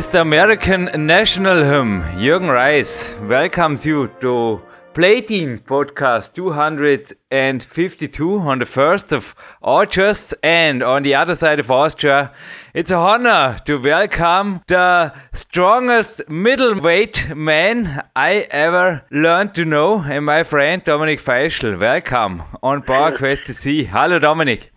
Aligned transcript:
With 0.00 0.12
the 0.12 0.22
American 0.22 0.88
National 0.96 1.62
Hymn, 1.62 2.00
Jürgen 2.16 2.50
Reis 2.50 3.14
welcomes 3.20 3.84
you 3.84 4.08
to 4.22 4.62
Plating 4.94 5.58
Podcast 5.58 6.32
252 6.32 8.38
on 8.38 8.60
the 8.60 8.64
1st 8.64 9.12
of 9.12 9.34
August. 9.60 10.32
And 10.42 10.82
on 10.82 11.02
the 11.02 11.14
other 11.14 11.34
side 11.34 11.60
of 11.60 11.70
Austria, 11.70 12.32
it's 12.72 12.90
a 12.90 12.96
honor 12.96 13.58
to 13.66 13.76
welcome 13.76 14.62
the 14.68 15.12
strongest 15.34 16.22
middleweight 16.30 17.36
man 17.36 18.02
I 18.16 18.48
ever 18.50 19.04
learned 19.10 19.54
to 19.56 19.66
know, 19.66 19.98
and 19.98 20.24
my 20.24 20.44
friend 20.44 20.82
Dominik 20.82 21.20
Feischl. 21.20 21.78
Welcome 21.78 22.42
on 22.62 22.80
PowerQuest 22.80 23.50
CC. 23.50 23.86
Hallo 23.86 24.18
Dominik. 24.18 24.70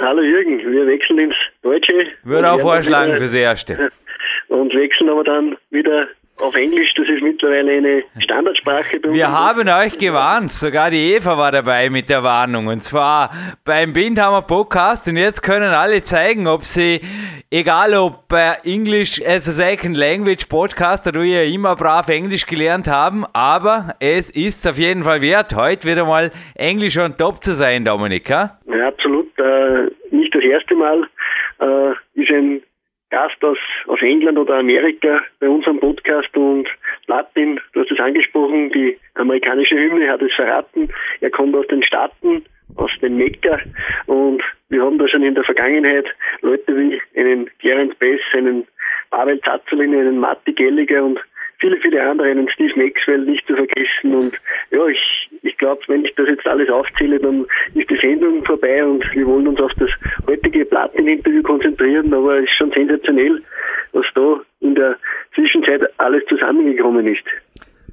Hallo 0.00 0.22
Jürgen, 0.22 0.58
wir 0.72 0.86
wechseln 0.86 1.18
ins 1.18 1.34
Deutsche. 1.62 1.92
Würde 2.24 2.50
auch 2.50 2.60
vorschlagen 2.60 3.16
fürs 3.16 3.34
Erste. 3.34 3.90
und 4.50 4.74
wechseln 4.74 5.08
aber 5.08 5.24
dann 5.24 5.56
wieder 5.70 6.08
auf 6.38 6.54
Englisch. 6.54 6.92
Das 6.96 7.06
ist 7.08 7.22
mittlerweile 7.22 7.72
eine 7.72 8.02
Standardsprache 8.18 8.98
bei 9.00 9.08
uns. 9.08 9.16
Wir 9.16 9.30
haben 9.30 9.68
euch 9.68 9.96
gewarnt, 9.98 10.52
sogar 10.52 10.90
die 10.90 11.14
Eva 11.14 11.36
war 11.38 11.52
dabei 11.52 11.90
mit 11.90 12.08
der 12.08 12.22
Warnung. 12.22 12.66
Und 12.66 12.82
zwar 12.82 13.30
beim 13.64 13.92
Bindhammer 13.92 14.42
Podcast. 14.42 15.08
Und 15.08 15.16
jetzt 15.16 15.42
können 15.42 15.70
alle 15.70 16.02
zeigen, 16.02 16.46
ob 16.46 16.62
sie, 16.64 17.00
egal 17.50 17.94
ob 17.94 18.28
bei 18.28 18.56
English 18.64 19.20
as 19.24 19.48
a 19.48 19.52
Second 19.52 19.96
Language 19.96 20.46
Podcast 20.46 21.06
oder 21.06 21.22
wir 21.22 21.44
immer 21.44 21.76
brav 21.76 22.08
Englisch 22.08 22.46
gelernt 22.46 22.88
haben, 22.88 23.24
aber 23.32 23.94
es 24.00 24.30
ist 24.30 24.66
auf 24.66 24.78
jeden 24.78 25.02
Fall 25.02 25.22
wert, 25.22 25.54
heute 25.54 25.86
wieder 25.86 26.04
mal 26.06 26.32
Englisch 26.54 26.98
on 26.98 27.16
top 27.16 27.44
zu 27.44 27.52
sein, 27.52 27.84
Dominika. 27.84 28.58
Ja, 28.66 28.88
absolut. 28.88 29.26
Äh, 29.38 29.90
nicht 30.10 30.34
das 30.34 30.42
erste 30.42 30.74
Mal. 30.74 31.06
Äh, 31.60 31.92
ist 32.14 32.30
ein 32.30 32.62
Gast 33.10 33.42
aus, 33.44 33.58
aus 33.86 34.00
England 34.02 34.38
oder 34.38 34.58
Amerika 34.58 35.20
bei 35.40 35.48
unserem 35.48 35.80
Podcast 35.80 36.34
und 36.36 36.68
Latin, 37.06 37.60
du 37.72 37.80
hast 37.80 37.90
es 37.90 37.98
angesprochen, 37.98 38.70
die 38.70 38.96
amerikanische 39.14 39.74
Hymne 39.74 40.10
hat 40.10 40.22
es 40.22 40.32
verraten. 40.34 40.88
Er 41.20 41.30
kommt 41.30 41.54
aus 41.56 41.66
den 41.66 41.82
Staaten, 41.82 42.44
aus 42.76 42.90
den 43.02 43.16
Mekka 43.16 43.58
und 44.06 44.42
wir 44.68 44.82
haben 44.82 44.98
da 44.98 45.08
schon 45.08 45.24
in 45.24 45.34
der 45.34 45.44
Vergangenheit 45.44 46.06
Leute 46.42 46.76
wie 46.76 47.00
einen 47.18 47.50
Gerard 47.58 47.98
Bess, 47.98 48.20
einen 48.32 48.66
Pavel 49.10 49.40
Zazzolin, 49.40 49.92
einen 49.94 50.18
Matti 50.18 50.52
Gelliger 50.52 51.04
und 51.04 51.18
viele, 51.60 51.76
viele 51.80 52.02
andere, 52.02 52.28
einen 52.28 52.48
Steve 52.48 52.72
Maxwell 52.76 53.20
nicht 53.20 53.46
zu 53.46 53.54
vergessen. 53.54 54.14
Und 54.14 54.40
ja, 54.70 54.86
ich, 54.86 55.30
ich 55.42 55.56
glaube, 55.58 55.82
wenn 55.88 56.04
ich 56.04 56.14
das 56.16 56.28
jetzt 56.28 56.46
alles 56.46 56.68
aufzähle, 56.70 57.18
dann 57.20 57.46
ist 57.74 57.90
die 57.90 57.98
Sendung 58.00 58.44
vorbei 58.44 58.84
und 58.84 59.04
wir 59.14 59.26
wollen 59.26 59.46
uns 59.46 59.60
auf 59.60 59.72
das 59.78 59.90
heutige 60.26 60.64
Platin-Interview 60.64 61.42
konzentrieren. 61.42 62.12
Aber 62.12 62.38
es 62.38 62.44
ist 62.44 62.56
schon 62.56 62.72
sensationell, 62.72 63.42
was 63.92 64.06
da 64.14 64.40
in 64.60 64.74
der 64.74 64.96
Zwischenzeit 65.34 65.82
alles 65.98 66.24
zusammengekommen 66.26 67.06
ist. 67.06 67.24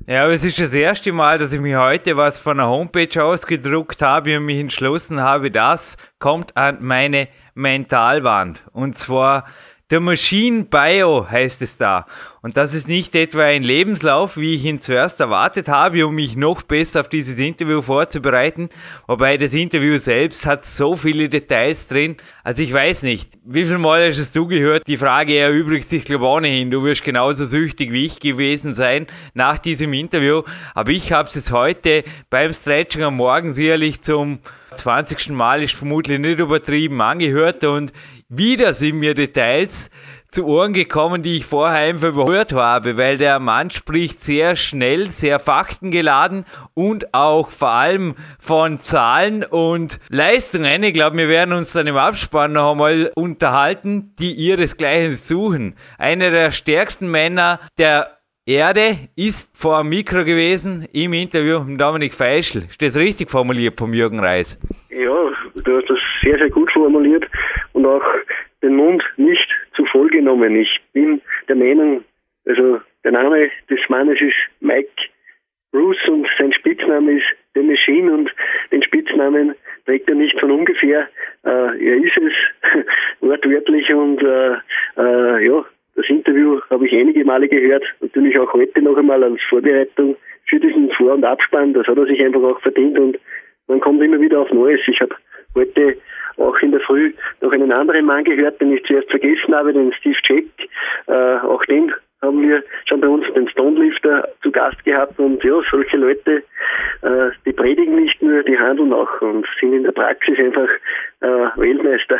Ja, 0.09 0.23
aber 0.23 0.31
es 0.31 0.45
ist 0.45 0.57
das 0.57 0.73
erste 0.73 1.11
Mal, 1.11 1.38
dass 1.38 1.53
ich 1.53 1.59
mir 1.59 1.81
heute 1.81 2.16
was 2.16 2.39
von 2.39 2.57
der 2.57 2.67
Homepage 2.67 3.22
ausgedruckt 3.22 4.01
habe 4.01 4.38
und 4.38 4.45
mich 4.45 4.57
entschlossen 4.57 5.22
habe, 5.22 5.51
das 5.51 5.97
kommt 6.17 6.56
an 6.56 6.77
meine 6.79 7.27
Mentalwand. 7.56 8.63
Und 8.72 8.97
zwar 8.97 9.44
der 9.90 10.02
Machine 10.02 10.66
Bio 10.66 11.30
heißt 11.30 11.62
es 11.62 11.78
da. 11.78 12.06
Und 12.42 12.58
das 12.58 12.74
ist 12.74 12.88
nicht 12.88 13.16
etwa 13.16 13.44
ein 13.44 13.64
Lebenslauf, 13.64 14.36
wie 14.38 14.56
ich 14.56 14.66
ihn 14.66 14.81
zuerst 14.81 15.20
erwartet 15.20 15.70
habe, 15.70 16.06
um 16.06 16.16
mich 16.16 16.36
noch 16.36 16.62
besser 16.62 17.02
auf 17.02 17.09
dieses 17.09 17.40
Interview 17.40 17.81
vorzubereiten. 17.81 18.70
Wobei 19.08 19.38
das 19.38 19.53
Interview 19.53 19.98
selbst 19.98 20.46
hat 20.46 20.66
so 20.66 20.96
viele 20.96 21.30
Details 21.30 21.88
drin. 21.88 22.18
Also 22.44 22.64
ich 22.64 22.74
weiß 22.74 23.03
nicht, 23.03 23.31
wie 23.46 23.66
viel 23.66 23.78
Mal 23.78 24.08
hast 24.08 24.36
du 24.36 24.48
gehört? 24.48 24.88
Die 24.88 24.98
Frage 24.98 25.38
erübrigt 25.38 25.90
sich, 25.90 26.04
glaube 26.04 26.25
ich, 26.25 26.31
ohnehin. 26.31 26.72
Du 26.72 26.84
wirst 26.84 27.04
genauso 27.04 27.46
süchtig 27.46 27.92
wie 27.92 28.06
ich 28.06 28.19
gewesen 28.19 28.75
sein 28.75 29.08
nach 29.34 29.58
diesem 29.58 29.94
Interview. 29.94 30.44
Aber 30.74 30.92
ich 30.92 31.14
habe 31.14 31.30
es 31.30 31.36
jetzt 31.36 31.52
heute 31.52 32.04
beim 32.30 32.52
Stretching 32.52 33.04
am 33.04 33.16
Morgen 33.16 33.54
sicherlich 33.54 34.02
zum 34.02 34.40
20. 34.75 35.30
Mal, 35.30 35.64
ist 35.64 35.74
vermutlich 35.74 36.19
nicht 36.19 36.40
übertrieben, 36.40 37.02
angehört 37.02 37.64
und 37.64 37.94
wieder 38.29 38.73
sind 38.73 38.99
mir 38.99 39.13
Details 39.13 39.89
zu 40.31 40.45
Ohren 40.45 40.73
gekommen, 40.73 41.23
die 41.23 41.38
ich 41.38 41.45
vorher 41.45 41.79
einfach 41.79 42.09
überhört 42.09 42.51
habe, 42.51 42.97
weil 42.97 43.17
der 43.17 43.39
Mann 43.39 43.69
spricht 43.69 44.21
sehr 44.21 44.57
schnell, 44.57 45.07
sehr 45.07 45.39
faktengeladen 45.39 46.45
und 46.73 47.13
auch 47.13 47.49
vor 47.49 47.71
allem 47.71 48.15
von 48.38 48.81
Zahlen 48.81 49.45
und 49.45 49.99
Leistungen. 50.09 50.83
Ich 50.83 50.93
glaube, 50.93 51.17
wir 51.17 51.29
werden 51.29 51.53
uns 51.53 51.71
dann 51.71 51.88
im 51.88 51.95
Abspann 51.95 52.53
noch 52.53 52.73
einmal 52.73 53.11
unterhalten, 53.15 54.13
die 54.19 54.33
ihresgleichen 54.33 55.13
suchen. 55.13 55.75
Einer 55.97 56.29
der 56.29 56.51
stärksten 56.51 57.09
Männer 57.09 57.61
der 57.77 58.17
Erde 58.45 58.97
ist 59.15 59.57
vor 59.57 59.81
dem 59.81 59.89
Mikro 59.89 60.25
gewesen 60.25 60.88
im 60.91 61.13
Interview 61.13 61.63
mit 61.63 61.79
Dominik 61.79 62.13
Feischl. 62.13 62.63
Ist 62.69 62.81
das 62.81 62.97
richtig 62.97 63.31
formuliert 63.31 63.79
vom 63.79 63.94
Jürgen 63.94 64.19
Reis? 64.19 64.59
Ja, 64.89 65.31
du 65.55 65.77
hast 65.77 65.89
das 65.89 65.97
sehr, 66.21 66.38
sehr 66.38 66.49
gut 66.49 66.71
formuliert 66.71 67.25
und 67.77 67.85
auch 67.85 68.03
den 68.63 68.75
Mund 68.75 69.03
nicht 69.17 69.47
zu 69.75 69.85
voll 69.85 70.09
genommen. 70.09 70.59
Ich 70.59 70.81
bin 70.93 71.21
der 71.47 71.55
Meinung, 71.55 72.03
also 72.45 72.81
der 73.03 73.11
Name 73.11 73.49
des 73.69 73.79
Mannes 73.88 74.19
ist 74.19 74.35
Mike 74.61 74.89
Bruce 75.71 76.07
und 76.07 76.27
sein 76.39 76.53
Spitzname 76.53 77.19
ist 77.19 77.27
The 77.53 77.61
Machine 77.61 78.11
und 78.11 78.31
den 78.71 78.81
Spitznamen 78.81 79.53
trägt 79.85 80.09
er 80.09 80.15
nicht 80.15 80.39
von 80.39 80.49
ungefähr. 80.49 81.07
Äh, 81.45 81.49
er 81.49 81.97
ist 81.97 82.17
es 82.17 82.33
wortwörtlich 83.21 83.94
und 83.94 84.23
äh, 84.23 84.55
äh, 84.97 85.45
ja, 85.45 85.63
das 85.95 86.09
Interview 86.09 86.59
habe 86.71 86.88
ich 86.88 86.94
einige 86.94 87.25
Male 87.25 87.47
gehört, 87.47 87.83
natürlich 88.01 88.39
auch 88.39 88.51
heute 88.53 88.81
noch 88.81 88.97
einmal 88.97 89.23
als 89.23 89.39
Vorbereitung 89.49 90.15
für 90.45 90.59
diesen 90.59 90.89
Vor- 90.94 91.13
und 91.13 91.23
Abspann. 91.23 91.73
Das 91.73 91.85
hat 91.85 91.97
er 91.97 92.05
sich 92.07 92.21
einfach 92.21 92.41
auch 92.41 92.59
verdient 92.61 92.97
und 92.97 93.19
man 93.67 93.79
kommt 93.81 94.01
immer 94.01 94.19
wieder 94.19 94.39
auf 94.39 94.51
Neues. 94.51 94.81
Ich 94.88 94.99
habe 94.99 95.15
heute 95.53 95.97
auch 96.38 96.58
in 96.59 96.72
der 96.72 96.81
Früh 96.81 97.14
noch 97.42 97.52
einen 97.52 97.72
anderen 97.72 98.06
Mann 98.06 98.24
gehört, 98.24 98.62
den 98.62 98.74
ich 98.74 98.84
zuerst 98.86 99.09
vergessen 99.09 99.56
habe, 99.56 99.74
den 99.74 99.94
Steve 99.94 100.18
Jack. 100.28 100.46
Äh, 101.08 101.46
auch 101.46 101.64
den 101.66 101.94
haben 102.22 102.42
wir 102.42 102.64
schon 102.86 103.02
bei 103.02 103.08
uns 103.08 103.25
den 103.34 103.48
Stonelifter 103.50 104.28
zu 104.42 104.51
Gast 104.51 104.84
gehabt 104.84 105.19
und 105.19 105.44
ja, 105.44 105.62
solche 105.69 105.98
Leute, 105.98 106.44
äh, 107.01 107.30
die 107.45 107.54
predigen 107.54 107.95
nicht 107.95 108.22
nur, 108.22 108.44
die 108.44 108.57
handeln 108.57 108.94
auch 108.94 109.22
und 109.22 109.45
sind 109.60 109.74
in 109.74 109.84
der 109.84 109.92
Praxis 109.92 110.38
einfach 110.39 110.69
äh, 111.22 111.28
Weltmeister. 111.56 112.18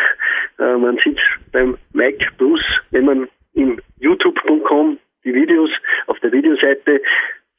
Äh, 0.60 0.78
man 0.78 0.98
sieht 1.04 1.20
beim 1.52 1.78
Mike 1.94 2.25
Plus, 2.38 2.62
wenn 2.92 3.06
man 3.06 3.28
im 3.56 3.80
youtube.com 4.00 5.00
die 5.24 5.34
Videos 5.34 5.72
auf 6.06 6.20
der 6.20 6.31
Videoseite 6.31 7.02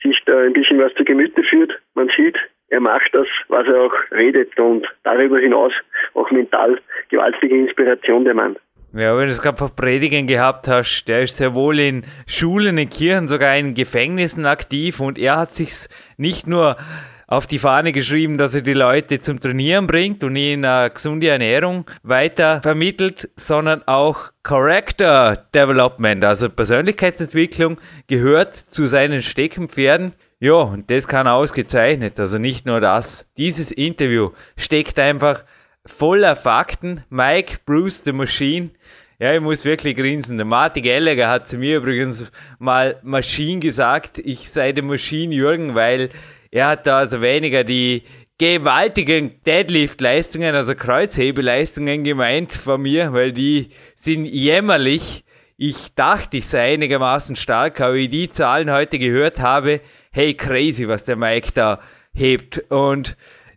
sich 0.02 0.16
da 0.26 0.38
ein 0.38 0.52
bisschen 0.52 0.78
was 0.78 0.94
zu 0.94 1.04
Gemüte 1.04 1.42
führt. 1.42 1.72
Man 1.94 2.08
sieht, 2.16 2.36
macht 2.88 3.10
das, 3.12 3.26
was 3.48 3.66
er 3.66 3.82
auch 3.82 3.92
redet 4.10 4.58
und 4.58 4.86
darüber 5.04 5.38
hinaus 5.38 5.72
auch 6.14 6.30
mental 6.30 6.80
gewaltige 7.10 7.54
Inspiration 7.54 8.24
der 8.24 8.34
Mann. 8.34 8.56
Ja, 8.94 9.14
wenn 9.18 9.24
du 9.24 9.30
es 9.30 9.42
gerade 9.42 9.58
von 9.58 9.76
Predigen 9.76 10.26
gehabt 10.26 10.66
hast, 10.66 11.04
der 11.04 11.20
ist 11.22 11.36
sehr 11.36 11.52
wohl 11.52 11.78
in 11.78 12.04
Schulen, 12.26 12.78
in 12.78 12.88
Kirchen, 12.88 13.28
sogar 13.28 13.54
in 13.56 13.74
Gefängnissen 13.74 14.46
aktiv 14.46 15.00
und 15.00 15.18
er 15.18 15.36
hat 15.36 15.54
sich 15.54 15.72
nicht 16.16 16.46
nur 16.46 16.78
auf 17.26 17.46
die 17.46 17.58
Fahne 17.58 17.92
geschrieben, 17.92 18.38
dass 18.38 18.54
er 18.54 18.62
die 18.62 18.72
Leute 18.72 19.20
zum 19.20 19.38
Trainieren 19.38 19.86
bringt 19.86 20.24
und 20.24 20.34
ihnen 20.34 20.64
eine 20.64 20.88
gesunde 20.88 21.28
Ernährung 21.28 21.84
weiter 22.02 22.62
vermittelt, 22.62 23.28
sondern 23.36 23.82
auch 23.86 24.30
Character 24.42 25.36
Development, 25.54 26.24
also 26.24 26.48
Persönlichkeitsentwicklung, 26.48 27.76
gehört 28.06 28.56
zu 28.56 28.86
seinen 28.86 29.20
Steckenpferden. 29.20 30.14
Ja, 30.40 30.54
und 30.54 30.88
das 30.90 31.08
kann 31.08 31.26
ausgezeichnet. 31.26 32.18
Also 32.20 32.38
nicht 32.38 32.64
nur 32.64 32.80
das. 32.80 33.28
Dieses 33.36 33.72
Interview 33.72 34.30
steckt 34.56 34.98
einfach 34.98 35.44
voller 35.84 36.36
Fakten. 36.36 37.02
Mike, 37.10 37.58
Bruce, 37.66 38.02
the 38.04 38.12
Machine. 38.12 38.70
Ja, 39.18 39.34
ich 39.34 39.40
muss 39.40 39.64
wirklich 39.64 39.96
grinsen. 39.96 40.36
Der 40.36 40.46
Martin 40.46 40.84
Gallagher 40.84 41.28
hat 41.28 41.48
zu 41.48 41.58
mir 41.58 41.78
übrigens 41.78 42.30
mal 42.60 43.00
Maschine 43.02 43.58
gesagt. 43.58 44.20
Ich 44.20 44.48
sei 44.50 44.70
der 44.70 44.84
Maschine 44.84 45.34
Jürgen, 45.34 45.74
weil 45.74 46.10
er 46.52 46.68
hat 46.68 46.86
da 46.86 46.98
also 46.98 47.20
weniger 47.20 47.64
die 47.64 48.04
gewaltigen 48.38 49.42
Deadlift-Leistungen, 49.44 50.54
also 50.54 50.76
Kreuzhebeleistungen 50.76 52.04
gemeint 52.04 52.52
von 52.52 52.80
mir, 52.80 53.12
weil 53.12 53.32
die 53.32 53.70
sind 53.96 54.24
jämmerlich. 54.24 55.24
Ich 55.56 55.92
dachte, 55.96 56.36
ich 56.36 56.46
sei 56.46 56.74
einigermaßen 56.74 57.34
stark, 57.34 57.80
aber 57.80 57.94
wie 57.94 58.06
die 58.06 58.30
Zahlen 58.30 58.70
heute 58.70 59.00
gehört 59.00 59.40
habe, 59.40 59.80
hey, 60.10 60.34
crazy, 60.34 60.88
was 60.88 61.04
der 61.04 61.16
Mike 61.16 61.50
da 61.54 61.80
hebt. 62.14 62.58
Und 62.70 63.16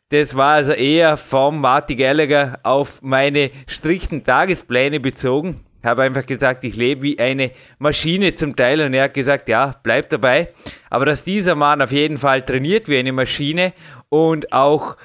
das 0.09 0.35
war 0.35 0.55
also 0.55 0.73
eher 0.73 1.17
vom 1.17 1.61
Marty 1.61 1.95
Gallagher 1.95 2.59
auf 2.63 3.01
meine 3.01 3.51
strikten 3.67 4.23
Tagespläne 4.23 4.99
bezogen. 4.99 5.61
Ich 5.81 5.85
habe 5.85 6.03
einfach 6.03 6.25
gesagt, 6.25 6.63
ich 6.63 6.75
lebe 6.75 7.01
wie 7.01 7.17
eine 7.17 7.51
Maschine 7.79 8.35
zum 8.35 8.55
Teil 8.55 8.81
und 8.81 8.93
er 8.93 9.05
hat 9.05 9.15
gesagt, 9.15 9.49
ja, 9.49 9.79
bleib 9.81 10.09
dabei. 10.09 10.49
Aber 10.91 11.05
dass 11.05 11.23
dieser 11.23 11.55
Mann 11.55 11.81
auf 11.81 11.91
jeden 11.91 12.17
Fall 12.17 12.43
trainiert 12.43 12.87
wie 12.87 12.97
eine 12.97 13.11
Maschine 13.13 13.73
und 14.09 14.53
auch, 14.53 14.95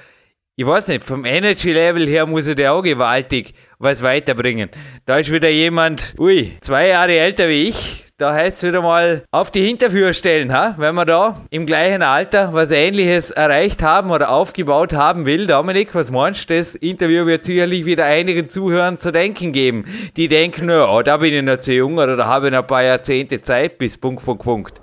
ich 0.55 0.67
weiß 0.67 0.89
nicht, 0.89 1.05
vom 1.05 1.25
Energy 1.25 1.73
Level 1.73 2.07
her 2.07 2.27
muss 2.27 2.47
er 2.47 2.57
der 2.57 2.75
auch 2.75 2.83
gewaltig 2.83 3.55
was 3.79 4.03
weiterbringen. 4.03 4.69
Da 5.07 5.19
ist 5.19 5.33
wieder 5.33 5.49
jemand, 5.49 6.15
ui, 6.19 6.57
zwei 6.61 6.89
Jahre 6.89 7.17
älter 7.17 7.49
wie 7.49 7.69
ich, 7.69 8.06
da 8.19 8.33
heißt 8.33 8.57
es 8.57 8.69
wieder 8.69 8.81
mal 8.81 9.25
auf 9.31 9.51
die 9.51 9.61
Hinterführer 9.61 10.15
stellen, 10.15 10.51
ha? 10.53 10.75
wenn 10.79 10.95
man 10.95 11.07
da 11.07 11.37
im 11.51 11.67
gleichen 11.67 12.03
Alter 12.03 12.51
was 12.55 12.73
ähnliches 12.73 13.31
erreicht 13.31 13.83
haben 13.83 14.11
oder 14.11 14.31
aufgebaut 14.31 14.95
haben 14.95 15.27
will. 15.27 15.47
Dominik, 15.47 15.95
was 15.95 16.11
meinst 16.11 16.49
du? 16.49 16.55
Das 16.55 16.75
Interview 16.77 17.27
wird 17.27 17.45
sicherlich 17.45 17.85
wieder 17.85 18.07
einigen 18.07 18.49
Zuhörern 18.49 18.99
zu 18.99 19.13
denken 19.13 19.53
geben, 19.53 19.85
die 20.17 20.29
denken, 20.29 20.71
oh, 20.71 21.03
da 21.05 21.19
bin 21.19 21.35
ich 21.35 21.43
noch 21.43 21.59
zu 21.59 21.75
jung 21.75 21.99
oder 21.99 22.17
da 22.17 22.27
habe 22.27 22.47
ich 22.47 22.53
noch 22.53 22.61
ein 22.61 22.67
paar 22.67 22.83
Jahrzehnte 22.83 23.43
Zeit 23.43 23.77
bis 23.77 23.99
Punkt, 23.99 24.25
Punkt, 24.25 24.43
Punkt. 24.43 24.81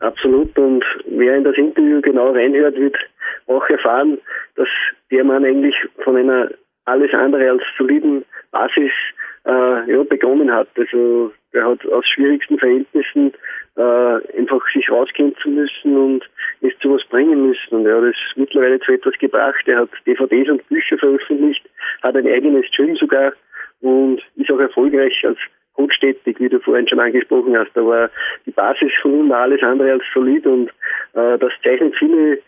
Absolut 0.00 0.58
und 0.58 0.82
wer 1.06 1.36
in 1.36 1.44
das 1.44 1.56
Interview 1.56 2.00
genau 2.00 2.32
reinhört, 2.32 2.76
wird 2.76 2.96
auch 3.48 3.68
erfahren, 3.68 4.18
dass 4.56 4.68
der 5.10 5.24
Mann 5.24 5.44
eigentlich 5.44 5.74
von 6.02 6.16
einer 6.16 6.48
alles 6.86 7.12
andere 7.12 7.50
als 7.50 7.62
soliden 7.76 8.24
Basis 8.50 8.90
äh, 9.44 9.92
ja, 9.92 10.02
begonnen 10.08 10.50
hat. 10.50 10.68
Also 10.76 11.32
er 11.52 11.68
hat 11.68 11.86
aus 11.86 12.06
schwierigsten 12.08 12.58
Verhältnissen 12.58 13.32
äh, 13.76 14.38
einfach 14.38 14.62
sich 14.72 14.90
rauskämpfen 14.90 15.54
müssen 15.54 15.96
und 15.96 16.24
ist 16.60 16.80
zu 16.80 16.94
was 16.94 17.04
bringen 17.04 17.48
müssen. 17.48 17.76
Und 17.76 17.86
er 17.86 17.96
hat 17.96 18.04
es 18.04 18.16
mittlerweile 18.36 18.80
zu 18.80 18.92
etwas 18.92 19.14
gebracht. 19.18 19.66
Er 19.66 19.80
hat 19.80 19.90
DVDs 20.06 20.50
und 20.50 20.66
Bücher 20.68 20.98
veröffentlicht, 20.98 21.62
hat 22.02 22.16
ein 22.16 22.26
eigenes 22.26 22.66
Gym 22.76 22.96
sogar 22.96 23.32
und 23.80 24.22
ist 24.36 24.50
auch 24.50 24.60
erfolgreich 24.60 25.24
als 25.24 25.38
Coach 25.74 25.98
wie 26.24 26.48
du 26.48 26.60
vorhin 26.60 26.88
schon 26.88 27.00
angesprochen 27.00 27.56
hast. 27.56 27.76
Aber 27.76 28.10
die 28.46 28.50
Basis 28.50 28.92
von 29.00 29.20
ihm 29.20 29.30
war 29.30 29.42
alles 29.42 29.62
andere 29.62 29.92
als 29.92 30.04
solid 30.12 30.46
und 30.46 30.68
äh, 31.14 31.38
das 31.38 31.52
zeichnet 31.62 31.94
viele 31.98 32.38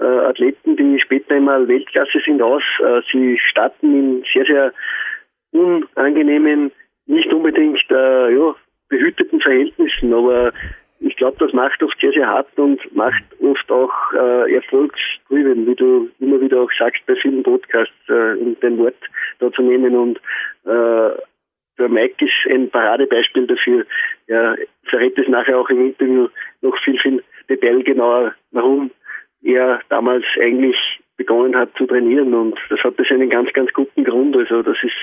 äh, 0.00 0.04
Athleten, 0.04 0.76
die 0.76 0.98
später 1.00 1.34
einmal 1.34 1.68
Weltklasse 1.68 2.18
sind, 2.24 2.42
aus. 2.42 2.62
Äh, 2.80 3.02
sie 3.12 3.38
starten 3.50 3.94
in 3.94 4.24
sehr, 4.32 4.44
sehr 4.44 4.72
unangenehmen, 5.52 6.72
nicht 7.06 7.32
unbedingt 7.32 7.84
äh, 7.90 8.34
ja, 8.34 8.54
behüteten 8.88 9.40
Verhältnissen, 9.40 10.12
aber 10.12 10.52
ich 11.04 11.16
glaube, 11.16 11.36
das 11.40 11.52
macht 11.52 11.82
oft 11.82 11.98
sehr, 12.00 12.12
sehr 12.12 12.28
hart 12.28 12.56
und 12.56 12.80
macht 12.94 13.24
oft 13.40 13.70
auch 13.70 13.92
äh, 14.12 14.54
erfolgsdriven, 14.54 15.66
wie 15.66 15.74
du 15.74 16.10
immer 16.20 16.40
wieder 16.40 16.60
auch 16.60 16.70
sagst 16.78 17.04
bei 17.06 17.16
vielen 17.16 17.42
Podcasts, 17.42 17.92
äh, 18.08 18.34
um 18.34 18.56
Wort 18.78 18.94
da 19.40 19.50
zu 19.50 19.62
nehmen. 19.62 19.96
Und 19.96 20.18
äh, 20.64 21.10
der 21.78 21.88
Mike 21.88 22.24
ist 22.24 22.52
ein 22.52 22.70
Paradebeispiel 22.70 23.46
dafür. 23.48 23.84
Er 24.28 24.56
verrät 24.84 25.18
es 25.18 25.26
nachher 25.26 25.58
auch 25.58 25.68
im 25.70 25.88
Interview 25.88 26.28
noch 26.60 26.76
viel, 26.84 26.98
viel 27.00 27.24
detailgenauer, 27.48 28.34
warum 28.52 28.92
er 29.42 29.80
damals 29.88 30.24
eigentlich 30.40 30.76
begonnen 31.16 31.56
hat 31.56 31.70
zu 31.76 31.86
trainieren 31.86 32.34
und 32.34 32.58
das 32.70 32.80
hat 32.80 32.98
das 32.98 33.10
einen 33.10 33.30
ganz, 33.30 33.52
ganz 33.52 33.72
guten 33.72 34.04
Grund. 34.04 34.36
Also 34.36 34.62
das 34.62 34.76
ist 34.82 34.94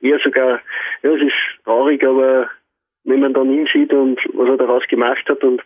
eher 0.00 0.18
sogar, 0.22 0.60
ja, 1.02 1.10
es 1.10 1.22
ist 1.22 1.64
traurig, 1.64 2.02
aber 2.04 2.48
wenn 3.04 3.20
man 3.20 3.34
dann 3.34 3.52
ihn 3.52 3.68
sieht 3.72 3.92
und 3.92 4.18
was 4.34 4.48
er 4.48 4.56
daraus 4.56 4.86
gemacht 4.88 5.28
hat 5.28 5.42
und 5.42 5.62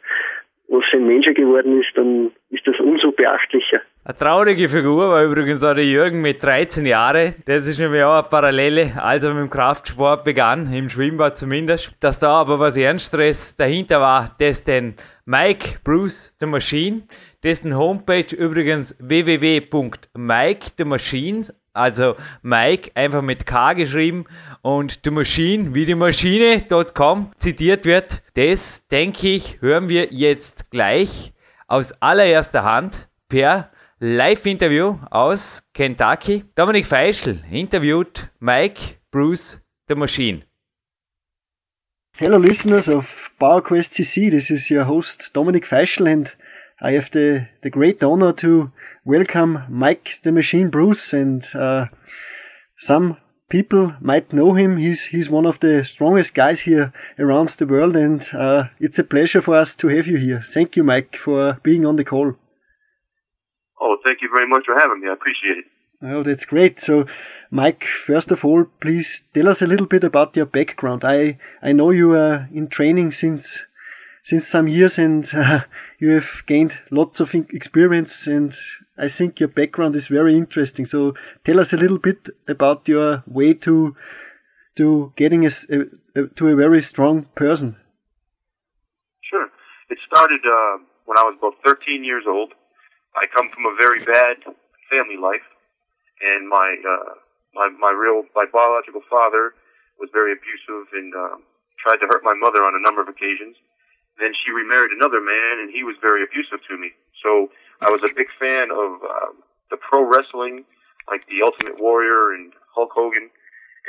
was 0.68 0.84
für 0.88 0.98
ein 0.98 1.06
Mensch 1.06 1.26
geworden 1.34 1.80
ist, 1.80 1.90
dann 1.96 2.30
ist 2.50 2.64
das 2.64 2.78
umso 2.78 3.10
beachtlicher. 3.10 3.80
Eine 4.04 4.16
traurige 4.16 4.68
Figur 4.68 5.10
war 5.10 5.24
übrigens 5.24 5.64
auch 5.64 5.74
der 5.74 5.84
Jürgen 5.84 6.20
mit 6.20 6.42
13 6.42 6.86
Jahren. 6.86 7.34
Das 7.44 7.66
ist 7.66 7.80
nämlich 7.80 8.02
auch 8.04 8.20
eine 8.20 8.28
Parallele, 8.30 8.92
als 8.96 9.24
er 9.24 9.34
mit 9.34 9.42
dem 9.42 9.50
Kraftsport 9.50 10.24
begann, 10.24 10.72
im 10.72 10.88
Schwimmbad 10.88 11.36
zumindest. 11.36 11.92
Dass 12.00 12.20
da 12.20 12.40
aber 12.40 12.60
was 12.60 12.76
Ernsteres 12.76 13.56
dahinter 13.56 14.00
war, 14.00 14.36
das 14.38 14.62
den 14.62 14.94
Mike 15.26 15.80
Bruce 15.84 16.36
the 16.38 16.46
Machine, 16.46 17.02
dessen 17.42 17.76
Homepage 17.76 18.34
übrigens 18.34 18.94
www.mike 18.98 20.70
also 21.72 22.16
Mike 22.42 22.90
einfach 22.94 23.22
mit 23.22 23.46
K 23.46 23.74
geschrieben 23.74 24.24
und 24.62 25.00
The 25.04 25.10
Machine 25.10 25.74
wie 25.74 25.86
die 25.86 25.94
Maschine.com 25.94 27.32
zitiert 27.38 27.84
wird. 27.84 28.22
Das, 28.34 28.86
denke 28.88 29.28
ich, 29.28 29.60
hören 29.60 29.88
wir 29.88 30.12
jetzt 30.12 30.70
gleich 30.70 31.32
aus 31.68 31.92
allererster 32.00 32.64
Hand 32.64 33.08
per 33.28 33.70
Live-Interview 34.00 34.98
aus 35.10 35.62
Kentucky. 35.74 36.44
Dominik 36.54 36.86
Feischl 36.86 37.38
interviewt 37.50 38.28
Mike 38.40 38.96
Bruce 39.10 39.60
The 39.88 39.94
Machine. 39.94 40.42
Hello 42.16 42.38
listeners 42.38 42.88
of 42.88 43.30
PowerQuest 43.38 43.92
CC, 43.92 44.30
this 44.30 44.50
is 44.50 44.70
your 44.70 44.86
host 44.86 45.30
Dominic 45.34 45.66
Feischl 45.66 46.06
and 46.06 46.36
I 46.82 46.92
have 46.92 47.10
the, 47.10 47.48
the 47.62 47.70
great 47.70 48.02
honor 48.02 48.32
to 48.34 48.72
welcome 49.04 49.64
Mike 49.68 50.20
the 50.22 50.32
Machine 50.32 50.70
Bruce 50.70 51.12
and 51.12 51.44
uh, 51.54 51.86
some 52.78 53.18
people 53.50 53.94
might 54.00 54.32
know 54.32 54.54
him. 54.54 54.78
He's 54.78 55.04
he's 55.04 55.28
one 55.28 55.44
of 55.44 55.60
the 55.60 55.84
strongest 55.84 56.34
guys 56.34 56.62
here 56.62 56.94
around 57.18 57.50
the 57.50 57.66
world, 57.66 57.96
and 57.96 58.26
uh, 58.32 58.64
it's 58.78 58.98
a 58.98 59.04
pleasure 59.04 59.42
for 59.42 59.56
us 59.56 59.76
to 59.76 59.88
have 59.88 60.06
you 60.06 60.16
here. 60.16 60.40
Thank 60.40 60.76
you, 60.76 60.82
Mike, 60.82 61.16
for 61.16 61.58
being 61.62 61.84
on 61.84 61.96
the 61.96 62.04
call. 62.04 62.32
Oh, 63.78 63.96
thank 64.02 64.22
you 64.22 64.30
very 64.32 64.48
much 64.48 64.64
for 64.64 64.78
having 64.78 65.00
me. 65.00 65.08
I 65.10 65.12
appreciate 65.12 65.58
it. 65.58 65.64
Oh, 66.02 66.22
that's 66.22 66.46
great. 66.46 66.80
So, 66.80 67.04
Mike, 67.50 67.84
first 67.84 68.32
of 68.32 68.42
all, 68.42 68.64
please 68.80 69.24
tell 69.34 69.48
us 69.48 69.60
a 69.60 69.66
little 69.66 69.86
bit 69.86 70.04
about 70.04 70.34
your 70.34 70.46
background. 70.46 71.04
I 71.04 71.38
I 71.62 71.72
know 71.72 71.90
you 71.90 72.12
are 72.12 72.48
in 72.54 72.68
training 72.68 73.10
since 73.10 73.66
since 74.22 74.46
some 74.46 74.68
years 74.68 74.98
and 74.98 75.28
uh, 75.34 75.60
you 75.98 76.10
have 76.10 76.42
gained 76.46 76.78
lots 76.90 77.20
of 77.20 77.34
experience 77.34 78.26
and 78.26 78.56
I 78.98 79.08
think 79.08 79.40
your 79.40 79.48
background 79.48 79.96
is 79.96 80.08
very 80.08 80.36
interesting. 80.36 80.84
So 80.84 81.14
tell 81.44 81.58
us 81.58 81.72
a 81.72 81.78
little 81.78 81.98
bit 81.98 82.28
about 82.48 82.86
your 82.86 83.22
way 83.26 83.54
to 83.54 83.96
to 84.76 85.12
getting 85.16 85.46
a, 85.46 85.50
a, 86.14 86.26
to 86.36 86.48
a 86.48 86.54
very 86.54 86.82
strong 86.82 87.24
person. 87.34 87.76
Sure. 89.22 89.48
It 89.88 89.98
started 90.06 90.40
uh, 90.46 90.78
when 91.06 91.18
I 91.18 91.24
was 91.24 91.34
about 91.38 91.54
13 91.64 92.04
years 92.04 92.24
old. 92.26 92.52
I 93.16 93.26
come 93.34 93.48
from 93.50 93.66
a 93.66 93.74
very 93.76 94.04
bad 94.04 94.36
family 94.90 95.16
life, 95.16 95.48
and 96.22 96.48
my 96.48 96.76
uh, 96.86 97.14
my 97.54 97.68
my 97.78 97.90
real 97.90 98.24
my 98.34 98.46
biological 98.52 99.02
father 99.08 99.54
was 99.98 100.10
very 100.12 100.32
abusive 100.32 100.86
and 100.92 101.14
um, 101.14 101.42
tried 101.82 101.98
to 101.98 102.06
hurt 102.06 102.22
my 102.22 102.34
mother 102.34 102.62
on 102.62 102.74
a 102.74 102.80
number 102.80 103.00
of 103.00 103.08
occasions. 103.08 103.56
Then 104.18 104.32
she 104.34 104.50
remarried 104.50 104.90
another 104.92 105.20
man, 105.20 105.60
and 105.60 105.70
he 105.70 105.84
was 105.84 105.96
very 106.00 106.22
abusive 106.22 106.60
to 106.68 106.76
me. 106.76 106.92
So 107.22 107.50
I 107.80 107.88
was 107.90 108.02
a 108.02 108.12
big 108.14 108.28
fan 108.38 108.70
of 108.70 109.00
uh, 109.04 109.32
the 109.70 109.78
pro 109.78 110.04
wrestling, 110.04 110.64
like 111.08 111.26
the 111.28 111.42
Ultimate 111.42 111.80
Warrior 111.80 112.34
and 112.34 112.52
Hulk 112.74 112.90
Hogan, 112.92 113.30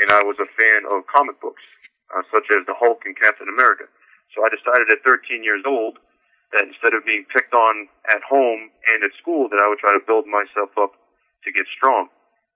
and 0.02 0.12
I 0.12 0.24
was 0.24 0.40
a 0.40 0.48
fan 0.56 0.88
of 0.88 1.08
comic 1.08 1.42
books, 1.42 1.64
uh, 2.16 2.24
such 2.32 2.48
as 2.52 2.66
the 2.66 2.76
Hulk 2.78 3.04
and 3.04 3.18
Captain 3.18 3.48
America. 3.52 3.86
So 4.34 4.44
I 4.46 4.50
decided 4.50 4.88
at 4.88 5.04
13 5.04 5.44
years 5.44 5.64
old 5.68 6.00
that 6.54 6.68
instead 6.68 6.94
of 6.94 7.06
being 7.06 7.26
picked 7.28 7.54
on 7.54 7.88
at 8.08 8.24
home 8.24 8.72
and 8.92 9.04
at 9.04 9.16
school, 9.20 9.48
that 9.50 9.60
I 9.60 9.68
would 9.68 9.80
try 9.80 9.92
to 9.92 10.04
build 10.04 10.28
myself 10.28 10.72
up 10.80 10.96
to 11.44 11.52
get 11.52 11.68
strong. 11.68 12.08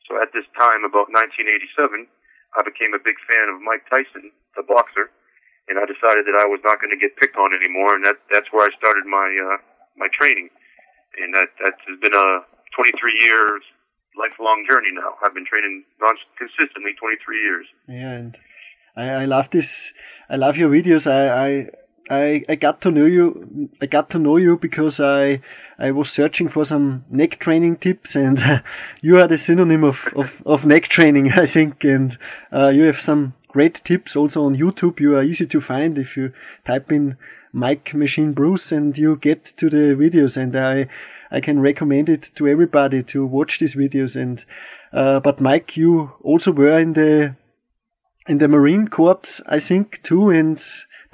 So 0.07 0.21
at 0.21 0.31
this 0.31 0.45
time, 0.55 0.83
about 0.85 1.11
1987, 1.11 2.07
I 2.55 2.61
became 2.63 2.93
a 2.93 3.01
big 3.01 3.19
fan 3.27 3.49
of 3.51 3.59
Mike 3.59 3.83
Tyson, 3.89 4.31
the 4.55 4.63
boxer, 4.63 5.11
and 5.67 5.79
I 5.79 5.85
decided 5.85 6.25
that 6.25 6.37
I 6.37 6.45
was 6.45 6.59
not 6.63 6.79
going 6.79 6.91
to 6.91 6.99
get 6.99 7.17
picked 7.17 7.37
on 7.37 7.53
anymore, 7.53 7.95
and 7.95 8.05
that 8.05 8.17
that's 8.31 8.51
where 8.51 8.65
I 8.65 8.71
started 8.77 9.05
my 9.05 9.27
uh, 9.27 9.57
my 9.97 10.07
training, 10.13 10.49
and 11.17 11.33
that 11.33 11.49
that 11.63 11.73
has 11.87 11.99
been 11.99 12.13
a 12.13 12.45
23 12.75 12.93
years 13.23 13.61
lifelong 14.17 14.65
journey 14.69 14.91
now. 14.93 15.15
I've 15.23 15.33
been 15.33 15.45
training 15.45 15.83
non 15.99 16.15
consistently 16.37 16.93
23 16.99 17.41
years. 17.41 17.65
Yeah, 17.87 18.11
and 18.11 18.37
I, 18.95 19.23
I 19.23 19.25
love 19.25 19.49
this. 19.49 19.93
I 20.29 20.35
love 20.35 20.57
your 20.57 20.69
videos. 20.69 21.09
I, 21.09 21.29
I 21.29 21.69
I, 22.09 22.43
I 22.47 22.55
got 22.55 22.81
to 22.81 22.91
know 22.91 23.05
you. 23.05 23.69
I 23.81 23.87
got 23.87 24.11
to 24.11 24.19
know 24.19 24.37
you 24.37 24.57
because 24.57 24.99
I 24.99 25.41
I 25.79 25.91
was 25.91 26.11
searching 26.11 26.47
for 26.49 26.63
some 26.63 27.03
neck 27.09 27.39
training 27.39 27.77
tips, 27.77 28.15
and 28.15 28.39
uh, 28.39 28.59
you 29.01 29.17
are 29.19 29.27
the 29.27 29.37
synonym 29.37 29.83
of, 29.83 30.07
of, 30.15 30.31
of 30.45 30.65
neck 30.65 30.83
training, 30.83 31.31
I 31.35 31.45
think. 31.45 31.83
And 31.83 32.15
uh, 32.51 32.69
you 32.69 32.83
have 32.83 33.01
some 33.01 33.33
great 33.55 33.75
tips 33.89 34.15
also 34.15 34.43
on 34.43 34.55
YouTube. 34.63 34.99
You 34.99 35.15
are 35.17 35.23
easy 35.23 35.47
to 35.47 35.61
find 35.61 35.97
if 35.97 36.15
you 36.17 36.31
type 36.65 36.91
in 36.91 37.17
Mike 37.51 37.93
Machine 37.93 38.33
Bruce, 38.33 38.71
and 38.71 38.97
you 38.97 39.15
get 39.15 39.45
to 39.59 39.69
the 39.69 39.85
videos. 40.03 40.37
And 40.37 40.55
I 40.55 40.87
I 41.37 41.39
can 41.47 41.59
recommend 41.69 42.09
it 42.09 42.31
to 42.35 42.47
everybody 42.47 43.03
to 43.11 43.25
watch 43.25 43.59
these 43.59 43.75
videos. 43.75 44.15
And 44.15 44.43
uh, 44.93 45.19
but 45.21 45.41
Mike, 45.41 45.77
you 45.77 46.11
also 46.21 46.51
were 46.51 46.79
in 46.79 46.93
the 46.93 47.35
in 48.27 48.37
the 48.39 48.47
Marine 48.47 48.87
Corps, 48.87 49.41
I 49.47 49.59
think, 49.59 50.01
too, 50.03 50.29
and 50.29 50.57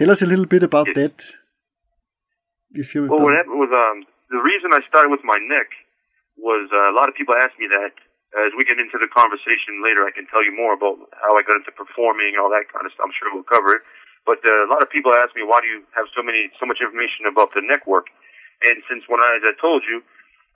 Tell 0.01 0.09
us 0.09 0.23
a 0.23 0.25
little 0.25 0.47
bit 0.47 0.63
about 0.63 0.87
that. 0.95 1.29
If 2.71 2.95
you 2.95 3.05
well, 3.05 3.21
what 3.21 3.35
happened 3.35 3.59
was 3.59 3.69
um, 3.69 4.01
the 4.31 4.41
reason 4.41 4.73
I 4.73 4.81
started 4.89 5.11
with 5.11 5.19
my 5.23 5.37
neck 5.37 5.69
was 6.39 6.69
uh, 6.73 6.89
a 6.89 6.95
lot 6.97 7.07
of 7.07 7.13
people 7.13 7.35
asked 7.37 7.59
me 7.59 7.67
that. 7.69 7.93
As 8.31 8.55
we 8.55 8.63
get 8.63 8.79
into 8.79 8.95
the 8.95 9.11
conversation 9.11 9.83
later, 9.83 10.07
I 10.07 10.15
can 10.15 10.23
tell 10.31 10.39
you 10.39 10.55
more 10.55 10.71
about 10.71 10.95
how 11.19 11.35
I 11.35 11.43
got 11.43 11.59
into 11.59 11.75
performing 11.75 12.35
and 12.35 12.39
all 12.39 12.47
that 12.51 12.71
kind 12.71 12.87
of 12.87 12.95
stuff. 12.95 13.11
I'm 13.11 13.15
sure 13.15 13.27
we'll 13.27 13.43
cover 13.43 13.75
it. 13.75 13.83
But 14.23 14.39
uh, 14.47 14.63
a 14.63 14.69
lot 14.71 14.79
of 14.79 14.87
people 14.87 15.11
ask 15.11 15.35
me, 15.35 15.43
why 15.43 15.59
do 15.59 15.67
you 15.67 15.83
have 15.91 16.07
so 16.15 16.23
many, 16.23 16.47
so 16.55 16.63
much 16.63 16.79
information 16.79 17.27
about 17.27 17.51
the 17.51 17.59
neck 17.59 17.83
work? 17.83 18.07
And 18.63 18.79
since 18.87 19.03
when 19.11 19.19
I, 19.19 19.41
as 19.41 19.43
I 19.43 19.53
told 19.59 19.83
you, 19.83 19.99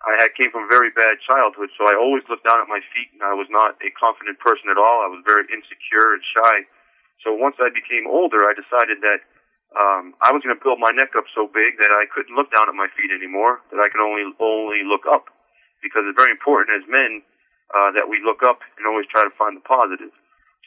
I 0.05 0.15
had 0.21 0.37
came 0.37 0.53
from 0.53 0.69
a 0.69 0.71
very 0.71 0.93
bad 0.93 1.17
childhood, 1.25 1.73
so 1.73 1.89
I 1.89 1.97
always 1.97 2.21
looked 2.29 2.45
down 2.45 2.61
at 2.61 2.69
my 2.69 2.77
feet, 2.93 3.09
and 3.11 3.25
I 3.25 3.33
was 3.33 3.49
not 3.49 3.73
a 3.81 3.89
confident 3.97 4.37
person 4.37 4.69
at 4.69 4.77
all. 4.77 5.01
I 5.01 5.09
was 5.09 5.25
very 5.25 5.49
insecure 5.49 6.13
and 6.13 6.21
shy. 6.21 6.55
So 7.25 7.33
once 7.33 7.57
I 7.57 7.73
became 7.73 8.05
older, 8.05 8.45
I 8.45 8.53
decided 8.53 9.01
that 9.01 9.25
um, 9.75 10.13
I 10.21 10.29
was 10.29 10.45
going 10.45 10.53
to 10.53 10.61
build 10.61 10.77
my 10.77 10.93
neck 10.93 11.17
up 11.17 11.25
so 11.33 11.49
big 11.49 11.81
that 11.81 11.89
I 11.89 12.05
couldn't 12.07 12.37
look 12.37 12.53
down 12.53 12.69
at 12.69 12.77
my 12.77 12.87
feet 12.93 13.09
anymore. 13.09 13.65
That 13.73 13.81
I 13.81 13.89
could 13.89 14.03
only 14.03 14.29
only 14.37 14.85
look 14.85 15.09
up, 15.09 15.27
because 15.81 16.05
it's 16.05 16.15
very 16.15 16.31
important 16.31 16.71
as 16.77 16.85
men 16.85 17.25
uh, 17.73 17.91
that 17.97 18.09
we 18.09 18.21
look 18.23 18.43
up 18.43 18.59
and 18.77 18.85
always 18.85 19.07
try 19.07 19.23
to 19.23 19.33
find 19.37 19.57
the 19.57 19.65
positive. 19.65 20.13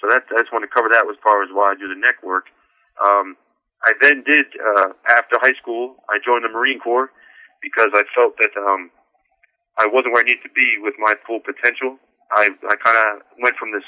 So 0.01 0.09
that 0.11 0.27
I 0.31 0.43
just 0.43 0.53
want 0.55 0.63
to 0.63 0.71
cover 0.71 0.89
that 0.91 1.07
as 1.11 1.19
far 1.23 1.43
as 1.43 1.51
why 1.51 1.75
I 1.75 1.77
do 1.79 1.91
the 1.91 1.99
neck 1.99 2.23
work. 2.23 2.47
Um, 3.03 3.37
I 3.85 3.95
then 4.01 4.23
did 4.27 4.47
uh, 4.59 4.95
after 5.11 5.39
high 5.39 5.55
school. 5.55 6.03
I 6.11 6.19
joined 6.23 6.45
the 6.45 6.51
Marine 6.51 6.79
Corps 6.79 7.11
because 7.63 7.91
I 7.95 8.03
felt 8.15 8.39
that 8.39 8.55
um, 8.59 8.91
I 9.79 9.87
wasn't 9.87 10.15
where 10.15 10.23
I 10.23 10.27
needed 10.27 10.43
to 10.43 10.55
be 10.55 10.79
with 10.83 10.95
my 10.99 11.15
full 11.27 11.41
potential. 11.43 11.99
I 12.31 12.51
I 12.67 12.75
kind 12.79 12.99
of 12.99 13.23
went 13.43 13.57
from 13.57 13.71
this 13.71 13.87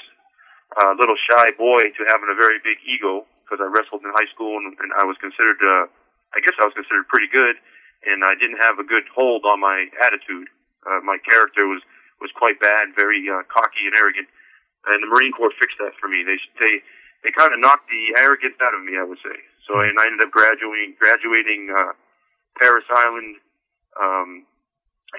uh, 0.78 0.94
little 0.98 1.18
shy 1.18 1.50
boy 1.58 1.90
to 1.94 2.00
having 2.06 2.30
a 2.30 2.38
very 2.38 2.58
big 2.62 2.78
ego 2.86 3.26
because 3.42 3.58
I 3.58 3.66
wrestled 3.66 4.06
in 4.06 4.14
high 4.14 4.30
school 4.30 4.58
and, 4.62 4.70
and 4.78 4.94
I 4.94 5.02
was 5.02 5.18
considered, 5.18 5.58
uh, 5.58 5.90
I 6.30 6.38
guess 6.38 6.54
I 6.62 6.70
was 6.70 6.74
considered 6.78 7.10
pretty 7.10 7.26
good, 7.26 7.58
and 8.06 8.22
I 8.22 8.38
didn't 8.38 8.62
have 8.62 8.78
a 8.78 8.86
good 8.86 9.02
hold 9.10 9.42
on 9.42 9.58
my 9.58 9.90
attitude. 10.06 10.46
Uh, 10.86 11.02
my 11.02 11.18
character 11.26 11.66
was 11.66 11.82
was 12.20 12.30
quite 12.36 12.60
bad, 12.60 12.92
very 12.94 13.24
uh, 13.28 13.42
cocky 13.48 13.88
and 13.88 13.96
arrogant, 13.96 14.28
and 14.86 15.02
the 15.02 15.08
Marine 15.08 15.32
Corps 15.32 15.52
fixed 15.58 15.78
that 15.80 15.96
for 16.00 16.08
me. 16.08 16.24
They 16.24 16.38
they 16.60 16.84
they 17.24 17.32
kind 17.32 17.52
of 17.52 17.60
knocked 17.60 17.88
the 17.88 18.16
arrogance 18.20 18.56
out 18.60 18.74
of 18.76 18.84
me, 18.84 18.96
I 18.96 19.04
would 19.04 19.20
say. 19.24 19.36
So 19.66 19.80
and 19.80 19.96
I 19.98 20.06
ended 20.06 20.24
up 20.24 20.32
graduating 20.32 20.96
graduating 20.98 21.72
uh, 21.72 21.92
Parris 22.58 22.84
Island 22.88 23.36
um, 24.00 24.46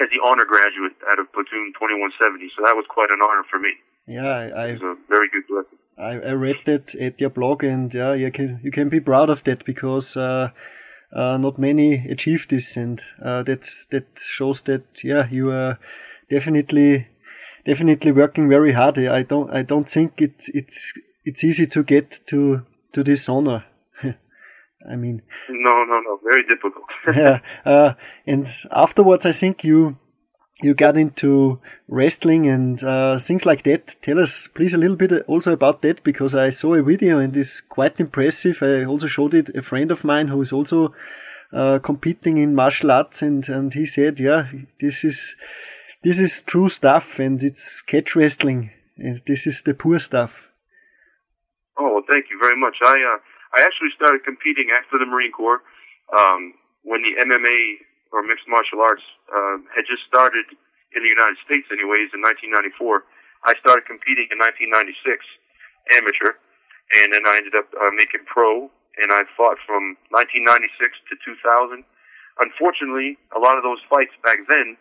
as 0.01 0.09
the 0.09 0.21
honor 0.23 0.45
graduate 0.45 0.95
out 1.09 1.19
of 1.19 1.31
platoon 1.33 1.73
2170. 1.75 2.51
So 2.55 2.63
that 2.63 2.75
was 2.75 2.85
quite 2.89 3.11
an 3.11 3.19
honor 3.21 3.43
for 3.49 3.59
me. 3.59 3.73
Yeah, 4.07 4.49
I, 4.55 4.71
was 4.73 4.81
a 4.81 4.95
very 5.09 5.29
good 5.29 5.45
blessing. 5.47 5.77
I, 5.97 6.29
I 6.29 6.33
read 6.33 6.57
that 6.65 6.95
at 6.95 7.21
your 7.21 7.29
blog, 7.29 7.63
and 7.63 7.93
yeah, 7.93 8.13
you 8.13 8.31
can 8.31 8.59
you 8.63 8.71
can 8.71 8.89
be 8.89 8.99
proud 8.99 9.29
of 9.29 9.43
that 9.43 9.63
because 9.65 10.17
uh, 10.17 10.49
uh, 11.13 11.37
not 11.37 11.59
many 11.59 12.07
achieve 12.09 12.47
this, 12.47 12.77
and 12.77 13.01
uh, 13.23 13.43
that's 13.43 13.85
that 13.87 14.07
shows 14.17 14.63
that 14.63 15.03
yeah, 15.03 15.27
you 15.29 15.51
are 15.51 15.77
definitely 16.31 17.07
definitely 17.65 18.11
working 18.11 18.49
very 18.49 18.71
hard. 18.71 18.97
I 18.97 19.23
don't 19.23 19.51
I 19.51 19.61
don't 19.61 19.89
think 19.89 20.21
it's 20.21 20.49
it's 20.49 20.93
it's 21.25 21.43
easy 21.43 21.67
to 21.67 21.83
get 21.83 22.19
to 22.27 22.65
to 22.93 23.03
this 23.03 23.29
honor. 23.29 23.65
I 24.91 24.95
mean, 24.95 25.21
no, 25.49 25.83
no, 25.83 25.99
no, 26.07 26.19
very 26.23 26.43
difficult. 26.43 26.89
yeah, 27.15 27.39
uh, 27.65 27.93
and 28.25 28.45
afterwards, 28.71 29.25
I 29.25 29.31
think 29.31 29.63
you 29.63 29.97
you 30.63 30.73
got 30.73 30.97
into 30.97 31.59
wrestling 31.87 32.47
and 32.47 32.83
uh, 32.83 33.17
things 33.17 33.45
like 33.45 33.63
that. 33.63 33.95
Tell 34.01 34.19
us, 34.19 34.47
please, 34.47 34.73
a 34.73 34.77
little 34.77 34.95
bit 34.95 35.11
also 35.27 35.51
about 35.51 35.81
that 35.81 36.03
because 36.03 36.35
I 36.35 36.49
saw 36.49 36.75
a 36.75 36.83
video 36.83 37.19
and 37.19 37.35
it's 37.35 37.61
quite 37.61 37.99
impressive. 37.99 38.61
I 38.61 38.85
also 38.85 39.07
showed 39.07 39.33
it 39.33 39.49
a 39.55 39.63
friend 39.63 39.91
of 39.91 40.03
mine 40.03 40.27
who 40.27 40.39
is 40.41 40.51
also 40.51 40.93
uh, 41.53 41.79
competing 41.79 42.37
in 42.37 42.55
martial 42.55 42.91
arts, 42.91 43.21
and 43.21 43.47
and 43.49 43.73
he 43.73 43.85
said, 43.85 44.19
yeah, 44.19 44.47
this 44.79 45.03
is 45.03 45.35
this 46.03 46.19
is 46.19 46.41
true 46.41 46.69
stuff, 46.69 47.19
and 47.19 47.41
it's 47.43 47.81
catch 47.81 48.15
wrestling, 48.15 48.71
and 48.97 49.21
this 49.27 49.45
is 49.45 49.63
the 49.63 49.73
poor 49.73 49.99
stuff. 49.99 50.49
Oh, 51.77 51.93
well, 51.93 52.03
thank 52.09 52.25
you 52.29 52.37
very 52.41 52.57
much. 52.57 52.77
I 52.81 52.97
uh, 53.01 53.19
I 53.53 53.61
actually 53.61 53.91
started 53.95 54.23
competing 54.23 54.69
after 54.73 54.97
the 54.97 55.05
Marine 55.05 55.31
Corps 55.31 55.61
um, 56.17 56.53
when 56.83 57.01
the 57.03 57.13
MMA 57.19 57.85
or 58.11 58.23
mixed 58.23 58.47
martial 58.47 58.81
arts 58.81 59.03
uh, 59.31 59.57
had 59.75 59.85
just 59.87 60.03
started 60.03 60.45
in 60.95 61.03
the 61.03 61.11
United 61.11 61.37
States, 61.45 61.67
anyways, 61.71 62.11
in 62.11 62.19
1994. 62.19 63.03
I 63.47 63.55
started 63.57 63.87
competing 63.87 64.27
in 64.29 64.37
1996, 64.37 65.25
amateur, 65.97 66.37
and 67.01 67.15
then 67.15 67.23
I 67.25 67.39
ended 67.39 67.55
up 67.55 67.71
uh, 67.73 67.89
making 67.95 68.27
pro, 68.27 68.69
and 68.99 69.09
I 69.09 69.23
fought 69.33 69.57
from 69.65 69.97
1996 70.11 70.75
to 71.09 71.13
2000. 71.23 71.83
Unfortunately, 72.39 73.17
a 73.35 73.39
lot 73.39 73.57
of 73.57 73.63
those 73.63 73.81
fights 73.89 74.13
back 74.21 74.43
then, 74.47 74.77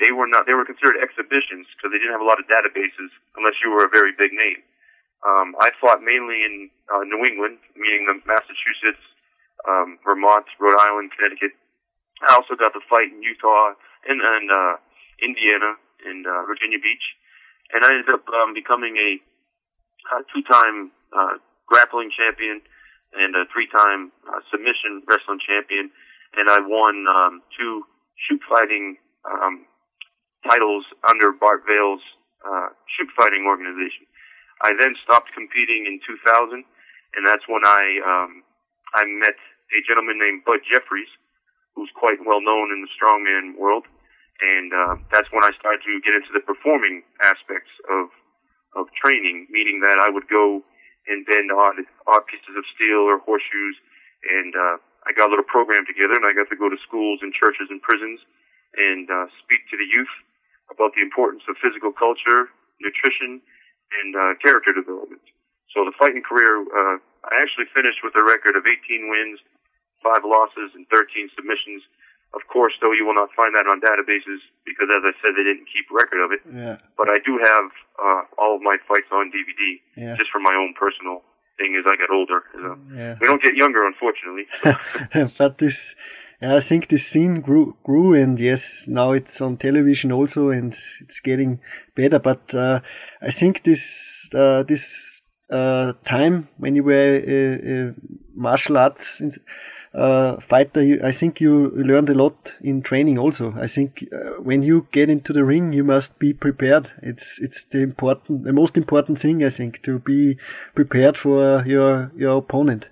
they 0.00 0.10
were 0.10 0.26
not, 0.26 0.46
they 0.46 0.54
were 0.54 0.64
considered 0.64 0.98
exhibitions 0.98 1.66
because 1.74 1.94
they 1.94 2.00
didn't 2.02 2.12
have 2.12 2.24
a 2.24 2.28
lot 2.28 2.40
of 2.42 2.46
databases 2.50 3.10
unless 3.38 3.54
you 3.62 3.70
were 3.70 3.86
a 3.86 3.92
very 3.92 4.12
big 4.16 4.32
name. 4.32 4.62
Um, 5.24 5.56
I 5.60 5.70
fought 5.80 6.02
mainly 6.02 6.44
in 6.44 6.68
uh, 6.92 7.04
New 7.04 7.24
England, 7.24 7.58
meaning 7.76 8.04
the 8.04 8.20
Massachusetts, 8.26 9.00
um, 9.64 9.98
Vermont, 10.04 10.44
Rhode 10.60 10.76
Island, 10.76 11.12
Connecticut, 11.16 11.56
I 12.22 12.34
also 12.34 12.54
got 12.54 12.72
to 12.72 12.80
fight 12.88 13.10
in 13.10 13.22
Utah 13.22 13.74
and, 14.08 14.20
and 14.20 14.50
uh, 14.50 14.76
Indiana 15.22 15.74
and 16.06 16.26
uh, 16.26 16.44
Virginia 16.46 16.78
Beach, 16.78 17.02
and 17.72 17.84
I 17.84 17.92
ended 17.92 18.10
up 18.10 18.28
um, 18.28 18.54
becoming 18.54 18.96
a, 18.96 19.18
a 20.14 20.22
two-time 20.32 20.92
uh, 21.16 21.38
grappling 21.66 22.10
champion 22.12 22.60
and 23.14 23.34
a 23.34 23.44
three-time 23.52 24.12
uh, 24.28 24.40
submission 24.50 25.02
wrestling 25.08 25.40
champion, 25.40 25.90
and 26.36 26.50
I 26.50 26.60
won 26.60 27.06
um, 27.08 27.42
two 27.58 27.84
shoot 28.16 28.40
fighting 28.48 28.96
um, 29.24 29.64
titles 30.44 30.84
under 31.08 31.32
Bart 31.32 31.64
Vale's 31.66 32.04
uh, 32.44 32.68
shoot 32.86 33.08
fighting 33.16 33.48
organization. 33.48 34.06
I 34.62 34.76
then 34.78 34.94
stopped 35.02 35.32
competing 35.34 35.88
in 35.88 35.98
2000, 36.06 36.64
and 37.16 37.22
that's 37.26 37.44
when 37.48 37.64
I 37.64 37.82
um, 38.04 38.44
I 38.94 39.04
met 39.04 39.36
a 39.72 39.80
gentleman 39.82 40.20
named 40.20 40.44
Bud 40.44 40.60
Jeffries, 40.64 41.10
who's 41.74 41.90
quite 41.96 42.20
well 42.24 42.40
known 42.40 42.70
in 42.70 42.84
the 42.84 42.92
strongman 42.92 43.58
world, 43.58 43.84
and 44.40 44.70
uh, 44.72 44.94
that's 45.10 45.28
when 45.32 45.42
I 45.42 45.50
started 45.58 45.82
to 45.84 46.00
get 46.04 46.14
into 46.14 46.30
the 46.32 46.44
performing 46.44 47.02
aspects 47.24 47.72
of 47.90 48.12
of 48.76 48.90
training, 48.94 49.46
meaning 49.50 49.80
that 49.80 49.98
I 49.98 50.10
would 50.10 50.28
go 50.28 50.62
and 51.08 51.26
bend 51.26 51.50
odd 51.50 51.80
odd 52.06 52.24
pieces 52.28 52.54
of 52.56 52.64
steel 52.76 53.02
or 53.04 53.18
horseshoes, 53.18 53.76
and 54.30 54.54
uh, 54.54 54.76
I 55.08 55.12
got 55.16 55.28
a 55.28 55.32
little 55.32 55.48
program 55.48 55.84
together, 55.84 56.14
and 56.14 56.24
I 56.24 56.32
got 56.32 56.48
to 56.48 56.56
go 56.56 56.68
to 56.68 56.78
schools 56.80 57.20
and 57.22 57.32
churches 57.34 57.68
and 57.68 57.82
prisons 57.82 58.20
and 58.74 59.06
uh, 59.06 59.26
speak 59.42 59.62
to 59.70 59.76
the 59.78 59.86
youth 59.86 60.10
about 60.70 60.92
the 60.96 61.02
importance 61.02 61.42
of 61.48 61.56
physical 61.60 61.92
culture, 61.92 62.48
nutrition, 62.80 63.40
and 64.02 64.10
uh, 64.16 64.34
character 64.40 64.72
development. 64.72 65.22
So 65.72 65.84
the 65.84 65.94
fighting 65.98 66.22
career, 66.22 66.62
uh, 66.62 66.96
I 67.26 67.34
actually 67.42 67.66
finished 67.74 68.00
with 68.02 68.14
a 68.14 68.24
record 68.24 68.54
of 68.54 68.64
18 68.66 69.10
wins, 69.10 69.40
five 70.02 70.22
losses 70.22 70.72
and 70.74 70.86
13 70.88 71.30
submissions. 71.34 71.82
Of 72.34 72.46
course, 72.50 72.74
though, 72.82 72.92
you 72.92 73.06
will 73.06 73.14
not 73.14 73.30
find 73.34 73.54
that 73.54 73.66
on 73.66 73.78
databases 73.78 74.42
because, 74.66 74.90
as 74.90 75.02
I 75.06 75.14
said, 75.22 75.38
they 75.38 75.46
didn't 75.46 75.70
keep 75.70 75.86
record 75.90 76.18
of 76.18 76.30
it. 76.34 76.42
Yeah. 76.46 76.82
But 76.98 77.08
I 77.08 77.22
do 77.22 77.38
have 77.38 77.70
uh, 77.98 78.22
all 78.38 78.56
of 78.56 78.62
my 78.62 78.76
fights 78.86 79.06
on 79.12 79.30
DVD, 79.30 79.78
yeah. 79.96 80.16
just 80.16 80.30
for 80.30 80.40
my 80.40 80.54
own 80.54 80.74
personal 80.74 81.22
thing 81.58 81.78
as 81.78 81.86
I 81.86 81.94
get 81.94 82.10
older. 82.10 82.42
So 82.52 82.78
yeah. 82.94 83.14
We 83.20 83.26
don't 83.26 83.42
get 83.42 83.54
younger, 83.54 83.86
unfortunately. 83.86 84.46
but 85.38 85.58
this, 85.58 85.94
I 86.44 86.60
think 86.60 86.88
this 86.88 87.06
scene 87.06 87.40
grew, 87.40 87.76
grew, 87.84 88.14
and 88.14 88.38
yes, 88.38 88.86
now 88.88 89.12
it's 89.12 89.40
on 89.40 89.56
television 89.56 90.12
also, 90.12 90.50
and 90.50 90.76
it's 91.00 91.20
getting 91.20 91.60
better. 91.94 92.18
But 92.18 92.54
uh, 92.54 92.80
I 93.22 93.30
think 93.30 93.62
this 93.62 94.28
uh, 94.34 94.64
this 94.64 95.22
uh, 95.50 95.92
time 96.04 96.48
when 96.58 96.74
you 96.76 96.82
were 96.82 97.16
a, 97.16 97.90
a 97.90 97.94
martial 98.34 98.76
arts 98.76 99.22
uh, 99.94 100.40
fighter, 100.40 100.98
I 101.04 101.12
think 101.12 101.40
you 101.40 101.70
learned 101.70 102.10
a 102.10 102.14
lot 102.14 102.54
in 102.60 102.82
training 102.82 103.18
also. 103.18 103.54
I 103.56 103.68
think 103.68 104.08
uh, 104.12 104.42
when 104.42 104.62
you 104.62 104.88
get 104.90 105.08
into 105.08 105.32
the 105.32 105.44
ring, 105.44 105.72
you 105.72 105.84
must 105.84 106.18
be 106.18 106.32
prepared. 106.32 106.90
It's 107.02 107.38
it's 107.40 107.64
the 107.64 107.80
important, 107.80 108.44
the 108.44 108.52
most 108.52 108.76
important 108.76 109.20
thing 109.20 109.44
I 109.44 109.50
think 109.50 109.82
to 109.82 110.00
be 110.00 110.36
prepared 110.74 111.16
for 111.16 111.64
your 111.64 112.10
your 112.16 112.38
opponent. 112.38 112.88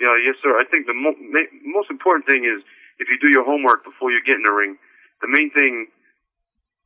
Yeah, 0.00 0.16
yes, 0.18 0.36
sir. 0.42 0.58
I 0.58 0.64
think 0.64 0.86
the 0.86 0.94
mo- 0.94 1.18
ma- 1.18 1.50
most 1.62 1.90
important 1.90 2.26
thing 2.26 2.44
is 2.44 2.62
if 2.98 3.08
you 3.08 3.18
do 3.18 3.30
your 3.30 3.44
homework 3.44 3.84
before 3.84 4.10
you 4.10 4.20
get 4.24 4.36
in 4.36 4.42
the 4.46 4.52
ring. 4.52 4.76
The 5.22 5.30
main 5.30 5.50
thing, 5.50 5.88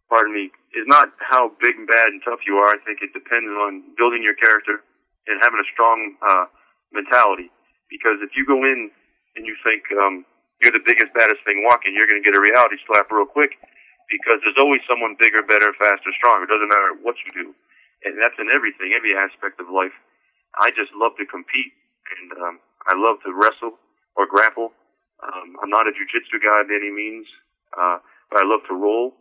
pardon 0.09 0.33
me, 0.33 0.53
is 0.77 0.85
not 0.87 1.09
how 1.19 1.53
big 1.61 1.77
and 1.77 1.89
bad 1.89 2.09
and 2.09 2.21
tough 2.25 2.45
you 2.47 2.57
are. 2.61 2.69
I 2.69 2.79
think 2.85 3.01
it 3.01 3.13
depends 3.13 3.49
on 3.49 3.83
building 3.97 4.23
your 4.23 4.37
character 4.37 4.85
and 5.27 5.41
having 5.43 5.61
a 5.61 5.69
strong 5.73 6.17
uh, 6.23 6.47
mentality. 6.93 7.51
Because 7.91 8.21
if 8.21 8.37
you 8.37 8.45
go 8.45 8.61
in 8.65 8.91
and 9.37 9.47
you 9.49 9.57
think 9.65 9.85
um, 9.97 10.25
you're 10.61 10.73
the 10.73 10.85
biggest, 10.85 11.13
baddest 11.17 11.41
thing 11.45 11.65
walking, 11.65 11.97
you're 11.97 12.09
going 12.09 12.21
to 12.21 12.27
get 12.27 12.37
a 12.37 12.41
reality 12.41 12.77
slap 12.87 13.09
real 13.11 13.27
quick. 13.29 13.57
Because 14.09 14.41
there's 14.45 14.57
always 14.61 14.81
someone 14.89 15.17
bigger, 15.21 15.45
better, 15.45 15.73
faster, 15.77 16.13
stronger. 16.17 16.49
It 16.49 16.53
doesn't 16.53 16.73
matter 16.73 16.97
what 17.05 17.17
you 17.29 17.33
do, 17.37 17.53
and 18.09 18.17
that's 18.17 18.37
in 18.41 18.49
everything, 18.49 18.97
every 18.97 19.13
aspect 19.13 19.61
of 19.61 19.69
life. 19.69 19.93
I 20.57 20.73
just 20.73 20.97
love 20.97 21.13
to 21.21 21.29
compete, 21.29 21.77
and 22.17 22.33
um, 22.41 22.57
I 22.89 22.97
love 22.97 23.21
to 23.25 23.31
wrestle 23.37 23.77
or 24.17 24.27
grapple. 24.27 24.73
Um, 25.23 25.57
I'm 25.63 25.71
not 25.71 25.87
a 25.87 25.93
jujitsu 25.93 26.41
guy 26.41 26.65
by 26.65 26.75
any 26.75 26.91
means, 26.91 27.27
uh, 27.77 27.99
but 28.31 28.41
I 28.41 28.45
love 28.49 28.61
to 28.69 28.75
roll, 28.75 29.15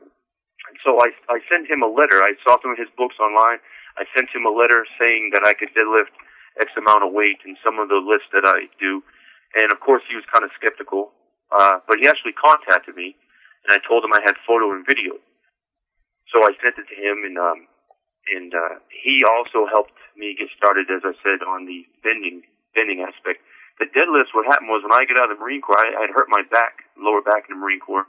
And 0.72 0.80
so 0.80 0.96
I, 0.96 1.12
I 1.28 1.44
sent 1.52 1.68
him 1.68 1.84
a 1.84 1.88
letter. 1.88 2.24
I 2.24 2.32
saw 2.40 2.56
some 2.64 2.72
of 2.72 2.80
his 2.80 2.88
books 2.96 3.20
online. 3.20 3.60
I 4.00 4.08
sent 4.16 4.32
him 4.32 4.48
a 4.48 4.52
letter 4.52 4.88
saying 4.96 5.36
that 5.36 5.44
I 5.44 5.52
could 5.52 5.68
deadlift 5.76 6.16
X 6.60 6.72
amount 6.76 7.04
of 7.04 7.12
weight 7.12 7.38
in 7.46 7.56
some 7.64 7.78
of 7.78 7.88
the 7.88 8.00
lifts 8.02 8.28
that 8.32 8.44
I 8.44 8.68
do. 8.80 9.02
And 9.56 9.72
of 9.72 9.80
course 9.80 10.02
he 10.08 10.16
was 10.16 10.24
kind 10.32 10.44
of 10.44 10.50
skeptical. 10.56 11.12
Uh, 11.52 11.78
but 11.86 11.98
he 12.00 12.08
actually 12.08 12.32
contacted 12.32 12.96
me 12.96 13.16
and 13.64 13.70
I 13.70 13.78
told 13.86 14.04
him 14.04 14.12
I 14.12 14.22
had 14.24 14.34
photo 14.46 14.72
and 14.72 14.86
video. 14.86 15.18
So 16.30 16.42
I 16.42 16.54
sent 16.62 16.78
it 16.78 16.86
to 16.86 16.96
him, 16.96 17.22
and 17.26 17.36
um, 17.38 17.66
and 18.30 18.54
uh, 18.54 18.74
he 18.90 19.22
also 19.26 19.66
helped 19.66 19.98
me 20.16 20.34
get 20.38 20.48
started, 20.56 20.86
as 20.90 21.02
I 21.04 21.14
said, 21.22 21.42
on 21.42 21.66
the 21.66 21.86
bending 22.02 22.42
bending 22.74 23.02
aspect. 23.02 23.42
The 23.80 23.90
deadlifts. 23.90 24.34
What 24.34 24.46
happened 24.46 24.70
was 24.70 24.82
when 24.82 24.94
I 24.94 25.04
got 25.04 25.18
out 25.18 25.30
of 25.30 25.38
the 25.38 25.42
Marine 25.42 25.62
Corps, 25.62 25.78
I, 25.78 26.06
I'd 26.06 26.14
hurt 26.14 26.28
my 26.28 26.42
back, 26.50 26.86
lower 26.98 27.22
back 27.22 27.48
in 27.48 27.56
the 27.56 27.60
Marine 27.60 27.80
Corps, 27.80 28.06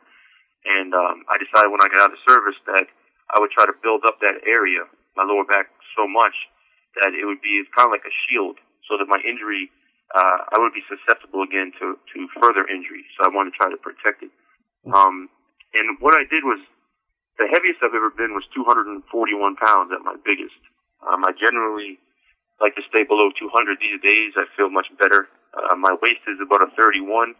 and 0.65 0.93
um, 0.93 1.25
I 1.29 1.38
decided 1.41 1.71
when 1.71 1.82
I 1.82 1.89
got 1.89 2.10
out 2.10 2.13
of 2.13 2.21
service 2.27 2.58
that 2.67 2.86
I 3.34 3.39
would 3.39 3.51
try 3.51 3.65
to 3.65 3.75
build 3.82 4.06
up 4.06 4.19
that 4.21 4.43
area, 4.45 4.86
my 5.17 5.23
lower 5.23 5.45
back, 5.45 5.73
so 5.97 6.08
much 6.08 6.36
that 7.01 7.13
it 7.13 7.25
would 7.25 7.41
be 7.41 7.63
kind 7.75 7.88
of 7.88 7.91
like 7.91 8.06
a 8.06 8.13
shield, 8.25 8.58
so 8.89 8.97
that 8.97 9.08
my 9.08 9.19
injury, 9.25 9.71
uh, 10.13 10.49
I 10.53 10.60
would 10.60 10.73
be 10.73 10.84
susceptible 10.86 11.41
again 11.41 11.71
to 11.79 11.97
to 11.97 12.17
further 12.39 12.67
injury. 12.67 13.06
So 13.17 13.25
I 13.25 13.29
wanted 13.34 13.51
to 13.53 13.58
try 13.58 13.69
to 13.69 13.77
protect 13.77 14.23
it. 14.23 14.32
Um, 14.91 15.29
and 15.73 15.97
what 15.99 16.13
I 16.13 16.27
did 16.27 16.43
was, 16.43 16.60
the 17.39 17.47
heaviest 17.49 17.82
I've 17.82 17.95
ever 17.95 18.12
been 18.12 18.36
was 18.36 18.43
241 18.53 19.01
pounds 19.58 19.89
at 19.95 20.03
my 20.06 20.15
biggest. 20.21 20.60
Um, 21.01 21.25
I 21.25 21.32
generally 21.34 21.97
like 22.62 22.75
to 22.75 22.84
stay 22.89 23.03
below 23.03 23.32
200 23.34 23.79
these 23.79 23.99
days. 24.01 24.34
I 24.38 24.45
feel 24.56 24.69
much 24.69 24.88
better. 24.99 25.27
Uh, 25.53 25.75
my 25.75 25.95
waist 26.01 26.21
is 26.27 26.38
about 26.41 26.62
a 26.62 26.69
31, 26.77 27.34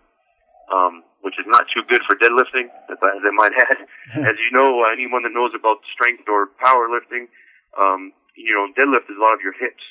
um, 0.74 1.04
which 1.22 1.38
is 1.38 1.46
not 1.48 1.66
too 1.70 1.82
good 1.88 2.02
for 2.08 2.16
deadlifting, 2.16 2.74
as 2.90 2.98
I, 3.02 3.10
as 3.18 3.24
I 3.24 3.32
might 3.34 3.54
add. 3.58 3.78
as 4.34 4.36
you 4.42 4.52
know, 4.52 4.84
anyone 4.86 5.24
that 5.24 5.34
knows 5.34 5.52
about 5.54 5.78
strength 5.92 6.26
or 6.28 6.50
powerlifting, 6.58 7.30
um, 7.78 8.14
you 8.36 8.54
know, 8.54 8.70
deadlift 8.74 9.10
is 9.10 9.18
a 9.18 9.24
lot 9.24 9.34
of 9.34 9.42
your 9.42 9.54
hips, 9.54 9.84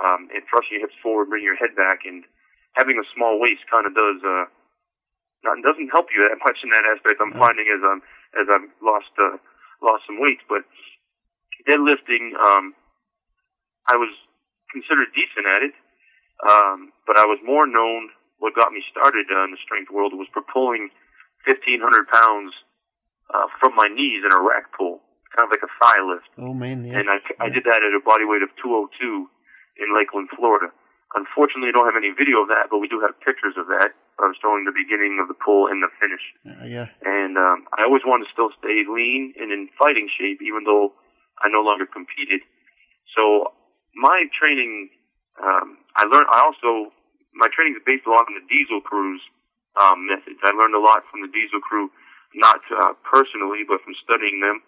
um, 0.00 0.28
and 0.32 0.42
thrusting 0.48 0.80
your 0.80 0.88
hips 0.88 0.98
forward, 1.02 1.28
bring 1.28 1.44
your 1.44 1.56
head 1.56 1.76
back, 1.76 2.04
and 2.04 2.24
having 2.72 2.96
a 2.96 3.06
small 3.14 3.40
waist 3.40 3.66
kind 3.70 3.86
of 3.86 3.94
does, 3.94 4.20
uh, 4.24 4.46
not, 5.44 5.60
doesn't 5.64 5.92
help 5.92 6.08
you 6.14 6.24
that 6.24 6.40
much 6.46 6.60
in 6.62 6.70
that 6.70 6.88
aspect. 6.88 7.20
I'm 7.20 7.36
finding 7.36 7.68
as 7.68 7.82
I'm 7.84 8.00
as 8.30 8.46
I've 8.46 8.68
lost 8.80 9.12
uh, 9.18 9.36
lost 9.82 10.06
some 10.06 10.20
weight, 10.20 10.40
but 10.48 10.62
deadlifting, 11.68 12.36
um, 12.38 12.74
I 13.88 13.96
was 13.96 14.12
considered 14.72 15.08
decent 15.14 15.48
at 15.48 15.62
it, 15.62 15.74
um, 16.46 16.92
but 17.06 17.18
I 17.18 17.26
was 17.26 17.38
more 17.44 17.66
known. 17.66 18.10
What 18.38 18.56
got 18.56 18.72
me 18.72 18.82
started 18.90 19.26
uh, 19.28 19.44
in 19.44 19.50
the 19.50 19.60
strength 19.60 19.90
world 19.92 20.14
was 20.14 20.28
for 20.32 20.40
pulling 20.40 20.88
1,500 21.44 22.08
pounds 22.08 22.54
uh, 23.32 23.46
from 23.60 23.76
my 23.76 23.88
knees 23.88 24.24
in 24.24 24.32
a 24.32 24.40
rack 24.40 24.72
pull, 24.76 24.99
kind 25.36 25.46
of 25.46 25.50
like 25.50 25.62
a 25.62 25.72
thigh 25.78 26.02
lift. 26.02 26.28
oh 26.38 26.54
man 26.54 26.84
yes 26.84 27.00
And 27.00 27.10
I, 27.10 27.18
I 27.38 27.48
did 27.48 27.64
that 27.64 27.82
at 27.82 27.94
a 27.94 28.02
body 28.02 28.24
weight 28.24 28.42
of 28.42 28.50
202 28.62 29.28
in 29.78 29.88
Lakeland, 29.96 30.28
Florida. 30.36 30.72
Unfortunately, 31.14 31.70
I 31.70 31.74
don't 31.74 31.86
have 31.90 31.98
any 31.98 32.14
video 32.14 32.42
of 32.42 32.48
that, 32.54 32.70
but 32.70 32.78
we 32.78 32.86
do 32.86 33.00
have 33.02 33.18
pictures 33.18 33.54
of 33.58 33.66
that. 33.66 33.90
I 34.22 34.30
was 34.30 34.36
showing 34.38 34.62
the 34.62 34.74
beginning 34.76 35.18
of 35.18 35.26
the 35.26 35.34
pull 35.34 35.66
and 35.66 35.82
the 35.82 35.90
finish. 35.98 36.22
Uh, 36.46 36.66
yeah 36.66 36.86
And 37.02 37.34
um, 37.38 37.66
I 37.74 37.82
always 37.82 38.02
wanted 38.06 38.28
to 38.28 38.32
still 38.34 38.52
stay 38.62 38.84
lean 38.86 39.34
and 39.40 39.50
in 39.50 39.66
fighting 39.74 40.06
shape, 40.06 40.38
even 40.42 40.62
though 40.62 40.92
I 41.42 41.48
no 41.48 41.62
longer 41.66 41.86
competed. 41.86 42.46
So 43.16 43.50
my 43.96 44.28
training, 44.30 44.90
um, 45.42 45.78
I 45.96 46.04
learned. 46.06 46.30
I 46.30 46.46
also 46.46 46.92
my 47.34 47.48
training 47.50 47.74
is 47.74 47.82
based 47.82 48.06
a 48.06 48.10
lot 48.10 48.28
on 48.28 48.34
the 48.38 48.44
Diesel 48.46 48.78
Crew's 48.82 49.22
um, 49.80 50.06
methods. 50.06 50.38
I 50.44 50.52
learned 50.54 50.74
a 50.76 50.82
lot 50.82 51.02
from 51.10 51.22
the 51.22 51.30
Diesel 51.32 51.58
Crew, 51.58 51.90
not 52.34 52.60
uh, 52.70 52.92
personally, 53.02 53.66
but 53.66 53.82
from 53.82 53.94
studying 53.98 54.38
them. 54.44 54.62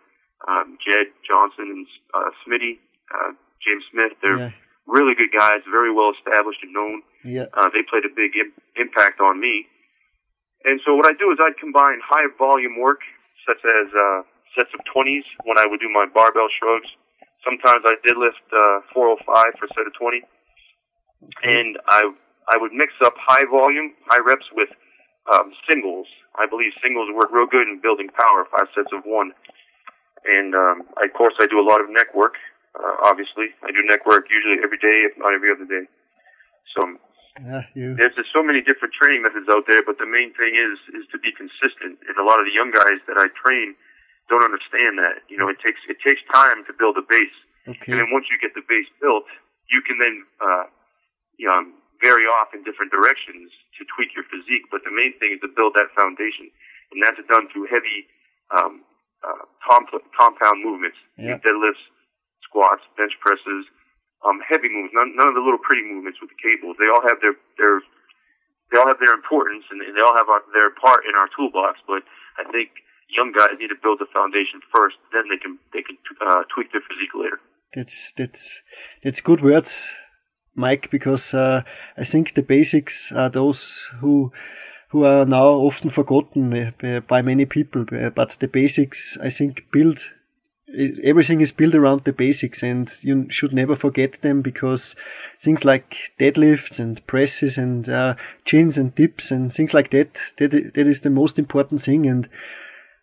Um, 0.48 0.78
Jedd 0.85 1.07
Johnson 1.26 1.70
and 1.70 1.87
uh, 2.14 2.31
Smitty, 2.42 2.78
uh, 3.14 3.33
James 3.64 3.85
Smith. 3.90 4.12
They're 4.22 4.38
yeah 4.38 4.50
really 4.87 5.14
good 5.14 5.31
guys, 5.31 5.62
very 5.70 5.92
well 5.94 6.11
established 6.11 6.59
and 6.62 6.72
known. 6.72 7.02
yeah 7.24 7.46
Uh, 7.55 7.70
they 7.70 7.83
played 7.87 8.05
a 8.05 8.11
big 8.14 8.35
Im- 8.35 8.52
impact 8.76 9.20
on 9.20 9.40
me. 9.40 9.66
And 10.64 10.81
so 10.85 10.94
what 10.94 11.07
I 11.07 11.12
do 11.14 11.31
is 11.31 11.38
I'd 11.42 11.59
combine 11.59 11.98
high 12.02 12.26
volume 12.38 12.78
work, 12.78 13.00
such 13.46 13.59
as 13.64 13.87
uh, 13.94 14.22
sets 14.59 14.70
of 14.74 14.81
20s 14.90 15.22
when 15.44 15.59
I 15.59 15.66
would 15.66 15.81
do 15.81 15.88
my 15.88 16.07
barbell 16.07 16.48
shrugs. 16.59 16.90
Sometimes 17.44 17.83
I 17.87 17.94
did 18.05 18.16
lift 18.16 18.42
uh, 18.55 18.83
405 18.94 19.59
for 19.59 19.66
a 19.66 19.72
set 19.74 19.87
of 19.87 19.94
20. 19.94 20.22
And 21.42 21.78
I 21.87 22.11
I 22.50 22.59
would 22.59 22.72
mix 22.72 22.92
up 23.05 23.14
high 23.16 23.46
volume, 23.46 23.94
high 24.11 24.18
reps 24.18 24.46
with 24.52 24.68
um, 25.33 25.52
singles. 25.68 26.07
I 26.35 26.46
believe 26.46 26.72
singles 26.83 27.09
work 27.14 27.31
real 27.31 27.46
good 27.46 27.68
in 27.68 27.78
building 27.81 28.09
power, 28.11 28.46
five 28.50 28.66
sets 28.74 28.90
of 28.92 29.07
one. 29.07 29.31
And 30.25 30.55
um, 30.55 30.83
I, 30.97 31.07
of 31.07 31.15
course, 31.15 31.35
I 31.41 31.47
do 31.47 31.59
a 31.59 31.67
lot 31.67 31.81
of 31.81 31.91
neck 31.91 32.15
work. 32.15 32.35
Uh, 32.79 32.97
obviously, 33.05 33.53
I 33.63 33.71
do 33.71 33.83
neck 33.85 34.07
work 34.07 34.27
usually 34.31 34.63
every 34.63 34.79
day, 34.79 35.05
if 35.05 35.19
not 35.19 35.35
every 35.35 35.51
other 35.51 35.67
day. 35.67 35.87
So 36.77 36.97
yeah 37.41 37.65
you 37.73 37.97
there's 37.97 38.15
just 38.15 38.29
so 38.33 38.43
many 38.43 38.61
different 38.61 38.93
training 38.93 39.23
methods 39.23 39.49
out 39.49 39.65
there, 39.67 39.83
but 39.83 39.97
the 39.99 40.07
main 40.07 40.33
thing 40.37 40.53
is 40.55 40.79
is 40.93 41.09
to 41.13 41.19
be 41.19 41.33
consistent. 41.33 41.99
And 42.05 42.15
a 42.21 42.25
lot 42.25 42.41
of 42.41 42.47
the 42.47 42.53
young 42.55 42.71
guys 42.71 43.01
that 43.09 43.17
I 43.17 43.33
train 43.33 43.75
don't 44.29 44.45
understand 44.45 45.01
that. 45.01 45.25
You 45.29 45.39
know, 45.39 45.49
it 45.49 45.59
takes 45.61 45.81
it 45.89 45.99
takes 46.05 46.21
time 46.33 46.65
to 46.69 46.73
build 46.73 46.97
a 46.97 47.05
base, 47.05 47.37
okay 47.69 47.93
and 47.93 48.01
then 48.01 48.09
once 48.13 48.29
you 48.29 48.37
get 48.37 48.55
the 48.55 48.65
base 48.69 48.89
built, 49.01 49.25
you 49.73 49.81
can 49.83 49.99
then 49.99 50.25
uh, 50.41 50.65
you 51.37 51.49
know 51.49 51.65
vary 52.01 52.27
off 52.27 52.53
in 52.53 52.65
different 52.65 52.91
directions 52.91 53.51
to 53.79 53.87
tweak 53.97 54.13
your 54.15 54.25
physique. 54.29 54.69
But 54.71 54.85
the 54.85 54.93
main 54.93 55.17
thing 55.19 55.33
is 55.33 55.41
to 55.41 55.51
build 55.51 55.73
that 55.75 55.89
foundation, 55.97 56.53
and 56.93 57.01
that's 57.01 57.21
done 57.29 57.49
through 57.49 57.73
heavy 57.73 58.07
um, 58.53 58.85
uh, 59.25 59.45
comp- 59.67 60.03
compound 60.19 60.63
movements, 60.65 60.99
Yeah. 61.17 61.39
deadlifts, 61.39 61.85
squats, 62.43 62.83
bench 62.97 63.13
presses, 63.21 63.67
um, 64.27 64.41
heavy 64.47 64.69
moves. 64.69 64.93
None, 64.95 65.15
none 65.17 65.29
of 65.29 65.35
the 65.35 65.41
little 65.41 65.59
pretty 65.59 65.83
movements 65.83 66.21
with 66.21 66.31
the 66.31 66.39
cables. 66.43 66.77
They 66.79 66.89
all 66.89 67.03
have 67.03 67.21
their 67.21 67.35
their 67.59 67.81
they 68.71 68.79
all 68.79 68.87
have 68.87 68.99
their 69.05 69.15
importance 69.15 69.65
and 69.71 69.81
they 69.81 70.01
all 70.01 70.15
have 70.17 70.29
our, 70.29 70.43
their 70.55 70.71
part 70.71 71.05
in 71.05 71.13
our 71.19 71.29
toolbox. 71.37 71.81
But 71.87 72.03
I 72.39 72.51
think 72.51 72.71
young 73.09 73.33
guys 73.33 73.51
need 73.59 73.69
to 73.69 73.77
build 73.83 73.99
the 73.99 74.07
foundation 74.13 74.61
first. 74.75 74.97
Then 75.13 75.25
they 75.29 75.37
can 75.37 75.59
they 75.73 75.83
can 75.83 75.97
uh, 76.21 76.43
tweak 76.55 76.73
their 76.73 76.81
physique 76.89 77.15
later. 77.15 77.39
That's 77.75 78.13
that's 78.13 78.63
that's 79.03 79.21
good 79.21 79.41
words, 79.43 79.93
Mike. 80.55 80.91
Because 80.91 81.35
uh, 81.35 81.63
I 81.97 82.05
think 82.05 82.35
the 82.35 82.43
basics 82.43 83.11
are 83.13 83.29
those 83.31 83.89
who 84.01 84.33
who 84.92 85.05
are 85.05 85.24
now 85.24 85.48
often 85.48 85.88
forgotten 85.88 86.52
uh, 86.52 87.00
by 87.00 87.22
many 87.22 87.46
people. 87.46 87.85
But 88.14 88.37
the 88.40 88.46
basics, 88.46 89.16
I 89.20 89.31
think, 89.31 89.64
build 89.72 90.11
everything 91.02 91.40
is 91.40 91.52
built 91.52 91.74
around 91.74 92.05
the 92.05 92.12
basics 92.12 92.62
and 92.62 92.94
you 93.00 93.26
should 93.31 93.52
never 93.52 93.74
forget 93.74 94.12
them 94.22 94.42
because 94.42 94.94
things 95.40 95.64
like 95.64 96.12
deadlifts 96.18 96.78
and 96.78 97.07
presses 97.07 97.59
and 97.59 97.88
uh, 97.88 98.14
chins 98.44 98.78
and 98.78 98.94
dips 98.94 99.31
and 99.31 99.52
things 99.52 99.74
like 99.74 99.90
that, 99.90 100.18
that 100.38 100.50
that 100.50 100.87
is 100.87 101.02
the 101.02 101.11
most 101.11 101.38
important 101.38 101.83
thing 101.83 102.07
and 102.07 102.28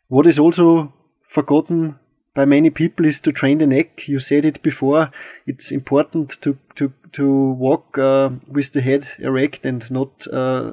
what 0.07 0.25
is 0.25 0.39
also 0.39 0.91
forgotten 1.27 1.99
by 2.33 2.45
many 2.45 2.69
people 2.69 3.05
is 3.05 3.21
to 3.21 3.31
train 3.31 3.59
the 3.59 3.67
neck 3.67 4.07
you 4.07 4.19
said 4.19 4.45
it 4.45 4.61
before 4.63 5.11
it's 5.45 5.71
important 5.71 6.41
to 6.41 6.57
to 6.75 6.91
to 7.11 7.51
walk 7.51 7.97
uh, 7.97 8.29
with 8.47 8.73
the 8.73 8.81
head 8.81 9.07
erect 9.19 9.65
and 9.65 9.89
not 9.91 10.25
uh, 10.31 10.71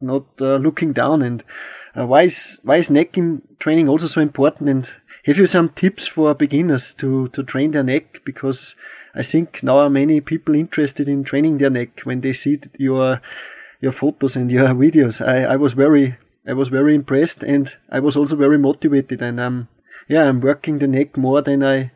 not 0.00 0.24
uh, 0.40 0.56
looking 0.56 0.92
down 0.92 1.22
and 1.22 1.44
uh, 1.98 2.06
why 2.06 2.22
is 2.22 2.60
why 2.62 2.76
is 2.76 2.90
neck 2.90 3.16
training 3.58 3.88
also 3.88 4.06
so 4.06 4.20
important 4.20 4.68
and 4.68 4.90
have 5.24 5.36
you 5.36 5.46
some 5.46 5.68
tips 5.68 6.06
for 6.06 6.34
beginners 6.34 6.94
to, 6.94 7.28
to 7.28 7.42
train 7.42 7.72
their 7.72 7.82
neck? 7.82 8.22
Because 8.24 8.76
I 9.14 9.22
think 9.22 9.62
now 9.62 9.78
are 9.78 9.90
many 9.90 10.20
people 10.20 10.54
interested 10.54 11.08
in 11.08 11.22
training 11.22 11.58
their 11.58 11.70
neck 11.70 12.00
when 12.04 12.22
they 12.22 12.32
see 12.32 12.60
your 12.78 13.20
your 13.80 13.92
photos 13.92 14.36
and 14.36 14.50
your 14.50 14.68
videos. 14.84 15.20
I, 15.26 15.44
I 15.44 15.56
was 15.56 15.74
very 15.74 16.16
I 16.46 16.54
was 16.54 16.68
very 16.68 16.94
impressed 16.94 17.42
and 17.42 17.74
I 17.90 18.00
was 18.00 18.16
also 18.16 18.36
very 18.36 18.58
motivated 18.58 19.20
and 19.20 19.38
um 19.38 19.68
yeah 20.08 20.24
I'm 20.24 20.40
working 20.40 20.78
the 20.78 20.86
neck 20.86 21.16
more 21.16 21.42
than 21.42 21.62
I 21.62 21.90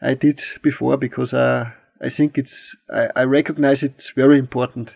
I 0.00 0.14
did 0.14 0.42
before 0.62 0.96
because 0.96 1.32
uh, 1.32 1.70
I 2.00 2.08
think 2.08 2.36
it's 2.36 2.74
I, 2.92 3.10
I 3.14 3.22
recognize 3.24 3.84
it's 3.84 4.10
very 4.10 4.38
important. 4.38 4.94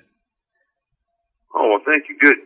Oh 1.56 1.72
well, 1.72 1.82
thank 1.84 2.08
you. 2.08 2.16
Good. 2.20 2.36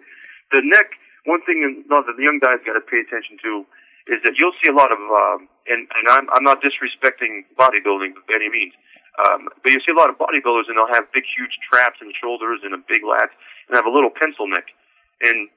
The 0.52 0.62
neck. 0.62 0.94
One 1.26 1.42
thing 1.44 1.84
that 1.90 2.16
the 2.16 2.24
young 2.24 2.38
guys 2.38 2.64
got 2.64 2.78
to 2.78 2.80
pay 2.80 3.02
attention 3.04 3.36
to 3.44 3.66
is 4.08 4.22
that 4.24 4.40
you'll 4.40 4.56
see 4.62 4.70
a 4.70 4.72
lot 4.72 4.88
of, 4.90 4.98
um, 4.98 5.48
and, 5.68 5.84
and 5.84 6.04
I'm, 6.08 6.26
I'm 6.32 6.42
not 6.42 6.64
disrespecting 6.64 7.44
bodybuilding 7.58 8.16
by 8.24 8.40
any 8.40 8.48
means, 8.48 8.72
um, 9.20 9.52
but 9.62 9.70
you 9.70 9.80
see 9.84 9.92
a 9.92 9.98
lot 9.98 10.08
of 10.08 10.16
bodybuilders 10.16 10.72
and 10.72 10.80
they'll 10.80 10.94
have 10.94 11.12
big, 11.12 11.28
huge 11.28 11.60
traps 11.68 12.00
and 12.00 12.14
shoulders 12.16 12.60
and 12.64 12.72
a 12.72 12.80
big 12.80 13.04
lats 13.04 13.36
and 13.68 13.76
have 13.76 13.84
a 13.84 13.92
little 13.92 14.08
pencil 14.08 14.48
neck. 14.48 14.72
And 15.20 15.52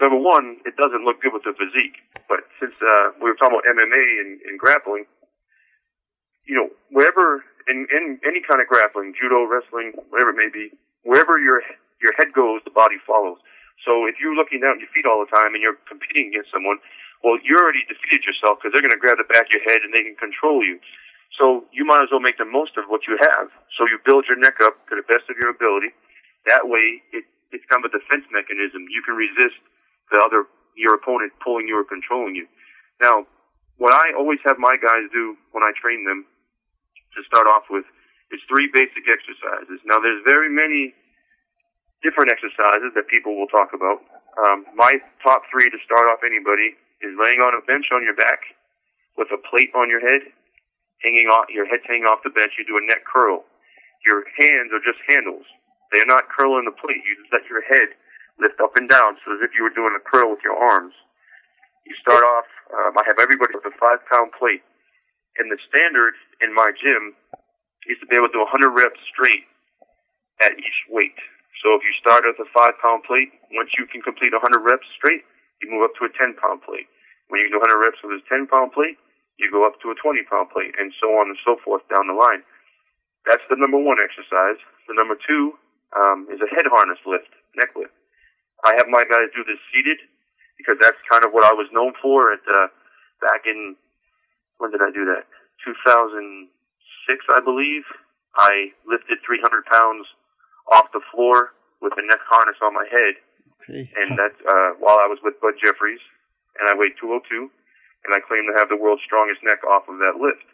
number 0.00 0.18
one, 0.18 0.58
it 0.66 0.74
doesn't 0.76 1.04
look 1.06 1.22
good 1.22 1.32
with 1.32 1.46
the 1.46 1.54
physique. 1.54 2.02
But 2.26 2.50
since 2.58 2.74
uh, 2.82 3.14
we 3.22 3.30
were 3.30 3.38
talking 3.38 3.54
about 3.54 3.70
MMA 3.70 4.04
and, 4.26 4.40
and 4.42 4.58
grappling, 4.58 5.06
you 6.44 6.56
know, 6.56 6.68
wherever 6.90 7.44
in, 7.68 7.86
in 7.94 8.18
any 8.26 8.42
kind 8.42 8.60
of 8.60 8.66
grappling, 8.66 9.14
judo, 9.14 9.46
wrestling, 9.46 9.92
whatever 10.10 10.34
it 10.34 10.36
may 10.36 10.50
be, 10.52 10.74
wherever 11.04 11.38
your 11.38 11.62
your 12.02 12.16
head 12.16 12.32
goes, 12.32 12.60
the 12.64 12.74
body 12.74 12.96
follows. 13.06 13.38
So 13.84 14.04
if 14.04 14.20
you're 14.20 14.36
looking 14.36 14.60
down 14.60 14.76
at 14.76 14.82
your 14.84 14.92
feet 14.92 15.08
all 15.08 15.20
the 15.24 15.30
time 15.32 15.56
and 15.56 15.62
you're 15.62 15.80
competing 15.88 16.32
against 16.32 16.52
someone, 16.52 16.80
well, 17.24 17.36
you 17.44 17.56
already 17.56 17.84
defeated 17.88 18.24
yourself 18.24 18.60
because 18.60 18.72
they're 18.72 18.84
going 18.84 18.96
to 18.96 19.00
grab 19.00 19.20
the 19.20 19.28
back 19.28 19.48
of 19.48 19.52
your 19.56 19.64
head 19.64 19.84
and 19.84 19.92
they 19.92 20.04
can 20.04 20.16
control 20.16 20.64
you. 20.64 20.80
So 21.36 21.64
you 21.72 21.84
might 21.84 22.02
as 22.02 22.10
well 22.10 22.20
make 22.20 22.36
the 22.36 22.48
most 22.48 22.76
of 22.76 22.88
what 22.88 23.06
you 23.06 23.16
have. 23.20 23.48
So 23.76 23.84
you 23.86 24.00
build 24.04 24.26
your 24.28 24.36
neck 24.36 24.60
up 24.60 24.76
to 24.88 24.96
the 24.96 25.06
best 25.06 25.28
of 25.30 25.36
your 25.36 25.52
ability. 25.52 25.92
That 26.48 26.68
way, 26.68 27.04
it, 27.12 27.24
it's 27.52 27.64
kind 27.68 27.84
of 27.84 27.92
a 27.92 27.94
defense 27.94 28.24
mechanism. 28.32 28.88
You 28.90 29.00
can 29.04 29.14
resist 29.14 29.60
the 30.10 30.18
other, 30.18 30.48
your 30.74 30.96
opponent 30.96 31.32
pulling 31.44 31.68
you 31.68 31.78
or 31.78 31.84
controlling 31.84 32.34
you. 32.34 32.48
Now, 33.00 33.24
what 33.78 33.92
I 33.92 34.12
always 34.12 34.40
have 34.44 34.58
my 34.58 34.76
guys 34.76 35.08
do 35.12 35.36
when 35.52 35.62
I 35.62 35.72
train 35.80 36.04
them 36.04 36.26
to 37.16 37.24
start 37.24 37.46
off 37.46 37.64
with 37.70 37.84
is 38.32 38.40
three 38.48 38.68
basic 38.72 39.08
exercises. 39.08 39.80
Now, 39.84 40.00
there's 40.00 40.22
very 40.24 40.50
many 40.50 40.94
different 42.02 42.30
exercises 42.30 42.92
that 42.96 43.08
people 43.08 43.36
will 43.36 43.48
talk 43.48 43.72
about. 43.72 44.00
Um, 44.40 44.64
my 44.74 44.96
top 45.22 45.42
three 45.52 45.68
to 45.68 45.78
start 45.84 46.08
off 46.08 46.24
anybody 46.24 46.76
is 47.04 47.12
laying 47.16 47.40
on 47.40 47.56
a 47.56 47.62
bench 47.64 47.92
on 47.92 48.02
your 48.04 48.16
back 48.16 48.40
with 49.16 49.28
a 49.32 49.40
plate 49.50 49.72
on 49.76 49.88
your 49.88 50.00
head, 50.00 50.24
hanging 51.04 51.28
off, 51.28 51.48
your 51.52 51.66
head's 51.66 51.84
hanging 51.84 52.08
off 52.08 52.24
the 52.24 52.32
bench. 52.32 52.56
You 52.56 52.64
do 52.64 52.80
a 52.80 52.84
neck 52.84 53.04
curl. 53.04 53.44
Your 54.06 54.24
hands 54.40 54.72
are 54.72 54.80
just 54.80 55.00
handles. 55.08 55.44
They're 55.92 56.08
not 56.08 56.30
curling 56.32 56.64
the 56.64 56.76
plate. 56.76 57.04
You 57.04 57.20
just 57.20 57.32
let 57.32 57.44
your 57.50 57.60
head 57.60 57.92
lift 58.40 58.60
up 58.60 58.76
and 58.76 58.88
down, 58.88 59.20
so 59.20 59.36
as 59.36 59.44
if 59.44 59.52
you 59.52 59.62
were 59.62 59.74
doing 59.74 59.92
a 59.92 60.00
curl 60.00 60.30
with 60.30 60.40
your 60.40 60.56
arms. 60.56 60.94
You 61.84 61.94
start 62.00 62.24
off. 62.24 62.48
Um, 62.72 62.96
I 62.96 63.02
have 63.04 63.18
everybody 63.20 63.52
with 63.52 63.66
a 63.66 63.76
five 63.76 64.00
pound 64.08 64.32
plate, 64.38 64.62
and 65.36 65.50
the 65.50 65.58
standard 65.68 66.14
in 66.40 66.54
my 66.54 66.72
gym 66.72 67.12
is 67.88 67.98
to 68.00 68.06
be 68.06 68.16
able 68.16 68.28
to 68.28 68.40
do 68.40 68.44
100 68.46 68.70
reps 68.70 69.00
straight 69.12 69.44
at 70.40 70.56
each 70.56 70.80
weight. 70.88 71.18
So 71.60 71.76
if 71.76 71.84
you 71.84 71.92
start 72.00 72.24
with 72.24 72.40
a 72.40 72.48
five 72.56 72.80
pound 72.80 73.04
plate, 73.04 73.32
once 73.52 73.76
you 73.76 73.84
can 73.84 74.00
complete 74.00 74.32
100 74.32 74.40
reps 74.64 74.88
straight, 74.96 75.24
you 75.60 75.68
move 75.68 75.84
up 75.84 75.92
to 76.00 76.08
a 76.08 76.12
10 76.12 76.40
pound 76.40 76.64
plate. 76.64 76.88
When 77.28 77.44
you 77.44 77.52
do 77.52 77.60
100 77.60 77.76
reps 77.76 78.00
with 78.00 78.16
a 78.16 78.24
10 78.32 78.48
pound 78.48 78.72
plate, 78.72 78.96
you 79.36 79.52
go 79.52 79.68
up 79.68 79.76
to 79.84 79.92
a 79.92 79.96
20 79.96 80.24
pound 80.24 80.48
plate, 80.48 80.72
and 80.80 80.92
so 80.96 81.20
on 81.20 81.28
and 81.28 81.38
so 81.44 81.60
forth 81.60 81.84
down 81.92 82.08
the 82.08 82.16
line. 82.16 82.40
That's 83.28 83.44
the 83.52 83.60
number 83.60 83.76
one 83.76 84.00
exercise. 84.00 84.56
The 84.88 84.96
number 84.96 85.16
two 85.20 85.60
um, 85.92 86.28
is 86.32 86.40
a 86.40 86.48
head 86.48 86.64
harness 86.64 87.00
lift, 87.04 87.28
neck 87.56 87.76
lift. 87.76 87.92
I 88.64 88.76
have 88.80 88.88
my 88.88 89.04
guys 89.04 89.32
do 89.36 89.44
this 89.44 89.60
seated 89.72 90.00
because 90.56 90.76
that's 90.80 91.00
kind 91.08 91.24
of 91.24 91.32
what 91.32 91.44
I 91.44 91.52
was 91.52 91.68
known 91.72 91.92
for 92.00 92.32
at 92.32 92.44
uh, 92.48 92.68
back 93.20 93.44
in 93.44 93.76
when 94.60 94.70
did 94.72 94.84
I 94.84 94.92
do 94.92 95.08
that? 95.08 95.24
2006, 95.64 96.52
I 97.32 97.40
believe. 97.40 97.84
I 98.36 98.72
lifted 98.84 99.24
300 99.24 99.64
pounds 99.64 100.04
off 100.72 100.92
the 100.92 101.00
floor 101.12 101.56
with 101.80 101.92
a 101.96 102.04
neck 102.04 102.20
harness 102.28 102.60
on 102.60 102.74
my 102.74 102.84
head 102.90 103.16
Okay. 103.70 103.86
And 103.96 104.16
that's 104.16 104.40
uh, 104.40 104.80
while 104.80 104.98
I 104.98 105.06
was 105.06 105.20
with 105.22 105.36
Bud 105.40 105.54
Jeffries, 105.60 106.00
and 106.58 106.66
I 106.66 106.74
weighed 106.74 106.96
202, 106.96 107.22
and 107.28 108.10
I 108.10 108.20
claim 108.24 108.48
to 108.48 108.56
have 108.56 108.72
the 108.72 108.80
world's 108.80 109.04
strongest 109.04 109.44
neck 109.44 109.60
off 109.68 109.84
of 109.86 110.00
that 110.00 110.16
lift. 110.16 110.48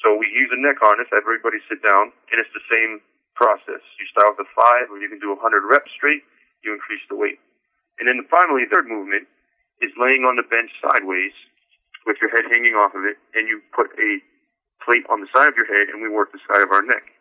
So 0.00 0.14
we 0.14 0.30
use 0.30 0.50
a 0.54 0.60
neck 0.60 0.78
harness, 0.80 1.10
everybody 1.10 1.58
sit 1.66 1.82
down, 1.82 2.14
and 2.30 2.38
it's 2.38 2.52
the 2.54 2.64
same 2.70 3.02
process. 3.34 3.82
You 3.98 4.06
start 4.08 4.32
with 4.32 4.46
a 4.46 4.50
five, 4.54 4.88
where 4.88 5.02
you 5.02 5.10
can 5.10 5.20
do 5.20 5.34
100 5.34 5.42
reps 5.68 5.90
straight, 5.92 6.22
you 6.64 6.72
increase 6.72 7.02
the 7.10 7.18
weight. 7.18 7.42
And 8.00 8.08
then 8.08 8.24
finally, 8.30 8.64
third 8.70 8.88
movement 8.88 9.28
is 9.84 9.92
laying 9.98 10.24
on 10.24 10.38
the 10.38 10.46
bench 10.46 10.72
sideways 10.80 11.34
with 12.06 12.16
your 12.22 12.32
head 12.32 12.48
hanging 12.48 12.78
off 12.78 12.96
of 12.96 13.04
it, 13.04 13.18
and 13.36 13.44
you 13.44 13.60
put 13.76 13.92
a 13.98 14.22
plate 14.80 15.04
on 15.12 15.20
the 15.20 15.30
side 15.30 15.52
of 15.52 15.58
your 15.58 15.68
head, 15.68 15.92
and 15.92 16.00
we 16.00 16.08
work 16.08 16.32
the 16.32 16.42
side 16.48 16.64
of 16.64 16.72
our 16.72 16.82
neck. 16.82 17.11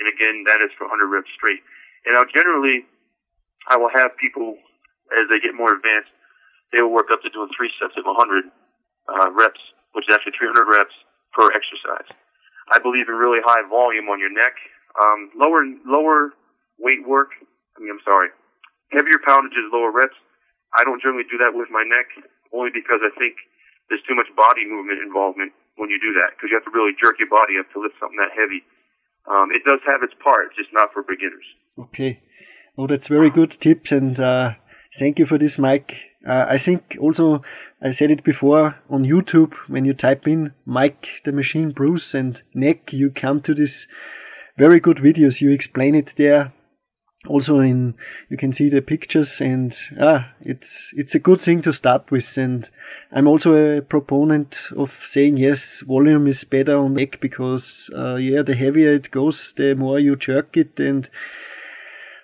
And 0.00 0.08
again, 0.08 0.48
that 0.48 0.64
is 0.64 0.72
for 0.80 0.88
100 0.88 1.06
reps 1.06 1.28
straight. 1.36 1.60
And 2.08 2.16
now 2.16 2.24
generally, 2.24 2.88
I 3.68 3.76
will 3.76 3.92
have 3.92 4.16
people, 4.16 4.56
as 5.12 5.28
they 5.28 5.38
get 5.38 5.52
more 5.52 5.76
advanced, 5.76 6.10
they 6.72 6.80
will 6.80 6.92
work 6.92 7.12
up 7.12 7.20
to 7.22 7.28
doing 7.28 7.52
three 7.52 7.70
sets 7.76 7.94
of 8.00 8.08
100 8.08 8.16
uh, 8.16 9.28
reps, 9.36 9.60
which 9.92 10.08
is 10.08 10.14
actually 10.14 10.32
300 10.40 10.64
reps 10.64 10.96
per 11.36 11.52
exercise. 11.52 12.08
I 12.72 12.78
believe 12.78 13.10
in 13.10 13.14
really 13.14 13.42
high 13.44 13.66
volume 13.68 14.08
on 14.08 14.18
your 14.18 14.32
neck. 14.32 14.54
Um, 14.98 15.30
lower 15.36 15.62
lower 15.86 16.34
weight 16.78 17.06
work. 17.06 17.30
I 17.76 17.82
mean, 17.82 17.90
I'm 17.90 18.02
sorry, 18.02 18.30
heavier 18.90 19.18
poundages, 19.22 19.70
lower 19.70 19.90
reps. 19.90 20.16
I 20.74 20.82
don't 20.82 21.02
generally 21.02 21.26
do 21.26 21.38
that 21.38 21.54
with 21.54 21.68
my 21.70 21.82
neck, 21.82 22.06
only 22.54 22.70
because 22.70 23.02
I 23.02 23.10
think 23.18 23.34
there's 23.90 24.02
too 24.06 24.14
much 24.14 24.30
body 24.38 24.66
movement 24.66 25.02
involvement 25.02 25.52
when 25.76 25.90
you 25.90 25.98
do 25.98 26.14
that, 26.14 26.34
because 26.34 26.50
you 26.50 26.56
have 26.58 26.66
to 26.66 26.74
really 26.74 26.94
jerk 26.94 27.18
your 27.18 27.30
body 27.30 27.58
up 27.58 27.66
to 27.74 27.82
lift 27.82 27.98
something 27.98 28.18
that 28.18 28.30
heavy. 28.34 28.62
Um, 29.28 29.50
it 29.52 29.62
does 29.64 29.80
have 29.86 30.02
its 30.02 30.14
part, 30.22 30.54
just 30.56 30.70
not 30.72 30.92
for 30.92 31.02
beginners. 31.02 31.44
Okay. 31.78 32.20
Oh, 32.76 32.86
that's 32.86 33.08
very 33.08 33.30
good 33.30 33.50
tips, 33.50 33.92
and 33.92 34.18
uh, 34.18 34.54
thank 34.94 35.18
you 35.18 35.26
for 35.26 35.38
this, 35.38 35.58
Mike. 35.58 35.96
Uh, 36.26 36.46
I 36.48 36.58
think 36.58 36.96
also 37.00 37.42
I 37.80 37.90
said 37.92 38.10
it 38.10 38.24
before 38.24 38.76
on 38.90 39.04
YouTube 39.04 39.54
when 39.68 39.84
you 39.84 39.94
type 39.94 40.26
in 40.26 40.52
Mike 40.66 41.22
the 41.24 41.32
Machine 41.32 41.70
Bruce 41.70 42.14
and 42.14 42.42
neck, 42.54 42.92
you 42.92 43.10
come 43.10 43.40
to 43.42 43.54
this 43.54 43.86
very 44.58 44.80
good 44.80 44.98
videos. 44.98 45.40
You 45.40 45.50
explain 45.50 45.94
it 45.94 46.14
there. 46.16 46.52
Also, 47.26 47.60
in 47.60 47.94
you 48.30 48.38
can 48.38 48.50
see 48.50 48.70
the 48.70 48.80
pictures, 48.80 49.42
and 49.42 49.76
ah, 50.00 50.32
it's 50.40 50.92
it's 50.96 51.14
a 51.14 51.18
good 51.18 51.38
thing 51.38 51.60
to 51.62 51.72
start 51.72 52.10
with. 52.10 52.38
And 52.38 52.68
I'm 53.12 53.26
also 53.26 53.52
a 53.52 53.82
proponent 53.82 54.56
of 54.74 54.98
saying 55.04 55.36
yes, 55.36 55.80
volume 55.80 56.26
is 56.26 56.44
better 56.44 56.78
on 56.78 56.94
neck 56.94 57.20
because 57.20 57.90
uh, 57.94 58.14
yeah, 58.14 58.40
the 58.40 58.54
heavier 58.54 58.94
it 58.94 59.10
goes, 59.10 59.52
the 59.52 59.74
more 59.74 59.98
you 59.98 60.16
jerk 60.16 60.56
it, 60.56 60.80
and 60.80 61.10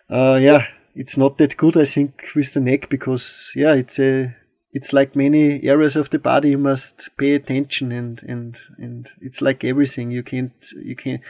uh, 0.09 0.39
yeah, 0.41 0.67
it's 0.95 1.19
not 1.19 1.37
that 1.39 1.59
good, 1.59 1.77
I 1.77 1.85
think, 1.85 2.31
with 2.35 2.55
the 2.55 2.61
neck 2.61 2.89
because 2.89 3.53
yeah, 3.55 3.75
it's 3.75 3.99
a 3.99 4.35
it's 4.73 4.93
like 4.93 5.17
many 5.17 5.63
areas 5.65 5.97
of 5.97 6.11
the 6.11 6.19
body 6.19 6.51
you 6.51 6.59
must 6.59 7.09
pay 7.17 7.35
attention 7.35 7.93
and 7.93 8.23
and 8.23 8.59
and 8.79 9.11
it's 9.21 9.41
like 9.41 9.65
everything 9.65 10.11
you 10.11 10.23
can't 10.23 10.73
you 10.73 10.95
can 10.95 11.21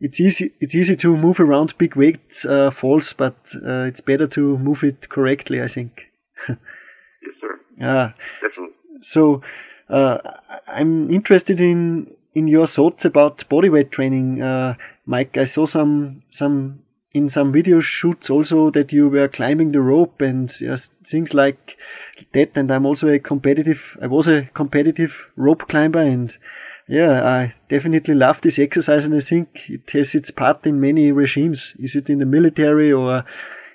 it's 0.00 0.20
easy 0.20 0.52
it's 0.60 0.74
easy 0.74 0.96
to 0.96 1.16
move 1.16 1.40
around 1.40 1.76
big 1.78 1.94
weights 1.96 2.44
uh, 2.44 2.70
falls 2.70 3.12
but 3.12 3.54
uh, 3.66 3.84
it's 3.86 4.00
better 4.00 4.26
to 4.26 4.58
move 4.58 4.82
it 4.84 5.08
correctly 5.08 5.62
i 5.62 5.66
think 5.66 6.06
yes 6.48 6.58
sir 7.40 7.60
yeah 7.78 8.12
definitely 8.42 8.74
so 9.00 9.42
uh, 9.90 10.18
I'm 10.66 11.10
interested 11.10 11.60
in 11.60 12.14
in 12.34 12.46
your 12.46 12.66
thoughts 12.66 13.04
about 13.04 13.44
bodyweight 13.48 13.90
training, 13.90 14.40
uh, 14.40 14.74
Mike. 15.04 15.36
I 15.36 15.44
saw 15.44 15.66
some 15.66 16.22
some 16.30 16.82
in 17.12 17.28
some 17.28 17.50
video 17.52 17.80
shoots 17.80 18.30
also 18.30 18.70
that 18.70 18.92
you 18.92 19.08
were 19.08 19.26
climbing 19.26 19.72
the 19.72 19.80
rope 19.80 20.20
and 20.20 20.48
yes, 20.60 20.92
things 21.04 21.34
like 21.34 21.76
that. 22.32 22.52
And 22.54 22.70
I'm 22.70 22.86
also 22.86 23.08
a 23.08 23.18
competitive. 23.18 23.98
I 24.00 24.06
was 24.06 24.28
a 24.28 24.48
competitive 24.54 25.26
rope 25.36 25.68
climber, 25.68 26.00
and 26.00 26.36
yeah, 26.90 27.24
I 27.24 27.52
definitely 27.68 28.14
love 28.14 28.40
this 28.40 28.58
exercise, 28.58 29.06
and 29.06 29.14
I 29.14 29.20
think 29.20 29.70
it 29.70 29.88
has 29.92 30.16
its 30.16 30.32
part 30.32 30.66
in 30.66 30.80
many 30.80 31.12
regimes. 31.12 31.76
Is 31.78 31.94
it 31.94 32.10
in 32.10 32.18
the 32.18 32.26
military 32.26 32.92
or 32.92 33.24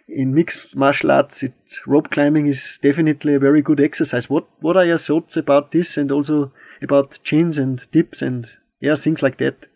in 0.10 0.36
mixed 0.36 0.76
martial 0.76 1.12
arts, 1.12 1.42
rope 1.88 2.12
climbing 2.12 2.48
is 2.48 2.78
definitely 2.84 3.34
a 3.34 3.40
very 3.40 3.62
good 3.62 3.80
exercise. 3.80 4.30
What 4.30 4.46
what 4.60 4.76
are 4.76 4.86
your 4.86 4.98
thoughts 4.98 5.38
about 5.38 5.72
this, 5.72 5.98
and 5.98 6.12
also 6.12 6.52
about 6.82 7.18
chins 7.24 7.58
and 7.58 7.90
dips 7.92 8.22
and 8.22 8.50
yeah, 8.82 8.96
things 8.96 9.24
like 9.24 9.38
that? 9.38 9.68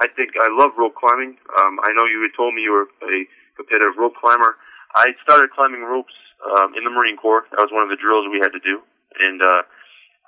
I 0.00 0.08
think 0.08 0.30
I 0.34 0.48
love 0.50 0.72
rope 0.76 0.96
climbing. 0.96 1.36
Um, 1.60 1.78
I 1.84 1.92
know 1.94 2.06
you 2.06 2.26
had 2.26 2.36
told 2.36 2.54
me 2.54 2.62
you 2.62 2.72
were 2.72 2.88
a 3.06 3.24
competitive 3.56 3.94
rope 3.96 4.14
climber. 4.20 4.56
I 4.96 5.12
started 5.22 5.50
climbing 5.52 5.82
ropes 5.82 6.14
um, 6.58 6.74
in 6.74 6.82
the 6.82 6.90
Marine 6.90 7.16
Corps. 7.16 7.46
That 7.52 7.62
was 7.62 7.70
one 7.70 7.84
of 7.84 7.88
the 7.88 8.02
drills 8.02 8.26
we 8.32 8.40
had 8.42 8.50
to 8.50 8.58
do, 8.58 8.82
and 9.22 9.40
uh, 9.40 9.62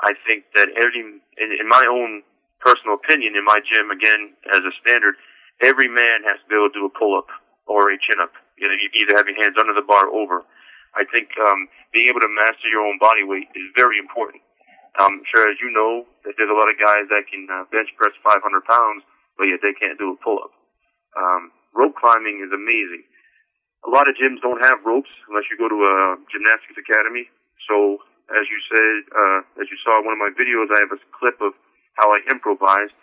I 0.03 0.15
think 0.27 0.45
that 0.55 0.69
every, 0.77 1.01
in, 1.01 1.49
in 1.59 1.69
my 1.69 1.87
own 1.87 2.23
personal 2.61 2.95
opinion, 2.95 3.35
in 3.37 3.45
my 3.45 3.59
gym, 3.62 3.91
again 3.91 4.35
as 4.55 4.61
a 4.67 4.73
standard, 4.83 5.15
every 5.62 5.88
man 5.88 6.23
has 6.27 6.38
to 6.43 6.47
be 6.51 6.55
able 6.55 6.71
to 6.71 6.79
do 6.79 6.87
a 6.87 6.93
pull 6.93 7.19
up 7.19 7.31
or 7.67 7.91
a 7.91 7.97
chin 7.99 8.19
up. 8.21 8.35
You 8.59 8.69
know, 8.69 8.75
you 8.75 8.91
either 8.99 9.17
have 9.17 9.27
your 9.27 9.38
hands 9.41 9.57
under 9.59 9.75
the 9.75 9.87
bar 9.87 10.07
or 10.07 10.19
over. 10.19 10.43
I 10.95 11.05
think 11.09 11.31
um, 11.41 11.69
being 11.95 12.09
able 12.11 12.21
to 12.21 12.29
master 12.29 12.69
your 12.69 12.85
own 12.85 12.99
body 13.01 13.25
weight 13.25 13.49
is 13.55 13.71
very 13.75 13.99
important. 13.99 14.43
I'm 15.01 15.25
sure, 15.25 15.49
as 15.49 15.57
you 15.57 15.73
know, 15.73 16.05
that 16.25 16.37
there's 16.37 16.53
a 16.53 16.59
lot 16.59 16.69
of 16.69 16.77
guys 16.77 17.09
that 17.09 17.25
can 17.25 17.49
uh, 17.49 17.65
bench 17.73 17.88
press 17.97 18.12
500 18.21 18.45
pounds, 18.69 19.01
but 19.41 19.49
yet 19.49 19.65
they 19.65 19.73
can't 19.73 19.97
do 19.97 20.12
a 20.12 20.17
pull 20.21 20.37
up. 20.45 20.53
Um, 21.17 21.51
rope 21.73 21.97
climbing 21.97 22.45
is 22.45 22.53
amazing. 22.53 23.05
A 23.88 23.91
lot 23.91 24.09
of 24.09 24.15
gyms 24.15 24.45
don't 24.45 24.61
have 24.61 24.85
ropes 24.85 25.11
unless 25.29 25.49
you 25.49 25.57
go 25.57 25.69
to 25.69 25.81
a 25.81 25.97
gymnastics 26.29 26.77
academy. 26.77 27.27
So, 27.67 28.05
as 28.37 28.45
you 28.49 28.59
said, 28.68 28.95
uh, 29.12 29.38
as 29.61 29.66
you 29.68 29.79
saw 29.85 30.01
in 30.01 30.07
one 30.09 30.16
of 30.16 30.23
my 30.23 30.33
videos, 30.35 30.73
I 30.73 30.81
have 30.83 30.92
a 30.92 31.01
clip 31.12 31.40
of 31.40 31.53
how 31.95 32.12
I 32.12 32.21
improvised. 32.31 32.97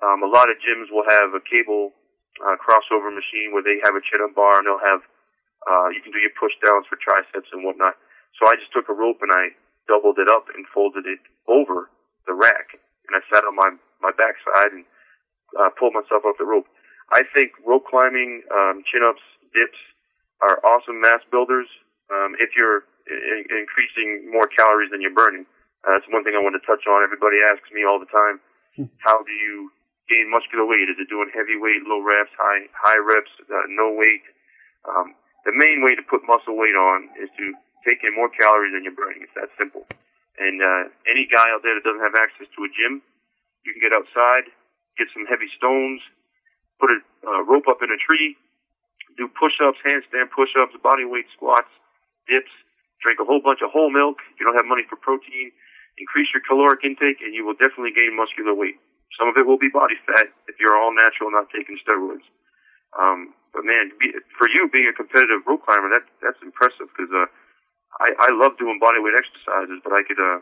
Um, 0.00 0.22
a 0.22 0.30
lot 0.30 0.48
of 0.48 0.56
gyms 0.62 0.88
will 0.88 1.04
have 1.04 1.34
a 1.34 1.42
cable 1.42 1.92
uh, 2.40 2.56
crossover 2.56 3.12
machine 3.12 3.52
where 3.52 3.62
they 3.62 3.82
have 3.84 3.94
a 3.98 4.00
chin 4.00 4.22
up 4.24 4.32
bar 4.34 4.58
and 4.58 4.64
they'll 4.64 4.86
have 4.86 5.02
uh, 5.68 5.92
you 5.92 6.00
can 6.00 6.12
do 6.12 6.20
your 6.22 6.32
push 6.40 6.56
downs 6.64 6.88
for 6.88 6.96
triceps 6.96 7.52
and 7.52 7.64
whatnot. 7.64 7.96
So 8.40 8.48
I 8.48 8.56
just 8.56 8.72
took 8.72 8.88
a 8.88 8.96
rope 8.96 9.20
and 9.20 9.28
I 9.28 9.52
doubled 9.88 10.16
it 10.16 10.28
up 10.28 10.48
and 10.54 10.64
folded 10.72 11.04
it 11.04 11.20
over 11.48 11.90
the 12.24 12.32
rack, 12.32 12.78
and 13.08 13.12
I 13.12 13.20
sat 13.28 13.44
on 13.44 13.56
my 13.56 13.74
my 14.00 14.12
backside 14.16 14.72
and 14.72 14.84
uh, 15.58 15.68
pulled 15.76 15.92
myself 15.92 16.24
up 16.24 16.38
the 16.38 16.48
rope. 16.48 16.64
I 17.12 17.26
think 17.34 17.52
rope 17.66 17.84
climbing, 17.90 18.42
um, 18.54 18.86
chin 18.86 19.02
ups, 19.02 19.20
dips 19.52 19.76
are 20.40 20.62
awesome 20.64 21.00
mass 21.00 21.20
builders. 21.28 21.66
Um, 22.08 22.38
if 22.38 22.56
you're 22.56 22.86
I- 23.10 23.46
increasing 23.58 24.30
more 24.30 24.46
calories 24.46 24.90
than 24.90 25.02
you're 25.02 25.14
burning, 25.14 25.44
uh, 25.84 25.98
that's 25.98 26.08
one 26.08 26.24
thing 26.24 26.38
I 26.38 26.42
want 26.42 26.54
to 26.54 26.64
touch 26.64 26.86
on. 26.86 27.02
Everybody 27.02 27.42
asks 27.42 27.68
me 27.74 27.84
all 27.84 27.98
the 27.98 28.10
time, 28.10 28.40
how 29.02 29.20
do 29.22 29.32
you 29.32 29.70
gain 30.08 30.30
muscular 30.30 30.64
weight? 30.64 30.88
Is 30.88 30.98
it 30.98 31.10
doing 31.10 31.30
heavy 31.34 31.58
weight, 31.58 31.82
low 31.86 32.00
reps, 32.00 32.30
high 32.38 32.66
high 32.74 32.98
reps, 32.98 33.30
uh, 33.46 33.66
no 33.68 33.92
weight? 33.92 34.22
Um, 34.88 35.14
the 35.44 35.52
main 35.52 35.82
way 35.84 35.94
to 35.94 36.02
put 36.02 36.24
muscle 36.26 36.56
weight 36.56 36.76
on 36.76 37.08
is 37.20 37.28
to 37.38 37.44
take 37.86 38.04
in 38.04 38.14
more 38.14 38.28
calories 38.28 38.72
than 38.72 38.84
you're 38.84 38.96
burning. 38.96 39.24
It's 39.24 39.34
that 39.36 39.50
simple. 39.58 39.86
And 40.38 40.60
uh, 40.60 40.82
any 41.08 41.28
guy 41.28 41.48
out 41.52 41.62
there 41.62 41.76
that 41.76 41.84
doesn't 41.84 42.04
have 42.04 42.16
access 42.16 42.48
to 42.56 42.60
a 42.64 42.70
gym, 42.72 43.02
you 43.64 43.72
can 43.76 43.80
get 43.80 43.92
outside, 43.92 44.48
get 44.96 45.08
some 45.12 45.24
heavy 45.28 45.48
stones, 45.56 46.00
put 46.80 46.92
a 46.92 46.98
uh, 47.24 47.40
rope 47.44 47.68
up 47.68 47.84
in 47.84 47.92
a 47.92 48.00
tree, 48.00 48.36
do 49.16 49.28
push-ups, 49.28 49.80
handstand 49.84 50.32
push-ups, 50.32 50.72
body 50.80 51.04
weight 51.04 51.28
squats, 51.36 51.68
dips, 52.28 52.52
drink 53.00 53.18
a 53.20 53.26
whole 53.26 53.40
bunch 53.40 53.60
of 53.64 53.72
whole 53.72 53.90
milk. 53.90 54.20
You 54.38 54.46
don't 54.46 54.56
have 54.56 54.68
money 54.68 54.84
for 54.88 54.96
protein, 54.96 55.52
increase 55.98 56.28
your 56.32 56.44
caloric 56.44 56.84
intake, 56.84 57.20
and 57.24 57.34
you 57.34 57.44
will 57.44 57.56
definitely 57.56 57.92
gain 57.92 58.16
muscular 58.16 58.54
weight. 58.54 58.76
Some 59.18 59.28
of 59.28 59.36
it 59.36 59.44
will 59.48 59.58
be 59.58 59.72
body 59.72 59.98
fat 60.06 60.30
if 60.46 60.56
you're 60.60 60.76
all 60.76 60.94
natural, 60.94 61.32
not 61.32 61.50
taking 61.50 61.76
steroids. 61.82 62.24
Um, 62.94 63.34
but 63.52 63.66
man, 63.66 63.90
be, 63.98 64.14
for 64.38 64.46
you 64.48 64.70
being 64.70 64.86
a 64.86 64.94
competitive 64.94 65.42
rope 65.46 65.66
climber, 65.66 65.90
that 65.90 66.06
that's 66.22 66.38
impressive 66.42 66.86
because 66.94 67.10
uh, 67.10 67.26
I 67.98 68.14
I 68.18 68.28
love 68.34 68.58
doing 68.58 68.78
bodyweight 68.78 69.18
exercises, 69.18 69.82
but 69.82 69.90
I 69.90 70.06
could 70.06 70.18
uh, 70.18 70.38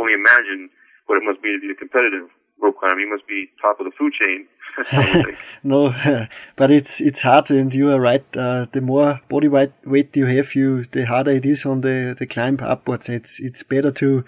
only 0.00 0.16
imagine 0.16 0.72
what 1.06 1.20
it 1.20 1.24
must 1.24 1.40
be 1.40 1.52
to 1.52 1.60
be 1.60 1.72
a 1.72 1.76
competitive 1.76 2.28
rope 2.60 2.78
climber. 2.78 3.00
You 3.00 3.10
must 3.10 3.26
be 3.26 3.50
top 3.60 3.80
of 3.80 3.86
the 3.86 3.92
food 3.96 4.12
chain. 4.12 4.46
no, 5.62 5.94
but 6.56 6.70
it's 6.70 7.00
it's 7.00 7.22
hard, 7.22 7.50
and 7.50 7.72
you 7.74 7.90
are 7.90 8.00
right. 8.00 8.24
Uh, 8.36 8.66
the 8.72 8.80
more 8.80 9.20
body 9.28 9.48
weight, 9.48 9.72
weight 9.84 10.16
you 10.16 10.26
have, 10.26 10.54
you 10.54 10.84
the 10.84 11.06
harder 11.06 11.32
it 11.32 11.46
is 11.46 11.66
on 11.66 11.80
the, 11.80 12.14
the 12.18 12.26
climb 12.26 12.58
upwards. 12.60 13.08
It's 13.08 13.40
it's 13.40 13.62
better 13.62 13.90
to 13.92 14.24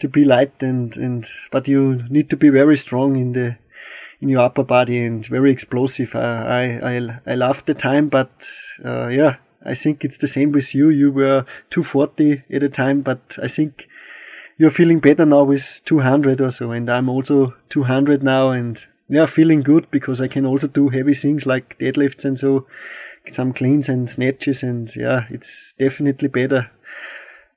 to 0.00 0.08
be 0.08 0.24
light 0.24 0.62
and 0.62 0.96
and 0.96 1.26
but 1.50 1.68
you 1.68 2.02
need 2.08 2.30
to 2.30 2.36
be 2.36 2.50
very 2.50 2.76
strong 2.76 3.16
in 3.16 3.32
the 3.32 3.56
in 4.20 4.28
your 4.28 4.40
upper 4.40 4.64
body 4.64 5.04
and 5.04 5.24
very 5.26 5.50
explosive. 5.50 6.14
Uh, 6.14 6.44
I 6.46 6.62
I 6.82 7.20
I 7.26 7.34
love 7.34 7.64
the 7.64 7.74
time, 7.74 8.08
but 8.08 8.50
uh, 8.84 9.08
yeah, 9.08 9.36
I 9.64 9.74
think 9.74 10.04
it's 10.04 10.18
the 10.18 10.28
same 10.28 10.52
with 10.52 10.74
you. 10.74 10.90
You 10.90 11.10
were 11.10 11.46
240 11.70 12.42
at 12.50 12.62
a 12.62 12.68
time, 12.68 13.00
but 13.00 13.38
I 13.42 13.48
think 13.48 13.88
you're 14.56 14.70
feeling 14.70 15.00
better 15.00 15.26
now 15.26 15.44
with 15.44 15.82
200 15.84 16.40
or 16.40 16.50
so, 16.50 16.70
and 16.70 16.90
I'm 16.90 17.08
also 17.08 17.54
200 17.70 18.22
now, 18.22 18.50
and 18.50 18.84
yeah, 19.08 19.26
feeling 19.26 19.62
good 19.62 19.90
because 19.90 20.20
I 20.20 20.28
can 20.28 20.46
also 20.46 20.68
do 20.68 20.88
heavy 20.88 21.14
things 21.14 21.46
like 21.46 21.78
deadlifts 21.78 22.24
and 22.24 22.38
so, 22.38 22.66
some 23.32 23.52
cleans 23.52 23.88
and 23.88 24.08
snatches, 24.08 24.62
and 24.62 24.94
yeah, 24.96 25.26
it's 25.30 25.74
definitely 25.78 26.28
better 26.28 26.70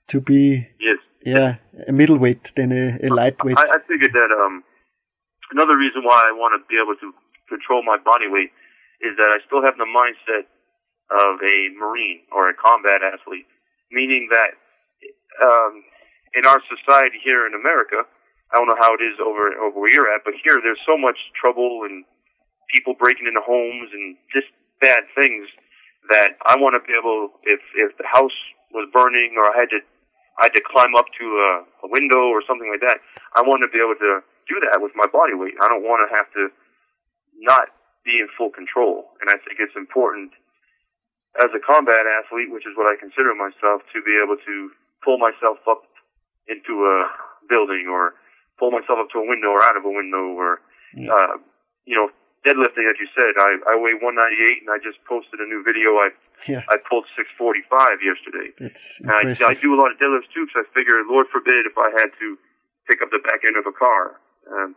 to 0.08 0.22
be 0.22 0.68
yes. 0.80 0.98
yeah 1.26 1.56
a 1.88 1.92
middleweight 1.92 2.54
than 2.56 2.72
a, 2.72 2.98
a 3.06 3.10
lightweight. 3.10 3.58
I, 3.58 3.64
I 3.64 3.78
figured 3.88 4.14
that 4.14 4.32
um, 4.32 4.64
another 5.52 5.78
reason 5.78 6.04
why 6.04 6.28
I 6.28 6.32
want 6.32 6.60
to 6.60 6.66
be 6.68 6.82
able 6.82 6.96
to 6.96 7.14
control 7.50 7.84
my 7.84 7.98
body 7.98 8.28
weight 8.28 8.52
is 9.02 9.16
that 9.18 9.30
I 9.30 9.38
still 9.46 9.62
have 9.64 9.78
the 9.78 9.86
mindset 9.86 10.48
of 11.12 11.40
a 11.42 11.70
Marine 11.80 12.22
or 12.32 12.50
a 12.50 12.54
combat 12.54 13.02
athlete, 13.04 13.48
meaning 13.92 14.30
that 14.32 14.52
um, 15.44 15.84
in 16.38 16.46
our 16.46 16.62
society 16.70 17.18
here 17.26 17.50
in 17.50 17.58
America, 17.58 18.06
I 18.54 18.62
don't 18.62 18.70
know 18.70 18.78
how 18.80 18.94
it 18.94 19.02
is 19.02 19.18
over 19.18 19.58
over 19.58 19.76
where 19.82 19.92
you're 19.92 20.14
at, 20.14 20.22
but 20.24 20.38
here 20.46 20.62
there's 20.62 20.80
so 20.86 20.96
much 20.96 21.18
trouble 21.34 21.84
and 21.84 22.06
people 22.72 22.94
breaking 22.94 23.28
into 23.28 23.42
homes 23.42 23.90
and 23.92 24.16
just 24.32 24.48
bad 24.80 25.04
things 25.18 25.50
that 26.10 26.38
I 26.46 26.56
want 26.56 26.76
to 26.78 26.82
be 26.86 26.96
able, 26.96 27.34
if 27.44 27.60
if 27.76 27.98
the 27.98 28.08
house 28.08 28.36
was 28.72 28.88
burning 28.94 29.36
or 29.36 29.50
I 29.50 29.56
had 29.58 29.70
to 29.76 29.82
I 30.40 30.48
had 30.48 30.56
to 30.56 30.64
climb 30.64 30.94
up 30.96 31.10
to 31.18 31.26
a, 31.26 31.50
a 31.84 31.88
window 31.90 32.30
or 32.30 32.46
something 32.46 32.70
like 32.70 32.86
that, 32.86 33.02
I 33.36 33.42
want 33.42 33.66
to 33.66 33.70
be 33.74 33.82
able 33.82 33.98
to 33.98 34.22
do 34.48 34.56
that 34.70 34.80
with 34.80 34.94
my 34.96 35.10
body 35.10 35.34
weight. 35.34 35.58
I 35.60 35.68
don't 35.68 35.84
want 35.84 36.06
to 36.06 36.10
have 36.16 36.30
to 36.38 36.54
not 37.42 37.74
be 38.06 38.22
in 38.22 38.30
full 38.38 38.54
control, 38.54 39.12
and 39.20 39.28
I 39.34 39.42
think 39.44 39.60
it's 39.60 39.76
important 39.76 40.32
as 41.42 41.52
a 41.52 41.60
combat 41.60 42.08
athlete, 42.08 42.54
which 42.54 42.66
is 42.66 42.74
what 42.78 42.88
I 42.88 42.96
consider 42.96 43.36
myself, 43.36 43.84
to 43.92 44.00
be 44.02 44.16
able 44.22 44.38
to 44.40 44.56
pull 45.04 45.18
myself 45.18 45.60
up 45.68 45.84
into 46.48 46.86
a 46.88 46.98
building 47.50 47.88
or 47.92 48.16
pull 48.60 48.72
myself 48.72 49.00
up 49.00 49.10
to 49.14 49.20
a 49.20 49.28
window 49.28 49.52
or 49.54 49.62
out 49.62 49.78
of 49.78 49.86
a 49.86 49.92
window 49.92 50.34
or, 50.34 50.60
Yeah. 50.96 51.14
uh, 51.14 51.38
you 51.86 51.96
know, 51.96 52.10
deadlifting, 52.46 52.88
as 52.90 52.96
you 53.00 53.08
said, 53.14 53.36
I, 53.38 53.60
I 53.70 53.76
weigh 53.76 53.94
198 54.00 54.64
and 54.64 54.70
I 54.72 54.80
just 54.80 55.04
posted 55.06 55.40
a 55.40 55.46
new 55.48 55.62
video. 55.64 56.00
I, 56.00 56.10
Yeah, 56.48 56.64
I 56.72 56.78
pulled 56.90 57.06
645 57.16 58.00
yesterday. 58.02 58.52
that's 58.58 59.00
And 59.04 59.12
I. 59.12 59.36
I 59.36 59.54
do 59.54 59.76
a 59.76 59.80
lot 59.80 59.92
of 59.92 59.98
deadlifts 60.00 60.32
too 60.34 60.48
because 60.48 60.64
I 60.64 60.74
figure, 60.74 61.04
Lord 61.06 61.28
forbid, 61.32 61.68
if 61.68 61.78
I 61.78 61.92
had 62.00 62.10
to 62.20 62.38
pick 62.88 63.02
up 63.04 63.12
the 63.12 63.20
back 63.20 63.44
end 63.46 63.58
of 63.60 63.68
a 63.68 63.76
car. 63.76 64.20
Um, 64.48 64.76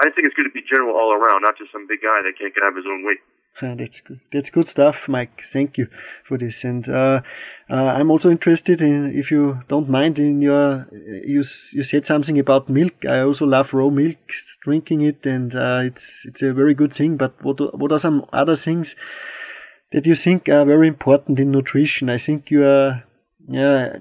I 0.00 0.08
think 0.08 0.24
it's 0.24 0.34
good 0.34 0.48
to 0.48 0.54
be 0.54 0.64
general 0.64 0.96
all 0.96 1.12
around, 1.12 1.42
not 1.44 1.58
just 1.60 1.72
some 1.72 1.84
big 1.86 2.00
guy 2.00 2.24
that 2.24 2.32
can't 2.40 2.54
get 2.56 2.64
out 2.64 2.72
of 2.72 2.76
his 2.80 2.88
own 2.88 3.04
weight. 3.04 3.20
Uh, 3.62 3.74
that's 3.74 4.00
good. 4.00 4.20
That's 4.32 4.48
good 4.48 4.66
stuff, 4.66 5.06
Mike. 5.06 5.42
Thank 5.44 5.76
you 5.76 5.88
for 6.24 6.38
this. 6.38 6.64
And 6.64 6.88
uh, 6.88 7.20
uh, 7.68 7.74
I'm 7.74 8.10
also 8.10 8.30
interested 8.30 8.80
in, 8.80 9.14
if 9.14 9.30
you 9.30 9.60
don't 9.68 9.88
mind, 9.88 10.18
in 10.18 10.40
your 10.40 10.88
you 10.92 11.42
you 11.74 11.82
said 11.82 12.06
something 12.06 12.38
about 12.38 12.70
milk. 12.70 13.04
I 13.04 13.20
also 13.20 13.44
love 13.44 13.74
raw 13.74 13.90
milk, 13.90 14.16
drinking 14.62 15.02
it, 15.02 15.26
and 15.26 15.54
uh, 15.54 15.82
it's 15.84 16.24
it's 16.24 16.40
a 16.42 16.54
very 16.54 16.72
good 16.72 16.94
thing. 16.94 17.18
But 17.18 17.34
what 17.44 17.78
what 17.78 17.92
are 17.92 17.98
some 17.98 18.24
other 18.32 18.56
things 18.56 18.96
that 19.92 20.06
you 20.06 20.14
think 20.14 20.48
are 20.48 20.64
very 20.64 20.88
important 20.88 21.38
in 21.38 21.50
nutrition? 21.50 22.08
I 22.08 22.16
think 22.16 22.50
you 22.50 22.64
are. 22.64 23.04
Yeah, 23.46 23.98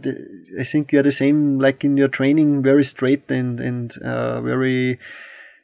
I 0.60 0.64
think 0.64 0.92
you 0.94 1.00
are 1.00 1.04
the 1.04 1.12
same, 1.12 1.60
like 1.60 1.84
in 1.84 1.98
your 1.98 2.08
training, 2.08 2.62
very 2.62 2.86
straight 2.86 3.30
and 3.30 3.60
and 3.60 3.98
uh, 3.98 4.40
very. 4.42 5.00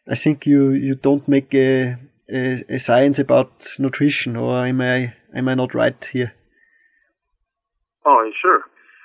I 0.08 0.16
think 0.16 0.46
you 0.46 0.72
you 0.72 0.96
don't 0.96 1.28
make 1.28 1.54
a 1.54 1.98
a, 2.32 2.64
a 2.70 2.80
science 2.80 3.20
about 3.20 3.68
nutrition, 3.80 4.36
or 4.36 4.66
am 4.66 4.82
I 4.82 5.14
am 5.36 5.48
I 5.48 5.56
not 5.56 5.74
right 5.74 6.04
here? 6.12 6.34
Oh, 8.06 8.32
sure. 8.42 8.64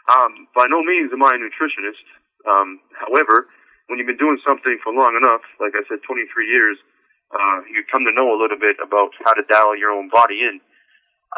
Um, 0.08 0.48
by 0.54 0.66
no 0.68 0.82
means 0.82 1.12
am 1.12 1.22
I 1.22 1.32
a 1.34 1.40
nutritionist. 1.40 2.04
Um, 2.48 2.80
however, 2.98 3.46
when 3.86 3.98
you've 3.98 4.08
been 4.08 4.20
doing 4.20 4.38
something 4.44 4.78
for 4.82 4.92
long 4.92 5.18
enough, 5.20 5.42
like 5.60 5.72
I 5.74 5.82
said, 5.88 5.98
23 6.06 6.46
years, 6.46 6.78
uh, 7.32 7.60
you 7.68 7.84
come 7.90 8.04
to 8.04 8.12
know 8.12 8.32
a 8.32 8.38
little 8.40 8.58
bit 8.58 8.76
about 8.82 9.10
how 9.24 9.32
to 9.34 9.42
dial 9.48 9.76
your 9.76 9.90
own 9.90 10.08
body 10.08 10.40
in. 10.40 10.60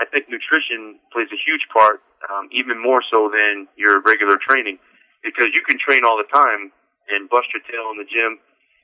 I 0.01 0.07
think 0.09 0.29
nutrition 0.29 0.99
plays 1.13 1.29
a 1.33 1.37
huge 1.37 1.69
part, 1.73 2.01
um, 2.33 2.49
even 2.53 2.81
more 2.81 3.03
so 3.05 3.29
than 3.29 3.69
your 3.77 4.01
regular 4.01 4.39
training, 4.41 4.79
because 5.23 5.53
you 5.53 5.61
can 5.69 5.77
train 5.79 6.03
all 6.05 6.17
the 6.17 6.29
time 6.33 6.73
and 7.13 7.29
bust 7.29 7.53
your 7.53 7.61
tail 7.69 7.93
in 7.93 7.99
the 8.01 8.09
gym, 8.09 8.41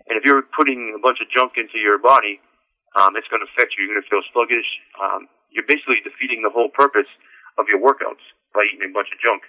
and 0.08 0.16
if 0.16 0.24
you're 0.24 0.42
putting 0.42 0.96
a 0.96 1.00
bunch 1.00 1.20
of 1.20 1.28
junk 1.30 1.56
into 1.56 1.78
your 1.78 1.98
body, 1.98 2.40
um, 2.96 3.16
it's 3.16 3.28
going 3.28 3.44
to 3.44 3.48
affect 3.50 3.76
you. 3.76 3.84
You're 3.84 3.98
going 3.98 4.04
to 4.04 4.08
feel 4.08 4.24
sluggish. 4.32 4.68
Um, 4.96 5.28
you're 5.50 5.66
basically 5.66 6.00
defeating 6.04 6.42
the 6.42 6.52
whole 6.52 6.68
purpose 6.68 7.08
of 7.58 7.66
your 7.68 7.80
workouts 7.80 8.22
by 8.54 8.64
eating 8.68 8.88
a 8.88 8.92
bunch 8.92 9.08
of 9.12 9.18
junk. 9.20 9.42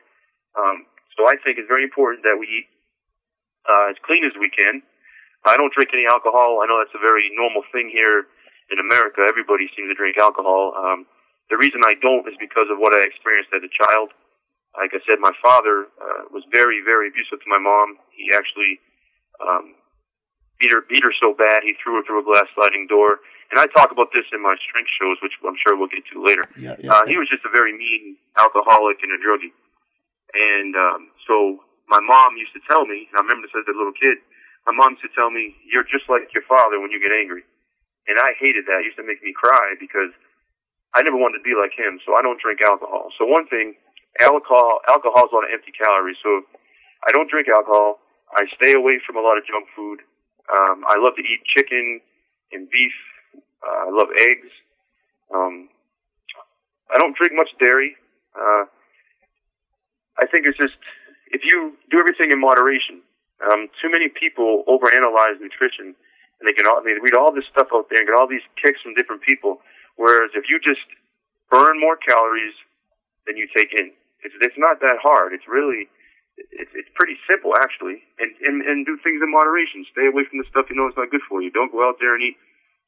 Um, 0.58 0.86
so 1.16 1.28
I 1.28 1.36
think 1.40 1.60
it's 1.60 1.68
very 1.68 1.84
important 1.84 2.24
that 2.24 2.36
we 2.40 2.48
eat 2.48 2.68
uh, 3.68 3.92
as 3.92 3.98
clean 4.04 4.26
as 4.26 4.34
we 4.40 4.50
can. 4.50 4.82
I 5.46 5.56
don't 5.56 5.72
drink 5.72 5.92
any 5.94 6.08
alcohol. 6.08 6.60
I 6.64 6.68
know 6.68 6.80
that's 6.84 6.96
a 6.96 7.04
very 7.04 7.32
normal 7.36 7.64
thing 7.72 7.88
here 7.92 8.28
in 8.72 8.80
America. 8.80 9.24
Everybody 9.24 9.70
seems 9.76 9.88
to 9.88 9.96
drink 9.96 10.18
alcohol. 10.18 10.76
Um, 10.76 11.06
the 11.50 11.58
reason 11.58 11.82
I 11.86 11.96
don't 12.02 12.28
is 12.28 12.36
because 12.40 12.68
of 12.70 12.78
what 12.78 12.94
I 12.94 13.04
experienced 13.04 13.50
as 13.56 13.64
a 13.64 13.72
child. 13.72 14.12
Like 14.78 14.92
I 14.94 15.00
said, 15.08 15.18
my 15.20 15.34
father 15.42 15.88
uh, 15.98 16.30
was 16.30 16.44
very, 16.52 16.84
very 16.84 17.08
abusive 17.10 17.40
to 17.42 17.50
my 17.50 17.58
mom. 17.58 17.98
He 18.14 18.30
actually 18.36 18.80
um, 19.42 19.74
beat 20.60 20.72
her, 20.72 20.84
beat 20.88 21.04
her 21.04 21.14
so 21.20 21.34
bad 21.34 21.64
he 21.64 21.74
threw 21.82 21.96
her 21.98 22.04
through 22.04 22.20
a 22.22 22.28
glass 22.28 22.48
sliding 22.54 22.88
door. 22.88 23.24
And 23.50 23.58
I 23.58 23.66
talk 23.66 23.90
about 23.90 24.14
this 24.14 24.30
in 24.30 24.44
my 24.44 24.54
strength 24.62 24.94
shows, 24.94 25.18
which 25.26 25.34
I'm 25.42 25.58
sure 25.58 25.74
we'll 25.74 25.90
get 25.90 26.06
to 26.14 26.22
later. 26.22 26.46
Yeah, 26.54 26.78
yeah. 26.78 26.94
Uh, 26.94 27.08
he 27.10 27.18
was 27.18 27.26
just 27.26 27.42
a 27.48 27.50
very 27.50 27.74
mean 27.74 28.14
alcoholic 28.38 29.02
and 29.02 29.10
a 29.10 29.18
druggie. 29.18 29.56
And 30.38 30.76
um, 30.78 31.10
so 31.26 31.66
my 31.90 31.98
mom 31.98 32.38
used 32.38 32.54
to 32.54 32.62
tell 32.70 32.86
me, 32.86 33.10
and 33.10 33.16
I 33.18 33.26
remember 33.26 33.50
this 33.50 33.58
as 33.58 33.66
a 33.66 33.74
little 33.74 33.96
kid, 33.98 34.22
my 34.70 34.74
mom 34.78 34.94
used 34.94 35.08
to 35.10 35.14
tell 35.18 35.34
me, 35.34 35.58
you're 35.66 35.88
just 35.88 36.06
like 36.06 36.30
your 36.30 36.46
father 36.46 36.78
when 36.78 36.94
you 36.94 37.02
get 37.02 37.10
angry. 37.10 37.42
And 38.06 38.22
I 38.22 38.38
hated 38.38 38.70
that. 38.70 38.86
It 38.86 38.94
used 38.94 39.02
to 39.02 39.08
make 39.08 39.26
me 39.26 39.34
cry 39.34 39.74
because 39.82 40.14
I 40.94 41.02
never 41.02 41.18
wanted 41.18 41.42
to 41.42 41.46
be 41.46 41.58
like 41.58 41.74
him, 41.74 41.98
so 42.06 42.14
I 42.14 42.22
don't 42.22 42.38
drink 42.38 42.62
alcohol. 42.62 43.10
So 43.18 43.26
one 43.26 43.50
thing, 43.50 43.74
alcohol, 44.22 44.82
alcohol 44.86 45.26
is 45.26 45.34
a 45.34 45.36
lot 45.36 45.50
of 45.50 45.54
empty 45.54 45.74
calories. 45.74 46.22
So 46.22 46.46
I 47.06 47.10
don't 47.14 47.30
drink 47.30 47.50
alcohol. 47.50 47.98
I 48.38 48.46
stay 48.54 48.78
away 48.78 49.02
from 49.02 49.18
a 49.18 49.26
lot 49.26 49.42
of 49.42 49.46
junk 49.50 49.66
food. 49.74 50.06
Um, 50.52 50.84
I 50.88 50.98
love 50.98 51.16
to 51.16 51.22
eat 51.22 51.42
chicken 51.46 52.02
and 52.52 52.70
beef. 52.70 52.94
Uh, 53.62 53.88
I 53.88 53.90
love 53.92 54.08
eggs. 54.18 54.52
Um, 55.34 55.70
I 56.94 56.98
don't 56.98 57.16
drink 57.16 57.34
much 57.36 57.50
dairy. 57.60 57.96
Uh, 58.36 58.66
I 60.20 60.26
think 60.32 60.46
it's 60.46 60.58
just 60.58 60.74
if 61.32 61.42
you 61.44 61.74
do 61.92 62.00
everything 62.00 62.32
in 62.32 62.40
moderation. 62.40 63.02
Um, 63.40 63.70
too 63.82 63.90
many 63.90 64.10
people 64.10 64.66
overanalyze 64.68 65.40
nutrition, 65.40 65.96
and 65.96 66.44
they 66.44 66.52
can 66.52 66.68
all, 66.68 66.84
they 66.84 66.92
read 67.00 67.16
all 67.16 67.32
this 67.34 67.46
stuff 67.48 67.68
out 67.74 67.88
there 67.90 68.00
and 68.00 68.08
get 68.08 68.16
all 68.20 68.28
these 68.28 68.44
kicks 68.62 68.82
from 68.82 68.94
different 68.96 69.22
people. 69.22 69.62
Whereas 69.96 70.32
if 70.36 70.46
you 70.50 70.60
just 70.60 70.84
burn 71.50 71.80
more 71.80 71.96
calories 71.96 72.54
than 73.26 73.38
you 73.38 73.48
take 73.56 73.72
in, 73.74 73.92
it's 74.24 74.36
it's 74.42 74.58
not 74.58 74.82
that 74.82 74.98
hard. 75.02 75.32
It's 75.32 75.48
really 75.48 75.88
it's 76.52 76.72
it's 76.74 76.92
pretty 76.96 77.20
simple 77.28 77.54
actually, 77.60 78.00
and 78.20 78.32
and 78.48 78.64
and 78.64 78.86
do 78.86 78.96
things 79.04 79.20
in 79.20 79.30
moderation. 79.32 79.84
Stay 79.92 80.08
away 80.08 80.24
from 80.28 80.40
the 80.40 80.48
stuff 80.48 80.72
you 80.72 80.76
know 80.76 80.88
is 80.88 80.96
not 80.96 81.12
good 81.12 81.24
for 81.28 81.42
you. 81.42 81.52
Don't 81.52 81.72
go 81.72 81.84
out 81.84 82.00
there 82.00 82.16
and 82.16 82.24
eat 82.24 82.38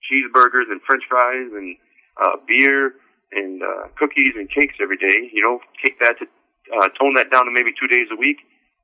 cheeseburgers 0.08 0.72
and 0.72 0.82
French 0.88 1.04
fries 1.10 1.52
and 1.52 1.76
uh, 2.18 2.40
beer 2.48 2.96
and 3.32 3.62
uh, 3.64 3.92
cookies 4.00 4.36
and 4.36 4.50
cakes 4.50 4.80
every 4.80 4.98
day. 4.98 5.30
You 5.34 5.44
know, 5.44 5.60
take 5.84 6.00
that 6.00 6.20
to 6.20 6.26
uh, 6.72 6.90
tone 6.96 7.16
that 7.16 7.32
down 7.32 7.46
to 7.46 7.52
maybe 7.52 7.76
two 7.76 7.88
days 7.88 8.08
a 8.12 8.18
week. 8.18 8.40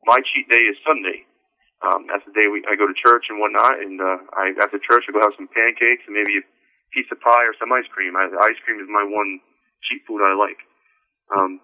My 0.05 0.19
cheat 0.23 0.47
day 0.49 0.67
is 0.67 0.77
Sunday. 0.83 1.23
Um, 1.85 2.09
that's 2.09 2.25
the 2.25 2.33
day 2.33 2.49
we, 2.49 2.65
I 2.65 2.73
go 2.73 2.89
to 2.89 2.97
church 2.97 3.29
and 3.29 3.37
whatnot, 3.37 3.77
and 3.79 4.01
uh, 4.01 4.17
I 4.33 4.51
after 4.59 4.81
church 4.81 5.05
I 5.07 5.13
go 5.13 5.21
have 5.21 5.37
some 5.37 5.47
pancakes 5.47 6.03
and 6.09 6.15
maybe 6.17 6.41
a 6.41 6.45
piece 6.91 7.07
of 7.11 7.21
pie 7.21 7.45
or 7.45 7.53
some 7.59 7.71
ice 7.71 7.87
cream. 7.91 8.17
I, 8.17 8.27
ice 8.49 8.57
cream 8.65 8.81
is 8.81 8.89
my 8.89 9.05
one 9.05 9.39
cheap 9.85 10.03
food 10.07 10.25
I 10.25 10.33
like. 10.33 10.57
Um, 11.29 11.61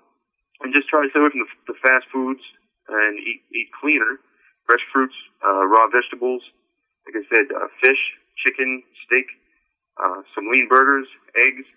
and 0.62 0.74
just 0.74 0.88
try 0.88 1.02
to 1.02 1.10
stay 1.10 1.20
away 1.20 1.34
from 1.34 1.44
the, 1.44 1.74
the 1.74 1.78
fast 1.82 2.06
foods 2.14 2.44
and 2.90 3.20
eat 3.20 3.42
eat 3.54 3.70
cleaner, 3.80 4.20
fresh 4.66 4.84
fruits, 4.92 5.16
uh, 5.46 5.66
raw 5.66 5.88
vegetables. 5.88 6.44
Like 7.06 7.20
I 7.20 7.26
said, 7.28 7.48
uh, 7.52 7.68
fish, 7.82 8.00
chicken, 8.38 8.84
steak, 9.06 9.28
uh, 10.00 10.24
some 10.34 10.48
lean 10.48 10.68
burgers, 10.70 11.08
eggs, 11.36 11.68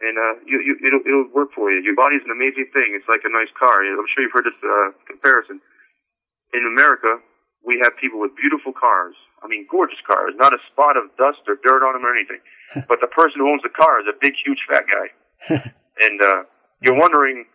and 0.00 0.14
uh, 0.14 0.38
you, 0.46 0.62
you, 0.62 0.74
it'll, 0.86 1.02
it'll 1.02 1.28
work 1.34 1.50
for 1.54 1.70
you. 1.70 1.82
Your 1.82 1.96
body's 1.96 2.22
an 2.24 2.30
amazing 2.30 2.70
thing. 2.72 2.94
It's 2.94 3.08
like 3.08 3.26
a 3.26 3.32
nice 3.32 3.50
car. 3.58 3.82
I'm 3.82 4.06
sure 4.14 4.22
you've 4.22 4.32
heard 4.32 4.46
this 4.46 4.60
uh, 4.62 4.94
comparison. 5.06 5.60
In 6.54 6.64
America, 6.64 7.18
we 7.66 7.80
have 7.82 7.96
people 7.98 8.20
with 8.20 8.30
beautiful 8.38 8.72
cars. 8.72 9.14
I 9.42 9.48
mean, 9.48 9.66
gorgeous 9.70 9.98
cars. 10.06 10.34
Not 10.38 10.54
a 10.54 10.58
spot 10.70 10.96
of 10.96 11.10
dust 11.18 11.42
or 11.50 11.58
dirt 11.66 11.82
on 11.82 11.98
them 11.98 12.06
or 12.06 12.14
anything. 12.14 12.38
but 12.88 13.02
the 13.02 13.10
person 13.10 13.42
who 13.42 13.50
owns 13.50 13.62
the 13.62 13.74
car 13.74 13.98
is 14.00 14.06
a 14.06 14.14
big, 14.14 14.34
huge, 14.38 14.62
fat 14.70 14.84
guy. 14.86 15.08
and 16.00 16.22
uh, 16.22 16.42
you're 16.80 16.98
wondering, 16.98 17.46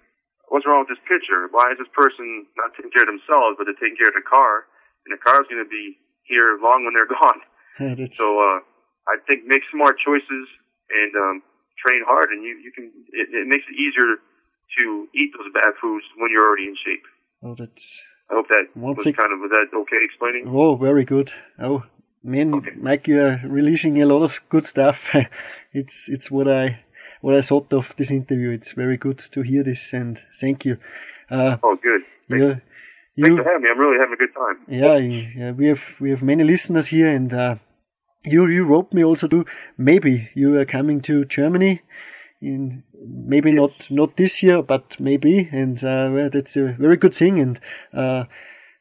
what's 0.53 0.69
wrong 0.69 0.85
with 0.85 0.93
this 0.93 1.01
picture? 1.09 1.49
Why 1.49 1.73
is 1.73 1.81
this 1.81 1.89
person 1.97 2.45
not 2.55 2.77
taking 2.77 2.93
care 2.93 3.09
of 3.09 3.09
themselves, 3.09 3.57
but 3.57 3.65
they're 3.65 3.81
taking 3.81 3.97
care 3.97 4.13
of 4.13 4.17
the 4.21 4.21
car? 4.21 4.69
And 5.03 5.09
the 5.11 5.17
car's 5.19 5.49
going 5.49 5.59
to 5.65 5.67
be 5.67 5.97
here 6.29 6.61
long 6.61 6.85
when 6.85 6.93
they're 6.93 7.09
gone. 7.19 7.41
So 8.13 8.37
uh, 8.37 8.61
I 9.09 9.17
think 9.25 9.49
make 9.49 9.63
smart 9.73 9.97
choices 9.97 10.45
and 10.93 11.11
um, 11.17 11.35
train 11.81 12.01
hard, 12.05 12.29
and 12.29 12.45
you 12.45 12.53
you 12.61 12.71
can. 12.71 12.93
It, 13.11 13.33
it 13.33 13.47
makes 13.49 13.65
it 13.65 13.73
easier 13.73 14.21
to 14.77 14.83
eat 15.17 15.31
those 15.35 15.49
bad 15.53 15.73
foods 15.81 16.05
when 16.17 16.29
you're 16.31 16.45
already 16.47 16.67
in 16.69 16.75
shape. 16.77 17.03
oh, 17.43 17.55
that's 17.57 18.01
I 18.29 18.35
hope 18.35 18.47
that 18.49 18.65
was 18.75 19.05
ag- 19.07 19.17
kind 19.17 19.33
of 19.33 19.39
was 19.41 19.49
that 19.51 19.75
okay 19.75 19.97
explaining. 20.05 20.45
oh, 20.47 20.75
very 20.75 21.03
good. 21.03 21.31
Oh, 21.59 21.83
man, 22.23 22.53
Okay. 22.53 22.71
Mike, 22.77 23.07
you 23.07 23.19
are 23.21 23.41
releasing 23.43 24.01
a 24.01 24.05
lot 24.05 24.23
of 24.23 24.39
good 24.49 24.65
stuff. 24.65 25.09
it's 25.73 26.09
it's 26.09 26.29
what 26.31 26.47
I 26.47 26.79
what 27.23 27.35
I 27.35 27.41
thought 27.41 27.71
of 27.73 27.95
this 27.95 28.11
interview. 28.11 28.49
It's 28.51 28.73
very 28.73 28.97
good 28.97 29.19
to 29.31 29.41
hear 29.41 29.63
this, 29.63 29.93
and 29.93 30.19
thank 30.41 30.65
you. 30.65 30.77
Uh, 31.29 31.55
Oh, 31.63 31.77
good. 31.81 32.01
Thanks, 32.29 32.61
you, 33.15 33.25
thanks 33.25 33.43
for 33.43 33.49
having 33.49 33.63
me. 33.63 33.69
I'm 33.71 33.79
really 33.79 33.97
having 33.97 34.13
a 34.13 34.21
good 34.23 34.33
time. 34.35 34.57
yeah, 34.67 34.97
yeah, 35.41 35.51
we 35.51 35.67
have 35.67 35.83
we 36.01 36.09
have 36.09 36.21
many 36.21 36.43
listeners 36.43 36.87
here, 36.87 37.09
and 37.09 37.33
uh, 37.33 37.55
you 38.25 38.47
you 38.47 38.65
wrote 38.65 38.93
me 38.93 39.03
also 39.05 39.27
to 39.27 39.45
maybe 39.77 40.29
you 40.35 40.57
are 40.59 40.65
coming 40.65 41.01
to 41.01 41.23
Germany 41.25 41.81
in 42.41 42.83
maybe 43.07 43.51
not 43.53 43.87
not 43.89 44.17
this 44.17 44.43
year, 44.43 44.61
but 44.61 44.99
maybe, 44.99 45.49
and 45.51 45.81
uh, 45.83 46.09
well, 46.13 46.29
that's 46.29 46.57
a 46.57 46.75
very 46.79 46.97
good 46.97 47.15
thing. 47.15 47.39
And 47.39 47.59
uh, 47.93 48.25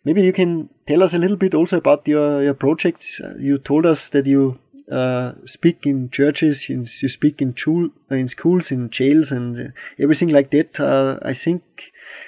maybe 0.04 0.22
you 0.22 0.32
can 0.32 0.68
tell 0.88 1.02
us 1.02 1.14
a 1.14 1.18
little 1.18 1.36
bit 1.36 1.54
also 1.54 1.76
about 1.76 2.08
your 2.08 2.42
your 2.42 2.54
projects. 2.54 3.20
Uh, 3.20 3.34
you 3.38 3.58
told 3.58 3.86
us 3.86 4.10
that 4.10 4.26
you 4.26 4.58
uh, 4.90 5.32
speak 5.44 5.86
in 5.86 6.10
churches, 6.10 6.68
in, 6.68 6.86
you 7.00 7.08
speak 7.08 7.40
in 7.40 7.56
school, 7.56 7.90
in 8.10 8.28
schools, 8.28 8.70
in 8.70 8.90
jails, 8.90 9.32
and 9.32 9.58
uh, 9.58 9.70
everything 9.98 10.28
like 10.28 10.50
that. 10.50 10.78
Uh, 10.80 11.18
I 11.22 11.32
think 11.32 11.62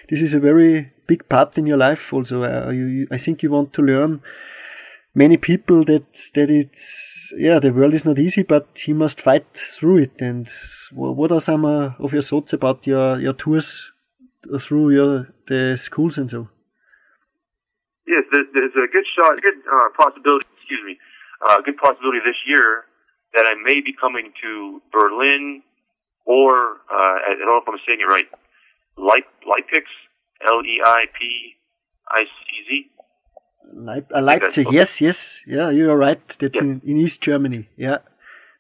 this 0.09 0.23
is 0.23 0.35
a 0.35 0.41
very 0.41 0.93
big 1.07 1.29
part 1.29 1.59
in 1.59 1.67
your 1.67 1.77
life. 1.77 2.13
Also, 2.13 2.43
uh, 2.43 2.71
you, 2.71 2.87
you, 2.87 3.09
I 3.11 3.19
think 3.19 3.43
you 3.43 3.51
want 3.51 3.73
to 3.75 3.83
learn 3.83 4.21
many 5.15 5.37
people 5.37 5.85
that 5.85 6.13
that 6.35 6.51
it's 6.51 7.33
yeah 7.37 7.59
the 7.59 7.73
world 7.73 7.95
is 7.95 8.05
not 8.05 8.19
easy, 8.19 8.43
but 8.43 8.87
you 8.87 8.95
must 8.95 9.21
fight 9.21 9.47
through 9.55 9.99
it. 9.99 10.21
And 10.21 10.49
wha- 10.93 11.13
what 11.13 11.33
are 11.33 11.41
some 11.41 11.65
uh, 11.65 11.93
of 11.99 12.13
your 12.13 12.23
thoughts 12.23 12.53
about 12.53 12.87
your 12.87 13.21
your 13.21 13.33
tours 13.33 13.93
through 14.61 14.91
your 14.91 15.29
the 15.47 15.77
schools 15.77 16.19
and 16.19 16.31
so? 16.31 16.49
Yes, 18.07 18.25
there, 18.31 18.45
there's 18.53 18.73
a 18.77 18.93
good 18.93 19.07
shot, 19.17 19.41
good 19.41 19.55
uh, 19.73 19.89
possibility. 19.97 20.47
Excuse 20.59 20.83
me, 20.85 20.99
uh, 21.47 21.61
good 21.63 21.77
possibility 21.77 22.19
this 22.25 22.37
year 22.47 22.85
that 23.35 23.45
I 23.47 23.55
may 23.63 23.81
be 23.81 23.93
coming 24.01 24.33
to 24.43 24.83
Berlin 24.93 25.63
or 26.25 26.81
uh, 26.91 27.15
I 27.27 27.35
don't 27.39 27.47
know 27.47 27.59
if 27.63 27.69
I'm 27.69 27.79
saying 27.87 28.01
it 28.01 28.07
right. 28.11 28.29
Leip, 28.99 29.27
Leipzig, 29.47 29.85
L 30.47 30.61
E 30.65 30.81
I 30.85 31.05
P 31.19 31.55
I 32.09 32.23
C 32.23 32.65
Z. 32.69 32.91
Leip, 33.75 34.07
uh, 34.15 34.21
Leipzig, 34.23 34.67
okay. 34.69 34.77
yes, 34.77 35.01
yes, 35.01 35.43
yeah, 35.47 35.71
you 35.71 35.91
are 35.91 35.97
right. 35.97 36.21
That's 36.39 36.57
Yeah. 36.57 36.63
in, 36.63 36.81
in 36.85 36.97
East 36.99 37.21
Germany. 37.23 37.69
Yeah, 37.77 37.99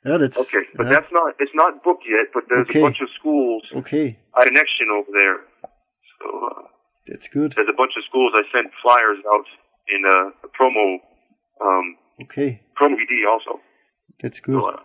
yeah, 0.04 0.16
that's 0.18 0.38
Okay, 0.40 0.66
but 0.76 0.84
yeah. 0.86 0.92
that's 0.92 1.12
not 1.12 1.34
it's 1.38 1.54
not 1.54 1.84
booked 1.84 2.04
yet. 2.08 2.26
But 2.34 2.44
there's 2.48 2.66
Okay. 2.68 2.80
a 2.80 2.82
bunch 2.82 3.00
of 3.00 3.08
schools 3.10 3.62
okay. 3.76 4.18
at 4.38 4.46
connection 4.46 4.88
over 4.90 5.10
there. 5.18 5.38
So 6.18 6.26
uh, 6.50 6.62
That's 7.06 7.28
good. 7.28 7.52
there's 7.54 7.68
a 7.68 7.76
bunch 7.76 7.92
of 7.96 8.04
schools. 8.04 8.32
I 8.34 8.42
sent 8.54 8.72
flyers 8.82 9.18
out 9.32 9.46
in 9.88 10.04
a, 10.04 10.18
a 10.46 10.48
promo 10.58 10.98
um, 11.64 11.96
Okay, 12.22 12.60
promo 12.74 12.94
VD 12.96 13.26
also. 13.30 13.60
that's 14.22 14.40
good. 14.40 14.60
So, 14.62 14.68
uh, 14.70 14.80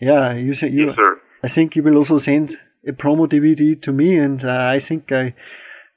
Yeah, 0.00 0.32
you 0.34 0.54
say 0.54 0.68
you. 0.68 0.86
yes, 0.86 0.96
sir. 0.96 1.20
I 1.42 1.48
think 1.48 1.76
you 1.76 1.82
will 1.82 1.96
also 1.96 2.18
send 2.18 2.56
a 2.86 2.92
promo 2.92 3.26
DVD 3.28 3.80
to 3.82 3.92
me, 3.92 4.16
and 4.18 4.44
uh, 4.44 4.66
I 4.76 4.78
think 4.78 5.12
I, 5.12 5.34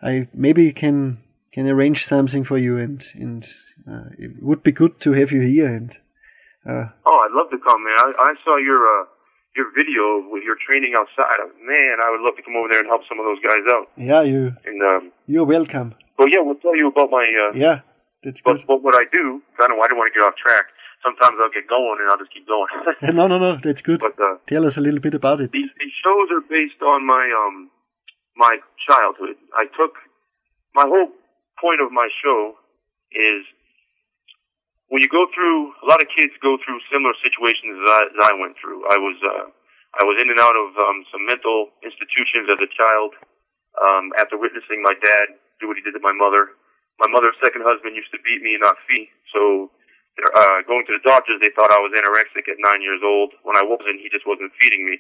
I 0.02 0.28
maybe 0.34 0.72
can 0.74 1.20
can 1.54 1.68
arrange 1.68 2.06
something 2.06 2.44
for 2.44 2.58
you, 2.58 2.78
and 2.78 3.00
and 3.16 3.44
uh, 3.92 4.06
it 4.18 4.32
would 4.42 4.62
be 4.64 4.72
good 4.72 5.00
to 5.02 5.12
have 5.14 5.32
you 5.32 5.42
here. 5.42 5.68
And 5.80 5.90
uh, 6.70 6.86
Oh, 7.06 7.18
I'd 7.26 7.34
love 7.40 7.50
to 7.52 7.58
come, 7.68 7.84
man. 7.84 7.98
I, 7.98 8.10
I 8.30 8.34
saw 8.44 8.58
your 8.58 8.82
uh, 8.96 9.06
your 9.56 9.68
video 9.80 10.04
with 10.32 10.44
your 10.44 10.58
training 10.66 10.94
outside. 11.00 11.38
Man, 11.74 11.96
I 12.06 12.10
would 12.12 12.22
love 12.26 12.36
to 12.38 12.44
come 12.44 12.56
over 12.56 12.70
there 12.72 12.80
and 12.80 12.88
help 12.88 13.02
some 13.10 13.20
of 13.20 13.26
those 13.30 13.42
guys 13.50 13.66
out. 13.76 13.86
yeah, 13.98 14.22
you 14.24 14.54
And 14.66 14.80
um, 14.92 15.12
you're 15.28 15.46
welcome. 15.56 15.94
but 16.18 16.28
yeah, 16.32 16.40
we'll 16.46 16.62
tell 16.66 16.76
you 16.76 16.88
about 16.88 17.10
my 17.12 17.26
uh, 17.44 17.52
Yeah, 17.66 17.78
That's 18.24 18.42
But 18.42 18.58
good. 18.58 18.68
but 18.68 18.78
what 18.84 18.96
I 18.96 19.06
do, 19.12 19.42
I 19.60 19.68
don't 19.68 19.80
I 19.84 19.88
don't 19.88 19.98
want 20.02 20.10
to 20.14 20.18
get 20.20 20.26
off 20.28 20.36
track. 20.46 20.66
Sometimes 21.04 21.38
I'll 21.42 21.50
get 21.50 21.68
going 21.68 21.98
and 22.00 22.10
I'll 22.12 22.18
just 22.22 22.34
keep 22.34 22.48
going. 22.48 22.70
no, 23.18 23.28
no, 23.28 23.38
no. 23.40 23.58
That's 23.62 23.82
good. 23.82 24.00
but 24.00 24.14
uh, 24.22 24.38
Tell 24.48 24.66
us 24.66 24.78
a 24.78 24.82
little 24.82 25.00
bit 25.00 25.14
about 25.16 25.42
it. 25.42 25.52
these, 25.52 25.74
these 25.80 25.94
shows 26.04 26.30
are 26.32 26.42
based 26.48 26.82
on 26.82 27.06
my 27.06 27.26
um 27.34 27.70
my 28.38 28.58
childhood. 28.88 29.36
I 29.56 29.66
took 29.76 29.94
my 30.76 30.86
whole 30.88 31.10
point 31.60 31.82
of 31.82 31.92
my 31.92 32.08
show 32.24 32.56
is 33.12 33.44
when 34.90 35.02
you 35.02 35.10
go 35.10 35.26
through 35.34 35.74
a 35.84 35.86
lot 35.88 36.02
of 36.02 36.08
kids 36.16 36.32
go 36.42 36.58
through 36.64 36.80
similar 36.92 37.14
situations 37.24 37.76
as 37.82 37.88
I, 37.90 38.02
as 38.14 38.20
I 38.30 38.34
went 38.40 38.56
through. 38.62 38.86
I 38.88 38.98
was 38.98 39.18
uh 39.26 39.46
I 40.00 40.04
was 40.06 40.22
in 40.22 40.30
and 40.30 40.40
out 40.40 40.56
of 40.56 40.70
um 40.78 41.04
some 41.12 41.26
mental 41.26 41.74
institutions 41.84 42.48
as 42.52 42.60
a 42.62 42.70
child 42.72 43.12
um 43.82 44.14
after 44.22 44.38
witnessing 44.38 44.82
my 44.86 44.94
dad 45.02 45.34
do 45.60 45.68
what 45.68 45.78
he 45.78 45.84
did 45.84 45.94
to 45.98 46.04
my 46.04 46.14
mother. 46.14 46.54
My 47.00 47.10
mother's 47.10 47.36
second 47.42 47.64
husband 47.66 47.96
used 47.98 48.12
to 48.14 48.20
beat 48.22 48.42
me 48.46 48.54
and 48.54 48.62
not 48.62 48.78
fee, 48.88 49.10
so 49.34 49.72
uh, 50.20 50.60
going 50.68 50.86
to 50.88 50.96
the 51.00 51.06
doctors, 51.08 51.40
they 51.42 51.54
thought 51.56 51.72
I 51.72 51.80
was 51.80 51.96
anorexic 51.96 52.46
at 52.52 52.60
nine 52.60 52.82
years 52.82 53.02
old. 53.04 53.34
When 53.44 53.56
I 53.56 53.64
wasn't, 53.64 54.04
he 54.04 54.10
just 54.12 54.28
wasn't 54.28 54.52
feeding 54.60 54.86
me. 54.86 55.00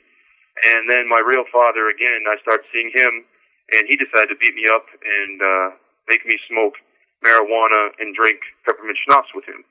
And 0.75 0.89
then 0.89 1.07
my 1.07 1.19
real 1.23 1.45
father, 1.51 1.87
again, 1.89 2.27
I 2.27 2.35
started 2.41 2.67
seeing 2.71 2.91
him, 2.93 3.23
and 3.71 3.87
he 3.87 3.95
decided 3.95 4.29
to 4.35 4.39
beat 4.39 4.55
me 4.55 4.67
up 4.67 4.85
and 4.91 5.37
uh, 5.41 5.67
make 6.07 6.25
me 6.25 6.35
smoke 6.47 6.75
marijuana 7.23 7.93
and 7.99 8.15
drink 8.15 8.41
peppermint 8.65 8.97
schnapps 9.05 9.29
with 9.35 9.45
him. 9.45 9.63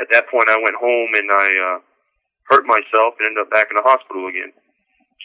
At 0.00 0.10
that 0.10 0.30
point, 0.30 0.48
I 0.48 0.58
went 0.62 0.76
home 0.78 1.10
and 1.14 1.28
I 1.30 1.46
uh, 1.46 1.78
hurt 2.50 2.64
myself 2.66 3.18
and 3.18 3.28
ended 3.28 3.44
up 3.44 3.50
back 3.50 3.68
in 3.70 3.76
the 3.76 3.84
hospital 3.84 4.26
again. 4.26 4.52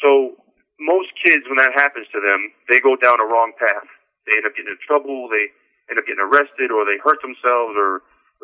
So 0.01 0.35
most 0.79 1.13
kids, 1.23 1.45
when 1.47 1.57
that 1.57 1.73
happens 1.77 2.07
to 2.11 2.19
them, 2.19 2.51
they 2.69 2.81
go 2.81 2.97
down 2.97 3.21
a 3.21 3.27
wrong 3.29 3.53
path. 3.57 3.87
They 4.25 4.33
end 4.37 4.45
up 4.45 4.55
getting 4.57 4.73
in 4.73 4.81
trouble. 4.83 5.29
They 5.29 5.53
end 5.89 5.99
up 5.99 6.05
getting 6.05 6.23
arrested, 6.23 6.71
or 6.73 6.85
they 6.85 6.97
hurt 6.99 7.21
themselves, 7.21 7.77
or 7.77 8.01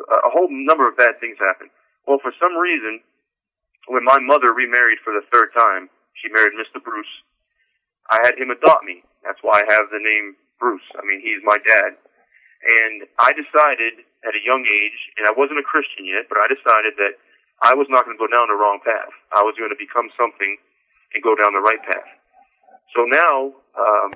a 0.08 0.30
whole 0.30 0.48
number 0.50 0.88
of 0.88 0.96
bad 0.96 1.20
things 1.20 1.36
happen. 1.38 1.68
Well, 2.06 2.18
for 2.22 2.32
some 2.40 2.56
reason, 2.56 3.00
when 3.88 4.04
my 4.04 4.18
mother 4.18 4.52
remarried 4.52 4.98
for 5.04 5.12
the 5.12 5.24
third 5.32 5.52
time, 5.54 5.90
she 6.14 6.32
married 6.32 6.56
Mr. 6.56 6.82
Bruce. 6.82 7.10
I 8.10 8.18
had 8.24 8.38
him 8.38 8.50
adopt 8.50 8.84
me. 8.84 9.02
That's 9.24 9.38
why 9.42 9.62
I 9.62 9.72
have 9.72 9.92
the 9.92 10.02
name 10.02 10.36
Bruce. 10.58 10.84
I 10.96 11.04
mean, 11.06 11.20
he's 11.20 11.40
my 11.44 11.58
dad. 11.62 11.96
And 12.60 13.08
I 13.18 13.32
decided 13.32 14.04
at 14.26 14.36
a 14.36 14.42
young 14.44 14.66
age, 14.68 15.00
and 15.16 15.24
I 15.24 15.32
wasn't 15.32 15.60
a 15.60 15.66
Christian 15.66 16.04
yet, 16.04 16.28
but 16.28 16.36
I 16.36 16.48
decided 16.50 16.96
that 17.00 17.16
I 17.62 17.72
was 17.72 17.88
not 17.88 18.04
going 18.04 18.16
to 18.16 18.20
go 18.20 18.28
down 18.28 18.48
the 18.48 18.58
wrong 18.58 18.80
path. 18.84 19.12
I 19.32 19.40
was 19.40 19.56
going 19.56 19.72
to 19.72 19.80
become 19.80 20.12
something 20.16 20.56
and 21.14 21.24
go 21.24 21.32
down 21.36 21.52
the 21.56 21.64
right 21.64 21.80
path. 21.80 22.08
So 22.96 23.06
now, 23.08 23.54
um, 23.78 24.10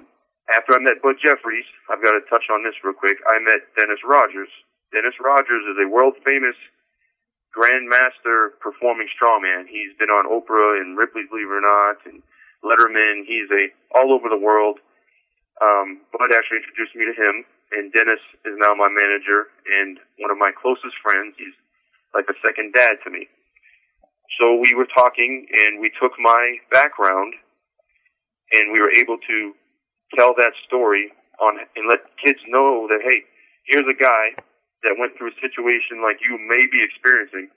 after 0.52 0.76
I 0.76 0.80
met 0.80 1.00
Bud 1.00 1.16
Jeffries, 1.22 1.64
I've 1.88 2.02
got 2.02 2.12
to 2.12 2.22
touch 2.28 2.52
on 2.52 2.64
this 2.64 2.76
real 2.84 2.96
quick. 2.96 3.16
I 3.24 3.40
met 3.40 3.64
Dennis 3.76 4.00
Rogers. 4.04 4.52
Dennis 4.94 5.18
Rogers 5.18 5.66
is 5.66 5.76
a 5.82 5.90
world 5.90 6.14
famous 6.22 6.54
grandmaster 7.50 8.54
performing 8.62 9.10
strongman. 9.10 9.66
He's 9.66 9.90
been 9.98 10.08
on 10.08 10.30
Oprah 10.30 10.78
and 10.78 10.94
Ripley's 10.94 11.26
Believe 11.26 11.50
It 11.50 11.58
or 11.58 11.66
Not 11.66 11.98
and 12.06 12.22
Letterman. 12.62 13.26
He's 13.26 13.50
a 13.50 13.74
all 13.90 14.14
over 14.14 14.30
the 14.30 14.38
world. 14.38 14.78
Um, 15.58 15.98
Bud 16.14 16.30
actually 16.30 16.62
introduced 16.62 16.94
me 16.94 17.10
to 17.10 17.14
him, 17.14 17.42
and 17.74 17.90
Dennis 17.90 18.22
is 18.46 18.54
now 18.62 18.74
my 18.78 18.86
manager 18.86 19.50
and 19.82 19.98
one 20.22 20.30
of 20.30 20.38
my 20.38 20.54
closest 20.54 20.94
friends. 21.02 21.34
He's 21.38 21.58
like 22.14 22.30
a 22.30 22.38
second 22.38 22.70
dad 22.72 23.02
to 23.02 23.10
me. 23.10 23.26
So 24.38 24.54
we 24.62 24.78
were 24.78 24.86
talking, 24.86 25.46
and 25.50 25.82
we 25.82 25.90
took 25.98 26.14
my 26.22 26.58
background, 26.70 27.34
and 28.54 28.70
we 28.70 28.78
were 28.78 28.94
able 28.94 29.18
to 29.18 29.54
tell 30.14 30.34
that 30.38 30.54
story 30.66 31.10
on 31.42 31.58
and 31.74 31.88
let 31.90 32.06
kids 32.22 32.38
know 32.46 32.86
that 32.86 33.02
hey, 33.02 33.26
here's 33.66 33.86
a 33.90 33.98
guy 33.98 34.38
that 34.84 35.00
went 35.00 35.16
through 35.16 35.32
a 35.32 35.38
situation 35.40 36.04
like 36.04 36.20
you 36.20 36.36
may 36.36 36.68
be 36.68 36.84
experiencing, 36.84 37.48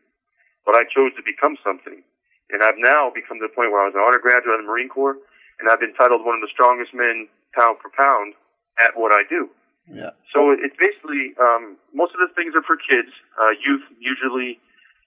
but 0.66 0.76
I 0.76 0.88
chose 0.88 1.14
to 1.20 1.24
become 1.24 1.60
something. 1.64 2.02
And 2.50 2.64
I've 2.64 2.80
now 2.80 3.12
become 3.12 3.44
to 3.44 3.46
the 3.46 3.54
point 3.54 3.76
where 3.76 3.84
I 3.84 3.92
was 3.92 3.96
an 3.96 4.04
honor 4.04 4.24
graduate 4.24 4.56
of 4.56 4.64
the 4.64 4.70
Marine 4.72 4.88
Corps, 4.88 5.20
and 5.60 5.68
I've 5.68 5.84
been 5.84 5.94
titled 5.94 6.24
one 6.24 6.40
of 6.40 6.44
the 6.44 6.52
strongest 6.52 6.96
men 6.96 7.28
pound 7.52 7.84
for 7.84 7.92
pound 7.92 8.34
at 8.80 8.96
what 8.96 9.12
I 9.12 9.28
do. 9.28 9.52
Yeah. 9.88 10.12
So 10.32 10.52
it's 10.52 10.76
basically 10.76 11.36
um, 11.40 11.80
most 11.96 12.12
of 12.16 12.20
the 12.24 12.32
things 12.36 12.56
are 12.56 12.64
for 12.64 12.76
kids, 12.76 13.12
uh, 13.40 13.56
youth, 13.60 13.84
usually 14.00 14.60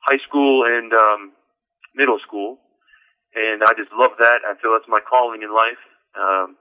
high 0.04 0.20
school 0.24 0.64
and 0.64 0.92
um, 0.92 1.32
middle 1.94 2.18
school, 2.20 2.60
and 3.36 3.62
I 3.64 3.72
just 3.76 3.92
love 3.92 4.16
that. 4.18 4.40
I 4.44 4.56
feel 4.60 4.72
that's 4.72 4.88
my 4.88 5.00
calling 5.00 5.44
in 5.44 5.52
life. 5.52 5.80
Um, 6.16 6.56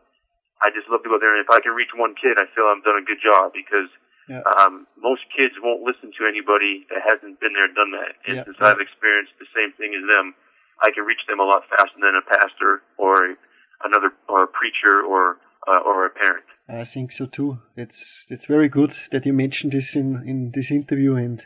I 0.59 0.69
just 0.75 0.91
love 0.91 1.03
to 1.03 1.09
go 1.09 1.17
there, 1.19 1.31
and 1.31 1.39
if 1.39 1.49
I 1.49 1.63
can 1.63 1.71
reach 1.71 1.95
one 1.95 2.15
kid, 2.19 2.35
I 2.35 2.47
feel 2.51 2.67
I've 2.67 2.83
done 2.83 2.99
a 2.99 3.05
good 3.07 3.23
job 3.23 3.55
because 3.55 3.87
Yeah. 4.29 4.41
um, 4.61 4.85
most 5.01 5.23
kids 5.35 5.55
won't 5.61 5.81
listen 5.81 6.11
to 6.19 6.27
anybody 6.27 6.85
that 6.89 7.01
hasn't 7.01 7.39
been 7.41 7.53
there, 7.53 7.65
and 7.65 7.75
done 7.75 7.91
that. 7.91 8.11
And 8.27 8.35
Yeah. 8.37 8.43
since 8.45 8.57
I've 8.61 8.79
experienced 8.79 9.33
the 9.39 9.49
same 9.55 9.71
thing 9.73 9.91
as 9.99 10.05
them, 10.07 10.35
I 10.81 10.91
can 10.91 11.03
reach 11.03 11.25
them 11.27 11.39
a 11.39 11.43
lot 11.43 11.63
faster 11.69 11.99
than 11.99 12.15
a 12.15 12.21
pastor 12.37 12.81
or 12.97 13.31
a, 13.31 13.35
another 13.83 14.13
or 14.27 14.43
a 14.43 14.47
preacher 14.47 15.01
or 15.01 15.37
uh, 15.67 15.79
or 15.79 16.05
a 16.05 16.09
parent. 16.09 16.45
I 16.69 16.83
think 16.83 17.11
so 17.11 17.25
too. 17.25 17.59
It's 17.75 18.27
it's 18.29 18.45
very 18.45 18.69
good 18.69 18.91
that 19.11 19.25
you 19.25 19.33
mentioned 19.33 19.73
this 19.73 19.95
in 19.95 20.23
in 20.27 20.51
this 20.51 20.69
interview, 20.71 21.15
and 21.15 21.45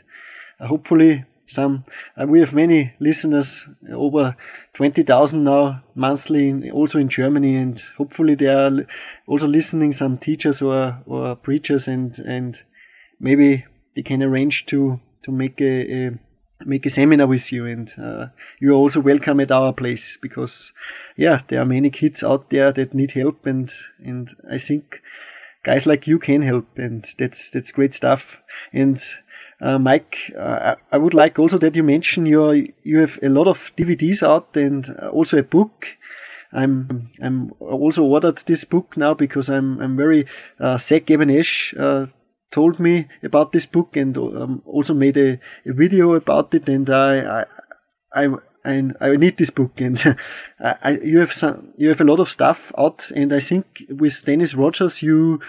uh, 0.60 0.66
hopefully 0.66 1.24
some. 1.46 1.84
Uh, 2.16 2.26
we 2.26 2.40
have 2.40 2.52
many 2.52 2.92
listeners, 3.00 3.66
over 3.92 4.36
twenty 4.72 5.02
thousand 5.02 5.44
now 5.44 5.82
monthly, 5.94 6.48
in, 6.48 6.70
also 6.70 6.98
in 6.98 7.08
Germany, 7.08 7.56
and 7.56 7.82
hopefully 7.96 8.34
they 8.34 8.46
are 8.46 8.86
also 9.26 9.46
listening 9.46 9.92
some 9.92 10.16
teachers 10.18 10.62
or 10.62 10.98
or 11.06 11.34
preachers, 11.36 11.88
and 11.88 12.18
and 12.18 12.62
maybe 13.20 13.64
they 13.94 14.02
can 14.02 14.22
arrange 14.22 14.66
to 14.66 15.00
to 15.22 15.32
make 15.32 15.60
a, 15.60 16.06
a 16.06 16.10
make 16.64 16.86
a 16.86 16.90
seminar 16.90 17.26
with 17.26 17.52
you. 17.52 17.66
And 17.66 17.92
uh, 17.98 18.26
you're 18.60 18.74
also 18.74 19.00
welcome 19.00 19.40
at 19.40 19.50
our 19.50 19.72
place 19.72 20.16
because 20.20 20.72
yeah 21.16 21.40
there 21.48 21.60
are 21.60 21.66
many 21.66 21.90
kids 21.90 22.22
out 22.22 22.50
there 22.50 22.72
that 22.72 22.94
need 22.94 23.12
help. 23.12 23.46
And 23.46 23.72
and 24.04 24.30
i 24.50 24.58
think 24.58 25.00
guys 25.64 25.86
like 25.86 26.06
you 26.06 26.18
can 26.18 26.42
help. 26.42 26.66
And 26.76 27.06
that's 27.18 27.50
that's 27.50 27.72
great 27.72 27.94
stuff. 27.94 28.38
And 28.72 29.00
uh, 29.60 29.78
mike 29.78 30.32
uh, 30.36 30.74
i 30.90 30.98
would 30.98 31.14
like 31.14 31.38
also 31.38 31.58
that 31.58 31.76
you 31.76 31.82
mention 31.82 32.26
your 32.26 32.56
you 32.82 32.98
have 32.98 33.18
a 33.22 33.28
lot 33.28 33.46
of 33.46 33.72
dvds 33.76 34.20
out 34.22 34.56
and 34.56 34.90
also 35.12 35.38
a 35.38 35.42
book. 35.42 35.86
I'm 36.52 37.10
I'm 37.20 37.52
also 37.58 38.04
ordered 38.04 38.38
this 38.46 38.64
book 38.64 38.96
now 38.96 39.14
because 39.14 39.50
I'm 39.50 39.80
I'm 39.80 39.96
very 39.96 40.26
uh, 40.60 40.78
Zach 40.78 41.10
Even-Esh 41.10 41.74
uh, 41.76 42.06
told 42.54 42.78
me 42.78 43.08
about 43.24 43.50
this 43.50 43.66
book 43.66 43.96
and 43.96 44.16
um, 44.16 44.62
also 44.64 44.94
made 44.94 45.16
a, 45.16 45.40
a 45.66 45.72
video 45.72 46.14
about 46.14 46.54
it 46.54 46.68
and 46.68 46.88
I 46.88 47.44
I 48.14 48.26
I, 48.64 48.82
I, 49.00 49.16
need 49.16 49.36
this 49.36 49.50
book 49.50 49.80
and 49.80 49.98
I, 50.60 51.00
you 51.02 51.18
have 51.18 51.32
some 51.32 51.74
you 51.76 51.88
have 51.88 52.00
a 52.00 52.10
lot 52.10 52.20
of 52.20 52.30
stuff 52.30 52.72
out 52.78 53.10
and 53.10 53.32
I 53.32 53.40
think 53.40 53.84
with 53.90 54.24
Dennis 54.24 54.54
Rogers 54.54 55.02
you 55.02 55.40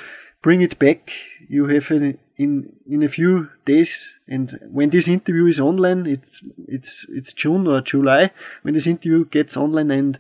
bring 0.42 0.62
it 0.62 0.80
back 0.80 1.12
you 1.48 1.68
have 1.68 1.92
it 1.92 2.20
in 2.38 2.74
in 2.88 3.04
a 3.04 3.10
few 3.18 3.50
days 3.66 4.16
and 4.28 4.60
when 4.72 4.90
this 4.90 5.08
interview 5.08 5.46
is 5.46 5.60
online 5.60 6.08
it's 6.08 6.42
it's 6.68 7.06
it's 7.10 7.34
June 7.34 7.68
or 7.68 7.82
July 7.82 8.32
when 8.64 8.74
this 8.74 8.88
interview 8.88 9.26
gets 9.26 9.56
online 9.56 9.92
and 9.92 10.20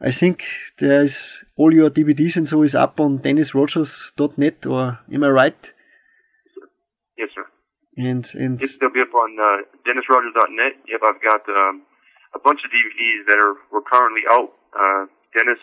I 0.00 0.10
think 0.10 0.44
there's 0.78 1.44
all 1.56 1.72
your 1.72 1.90
DVDs 1.90 2.36
and 2.36 2.48
so 2.48 2.62
is 2.62 2.74
up 2.74 2.98
on 2.98 3.20
dennisrogers.net 3.20 4.66
or 4.66 4.98
am 5.12 5.24
I 5.24 5.28
right? 5.28 5.72
Yes, 7.18 7.30
sir. 7.34 7.46
And 7.98 8.22
and 8.38 8.60
Yes, 8.62 8.78
they'll 8.78 8.94
be 8.94 9.02
up 9.02 9.12
on 9.12 9.34
uh, 9.34 9.66
DennisRogers.net. 9.82 10.72
Yep, 10.86 11.00
I've 11.02 11.22
got 11.22 11.42
um, 11.50 11.82
a 12.34 12.38
bunch 12.38 12.62
of 12.64 12.70
DVDs 12.70 13.26
that 13.26 13.38
are 13.42 13.58
were 13.74 13.82
currently 13.82 14.22
out. 14.30 14.54
Uh, 14.70 15.10
Dennis 15.34 15.58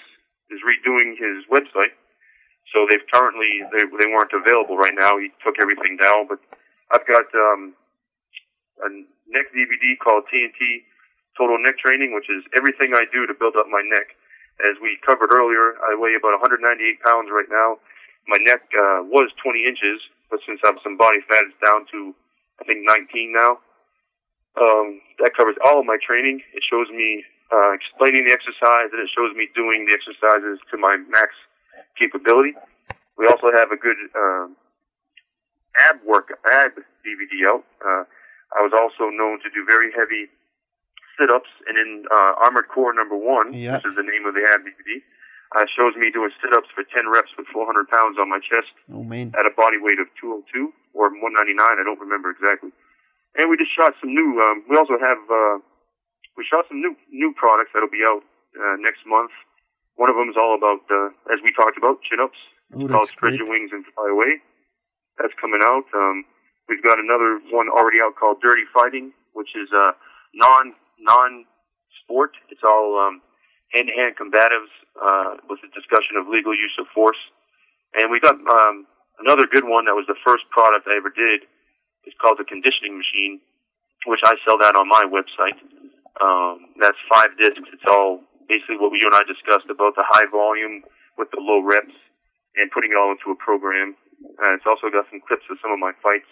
is 0.51 0.60
redoing 0.68 1.16
his 1.16 1.47
website, 1.47 1.95
so 2.76 2.86
they've 2.89 3.08
currently 3.08 3.64
they 3.72 3.88
they 3.88 4.12
weren't 4.12 4.36
available 4.36 4.76
right 4.76 4.93
now. 4.99 5.18
He 5.18 5.32
took 5.47 5.56
everything 5.62 5.95
down, 5.95 6.28
but 6.28 6.43
I've 6.91 7.08
got 7.08 7.26
um, 7.34 7.74
a 8.84 8.89
neck 9.32 9.47
DVD 9.56 9.95
called 10.03 10.28
TNT 10.28 10.84
Total 11.38 11.58
Neck 11.60 11.80
Training, 11.80 12.14
which 12.14 12.28
is 12.30 12.43
everything 12.56 12.91
I 12.93 13.06
do 13.12 13.26
to 13.26 13.34
build 13.34 13.56
up 13.56 13.68
my 13.72 13.82
neck. 13.82 14.12
As 14.64 14.76
we 14.82 14.99
covered 15.06 15.32
earlier, 15.36 15.76
I 15.84 15.95
weigh 15.99 16.16
about 16.16 16.36
198 16.39 16.64
pounds 17.03 17.28
right 17.32 17.47
now. 17.51 17.80
My 18.28 18.39
neck 18.41 18.64
uh, 18.72 19.03
was 19.03 19.30
20 19.43 19.68
inches, 19.68 19.99
but 20.30 20.39
since 20.45 20.59
I 20.63 20.67
have 20.73 20.82
some 20.84 20.97
body 20.97 21.19
fat, 21.30 21.43
it's 21.47 21.57
down 21.63 21.86
to 21.91 22.15
I 22.61 22.63
think 22.65 22.80
19 22.88 23.34
now. 23.36 23.59
Um, 24.55 25.01
that 25.19 25.36
covers 25.36 25.55
all 25.65 25.80
of 25.82 25.86
my 25.86 25.97
training. 25.99 26.39
It 26.55 26.63
shows 26.63 26.88
me 26.89 27.23
uh, 27.51 27.71
explaining 27.76 28.23
the 28.26 28.32
exercise, 28.32 28.88
and 28.95 29.03
it 29.03 29.11
shows 29.11 29.36
me 29.36 29.49
doing 29.53 29.84
the 29.86 29.91
exercises 29.93 30.59
to 30.71 30.78
my 30.78 30.95
max 31.11 31.36
capability. 31.99 32.55
We 33.19 33.28
also 33.28 33.51
have 33.51 33.71
a 33.71 33.78
good 33.78 33.99
um, 34.15 34.55
ab 35.91 35.99
work 36.07 36.32
ab 36.51 36.71
DVD 37.03 37.34
out. 37.51 37.63
Uh, 37.84 38.03
I 38.55 38.63
was 38.63 38.71
also 38.71 39.11
known 39.11 39.39
to 39.43 39.49
do 39.51 39.65
very 39.67 39.91
heavy 39.91 40.32
sit-ups, 41.19 41.49
and 41.67 41.78
in 41.78 42.05
uh, 42.11 42.34
Armored 42.43 42.67
Core 42.71 42.93
Number 42.93 43.15
One, 43.15 43.51
Yeah. 43.53 43.76
which 43.76 43.86
is 43.88 43.95
the 43.95 44.03
name 44.03 44.23
of 44.28 44.34
the 44.36 44.43
ab 44.51 44.61
DVD, 44.63 45.03
Uh, 45.54 45.62
it 45.62 45.70
shows 45.70 45.93
me 45.96 46.10
doing 46.10 46.32
sit-ups 46.41 46.68
for 46.74 46.82
10 46.84 47.06
reps 47.12 47.30
with 47.38 47.46
400 47.54 47.86
pounds 47.88 48.18
on 48.18 48.30
my 48.30 48.39
chest 48.41 48.74
Oh 48.89 49.04
man. 49.06 49.32
at 49.38 49.46
a 49.46 49.54
body 49.54 49.78
weight 49.78 50.00
of 50.02 50.08
202 50.20 50.74
or 50.98 51.14
199. 51.14 51.60
I 51.62 51.84
don't 51.86 52.00
remember 52.02 52.32
exactly. 52.34 52.74
And 53.38 53.50
we 53.52 53.58
just 53.60 53.70
shot 53.76 53.93
some 54.02 54.10
new. 54.16 54.39
Um, 54.41 54.64
we 54.72 54.76
also 54.80 54.96
have 54.98 55.22
uh, 55.30 55.60
we 56.39 56.43
shot 56.48 56.66
some 56.72 56.80
new 56.82 56.96
new 57.12 57.34
products 57.36 57.72
that'll 57.76 57.91
be 57.91 58.04
out 58.04 58.24
uh, 58.58 58.76
next 58.80 59.04
month. 59.06 59.32
One 59.96 60.10
of 60.10 60.16
them 60.20 60.28
is 60.28 60.36
all 60.36 60.56
about, 60.60 60.84
uh, 60.91 61.08
as 61.32 61.39
we 61.43 61.54
talked 61.56 61.78
about, 61.78 62.04
chin-ups. 62.04 62.36
It's 62.76 62.91
called 62.91 63.08
Spread. 63.08 63.36
Your 63.39 63.48
Wings 63.48 63.72
and 63.72 63.86
Fly 63.96 64.08
Away. 64.12 64.43
That's 65.20 65.32
coming 65.39 65.60
out. 65.64 65.88
Um, 65.96 66.26
we've 66.68 66.84
got 66.84 67.00
another 67.00 67.39
one 67.52 67.68
already 67.72 68.00
out 68.04 68.16
called 68.20 68.41
Dirty 68.43 68.64
Fighting, 68.74 69.12
which 69.32 69.56
is 69.56 69.70
uh, 69.72 69.91
non 70.34 70.74
non 71.00 71.46
sport. 72.04 72.32
It's 72.50 72.64
all 72.64 73.00
um, 73.00 73.22
hand 73.76 73.91
to 73.91 73.93
hand 73.93 74.15
combatives 74.15 74.71
uh, 74.95 75.36
with 75.51 75.59
a 75.67 75.69
discussion 75.76 76.15
of 76.15 76.32
legal 76.32 76.55
use 76.55 76.73
of 76.80 76.88
force. 76.95 77.19
And 77.99 78.09
we 78.09 78.19
got 78.19 78.39
um, 78.39 78.88
another 79.19 79.45
good 79.45 79.67
one 79.67 79.86
that 79.86 79.95
was 79.95 80.07
the 80.07 80.15
first 80.23 80.47
product 80.49 80.88
I 80.88 80.95
ever 80.95 81.11
did. 81.11 81.43
It's 82.07 82.15
called 82.21 82.39
the 82.39 82.47
Conditioning 82.47 82.95
Machine, 82.95 83.43
which 84.07 84.23
I 84.23 84.39
sell 84.47 84.57
that 84.63 84.76
on 84.76 84.88
my 84.88 85.03
website. 85.03 85.59
Um, 86.23 86.71
that's 86.80 86.97
five 87.11 87.36
discs. 87.36 87.67
It's 87.76 87.84
all 87.88 88.23
basically 88.47 88.80
what 88.80 88.95
you 88.95 89.07
and 89.11 89.15
I 89.15 89.28
discussed 89.28 89.67
about 89.67 89.99
the 89.99 90.05
high 90.07 90.30
volume 90.32 90.84
with 91.17 91.28
the 91.32 91.41
low 91.43 91.59
reps 91.59 91.95
and 92.55 92.71
putting 92.71 92.91
it 92.91 92.97
all 92.97 93.11
into 93.11 93.32
a 93.32 93.36
program. 93.36 93.95
Uh, 94.39 94.55
it's 94.55 94.63
also 94.63 94.88
got 94.88 95.03
some 95.11 95.19
clips 95.28 95.43
of 95.51 95.59
some 95.59 95.76
of 95.76 95.80
my 95.80 95.91
fights. 95.99 96.30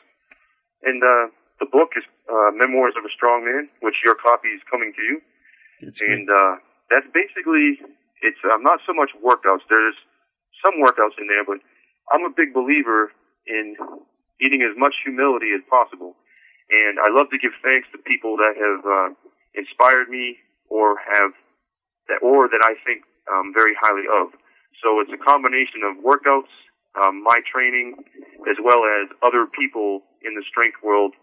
And 0.83 1.03
uh, 1.03 1.31
the 1.59 1.67
book 1.67 1.95
is 1.95 2.03
uh, 2.31 2.51
Memoirs 2.55 2.95
of 2.95 3.03
a 3.03 3.11
Strong 3.11 3.43
Man, 3.43 3.67
which 3.81 4.03
your 4.03 4.15
copy 4.15 4.49
is 4.55 4.61
coming 4.69 4.93
to 4.95 5.03
you. 5.03 5.15
Great. 5.79 5.99
And 5.99 6.29
uh, 6.29 6.55
that's 6.93 7.09
basically 7.09 7.81
it's 8.21 8.37
um, 8.45 8.61
not 8.61 8.79
so 8.85 8.93
much 8.93 9.09
workouts. 9.17 9.65
There's 9.65 9.97
some 10.61 10.77
workouts 10.77 11.17
in 11.17 11.25
there, 11.25 11.43
but 11.43 11.57
I'm 12.13 12.21
a 12.21 12.29
big 12.29 12.53
believer 12.53 13.09
in 13.49 13.75
eating 14.39 14.61
as 14.61 14.77
much 14.77 15.01
humility 15.03 15.51
as 15.57 15.65
possible. 15.65 16.13
And 16.69 17.01
I 17.01 17.09
love 17.09 17.33
to 17.33 17.37
give 17.41 17.51
thanks 17.65 17.89
to 17.91 17.97
people 17.97 18.37
that 18.37 18.53
have 18.53 18.81
uh, 18.85 19.09
inspired 19.57 20.09
me 20.09 20.37
or 20.69 20.95
have 21.01 21.33
that 22.07 22.21
or 22.21 22.47
that 22.47 22.61
I 22.61 22.77
think 22.85 23.03
um, 23.31 23.51
very 23.53 23.73
highly 23.73 24.05
of. 24.07 24.31
So 24.81 24.99
it's 25.01 25.11
a 25.11 25.17
combination 25.17 25.81
of 25.83 25.97
workouts, 26.03 26.51
um, 26.95 27.23
my 27.23 27.39
training, 27.45 27.95
as 28.49 28.57
well 28.61 28.85
as 28.85 29.09
other 29.21 29.45
people 29.45 30.03
in 30.21 30.35
the 30.35 30.43
strength 30.47 30.77
world 30.83 31.13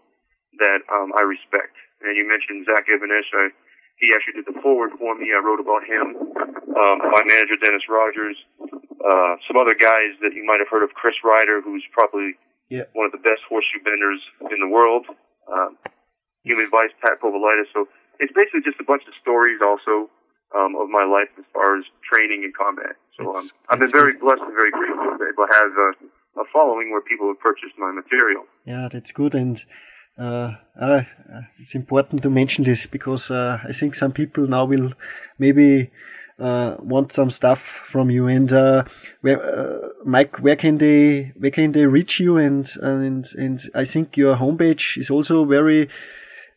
that 0.59 0.79
um, 0.91 1.11
I 1.17 1.23
respect. 1.23 1.75
And 2.01 2.17
you 2.17 2.27
mentioned 2.27 2.65
Zach 2.65 2.85
Even-Esh. 2.89 3.29
I, 3.33 3.49
he 3.97 4.13
actually 4.13 4.41
did 4.41 4.47
the 4.49 4.57
foreword 4.61 4.91
for 4.97 5.15
me. 5.15 5.29
I 5.33 5.39
wrote 5.43 5.59
about 5.59 5.83
him. 5.85 6.15
Um, 6.71 6.97
my 7.11 7.23
manager 7.25 7.55
Dennis 7.61 7.83
Rogers. 7.89 8.37
Uh, 9.01 9.35
some 9.49 9.57
other 9.57 9.73
guys 9.73 10.13
that 10.21 10.33
you 10.37 10.45
might 10.45 10.59
have 10.61 10.69
heard 10.69 10.83
of. 10.83 10.93
Chris 10.93 11.15
Rider, 11.23 11.61
who's 11.61 11.83
probably 11.91 12.33
Yeah. 12.69 12.85
one 12.93 13.05
of 13.05 13.11
the 13.11 13.17
best 13.21 13.41
horseshoe 13.49 13.81
benders 13.83 14.21
in 14.51 14.59
the 14.61 14.67
world. 14.69 15.05
Um, 15.51 15.77
Human 16.43 16.69
Vice, 16.69 16.91
Pat 17.01 17.19
Povilaitis. 17.21 17.69
So 17.73 17.87
it's 18.19 18.33
basically 18.33 18.61
just 18.61 18.79
a 18.79 18.83
bunch 18.83 19.03
of 19.07 19.13
stories 19.21 19.59
also 19.61 20.09
um, 20.55 20.75
of 20.75 20.89
my 20.89 21.03
life 21.05 21.29
as 21.37 21.45
far 21.53 21.77
as 21.77 21.85
training 22.11 22.43
and 22.43 22.55
combat. 22.55 22.95
So 23.17 23.33
um, 23.33 23.49
I've 23.69 23.79
been 23.79 23.91
very 23.91 24.13
blessed 24.17 24.41
and 24.41 24.53
very 24.53 24.71
grateful 24.71 25.05
to 25.05 25.17
be 25.17 25.25
able 25.33 25.47
to 25.47 25.53
have 25.53 25.71
uh, 25.77 26.41
a 26.41 26.45
following 26.53 26.91
where 26.91 27.01
people 27.01 27.27
have 27.27 27.39
purchased 27.39 27.73
my 27.77 27.91
material. 27.91 28.45
Yeah, 28.65 28.87
that's 28.91 29.11
good, 29.11 29.33
and 29.35 29.63
uh, 30.21 30.55
uh, 30.79 31.01
it's 31.59 31.75
important 31.75 32.23
to 32.23 32.29
mention 32.29 32.63
this 32.63 32.85
because 32.85 33.31
uh, 33.31 33.59
I 33.63 33.71
think 33.71 33.95
some 33.95 34.11
people 34.11 34.47
now 34.47 34.65
will 34.65 34.93
maybe 35.39 35.89
uh, 36.39 36.75
want 36.79 37.11
some 37.11 37.29
stuff 37.29 37.59
from 37.59 38.09
you. 38.09 38.27
And 38.27 38.51
uh, 38.51 38.83
where, 39.21 39.41
uh, 39.41 39.89
Mike, 40.05 40.37
where 40.37 40.55
can 40.55 40.77
they 40.77 41.33
where 41.37 41.51
can 41.51 41.71
they 41.71 41.85
reach 41.85 42.19
you? 42.19 42.37
And 42.37 42.69
and 42.81 43.25
and 43.37 43.59
I 43.73 43.85
think 43.85 44.17
your 44.17 44.35
homepage 44.35 44.97
is 44.97 45.09
also 45.09 45.45
very 45.45 45.89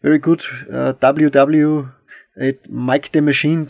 very 0.02 0.18
good. 0.18 0.40
Www 0.40 1.92
at 2.36 2.66
and 2.66 3.68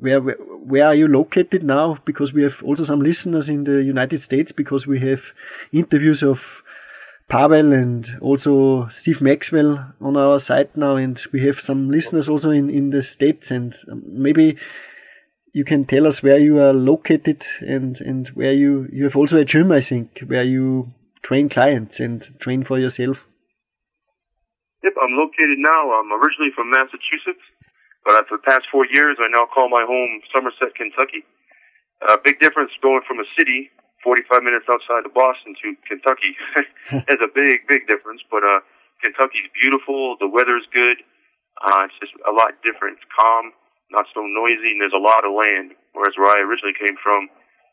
where 0.00 0.20
where 0.20 0.86
are 0.86 0.94
you 0.94 1.08
located 1.08 1.62
now? 1.62 1.98
Because 2.04 2.32
we 2.32 2.42
have 2.42 2.62
also 2.62 2.84
some 2.84 3.00
listeners 3.00 3.48
in 3.48 3.64
the 3.64 3.82
United 3.82 4.20
States 4.20 4.52
because 4.52 4.86
we 4.86 5.00
have 5.00 5.22
interviews 5.72 6.22
of 6.22 6.62
Pavel 7.28 7.74
and 7.74 8.08
also 8.22 8.88
Steve 8.88 9.20
Maxwell 9.20 9.92
on 10.00 10.16
our 10.16 10.38
site 10.38 10.74
now, 10.76 10.96
and 10.96 11.20
we 11.30 11.44
have 11.44 11.60
some 11.60 11.90
listeners 11.90 12.28
also 12.28 12.50
in 12.50 12.70
in 12.70 12.90
the 12.90 13.02
states. 13.02 13.50
And 13.50 13.76
um, 13.90 14.02
maybe 14.06 14.56
you 15.52 15.64
can 15.64 15.84
tell 15.84 16.06
us 16.06 16.22
where 16.22 16.38
you 16.38 16.58
are 16.58 16.72
located 16.72 17.44
and 17.60 18.00
and 18.00 18.28
where 18.28 18.52
you 18.52 18.88
you 18.90 19.04
have 19.04 19.16
also 19.16 19.36
a 19.36 19.44
gym, 19.44 19.70
I 19.72 19.80
think, 19.80 20.20
where 20.26 20.42
you 20.42 20.92
train 21.22 21.48
clients 21.50 22.00
and 22.00 22.22
train 22.40 22.64
for 22.64 22.78
yourself. 22.78 23.24
Yep, 24.82 24.94
I'm 25.02 25.16
located 25.16 25.58
now. 25.58 25.92
I'm 25.92 26.12
originally 26.12 26.52
from 26.54 26.70
Massachusetts, 26.70 27.44
but 28.06 28.26
for 28.28 28.38
the 28.38 28.42
past 28.44 28.66
four 28.72 28.86
years, 28.86 29.18
I 29.20 29.28
now 29.28 29.46
call 29.52 29.68
my 29.68 29.84
home 29.86 30.22
Somerset, 30.32 30.74
Kentucky. 30.74 31.24
A 32.08 32.16
big 32.16 32.38
difference 32.38 32.70
going 32.80 33.02
from 33.06 33.18
a 33.18 33.24
city 33.36 33.70
45 34.02 34.42
minutes 34.42 34.66
outside 34.70 35.06
of 35.06 35.12
Boston 35.14 35.54
to 35.62 35.74
Kentucky. 35.86 36.36
There's 37.06 37.22
a 37.22 37.30
big, 37.30 37.66
big 37.66 37.86
difference, 37.88 38.22
but 38.30 38.42
uh, 38.44 38.60
Kentucky's 39.02 39.50
beautiful. 39.58 40.16
The 40.20 40.28
weather's 40.30 40.66
good. 40.70 41.02
Uh, 41.58 41.90
it's 41.90 41.98
just 41.98 42.14
a 42.22 42.32
lot 42.34 42.54
different. 42.62 43.02
It's 43.02 43.08
calm, 43.10 43.50
not 43.90 44.06
so 44.14 44.22
noisy, 44.22 44.74
and 44.74 44.80
there's 44.80 44.94
a 44.94 45.02
lot 45.02 45.26
of 45.26 45.34
land. 45.34 45.74
Whereas 45.92 46.14
where 46.14 46.30
I 46.30 46.38
originally 46.46 46.78
came 46.78 46.94
from, 47.02 47.26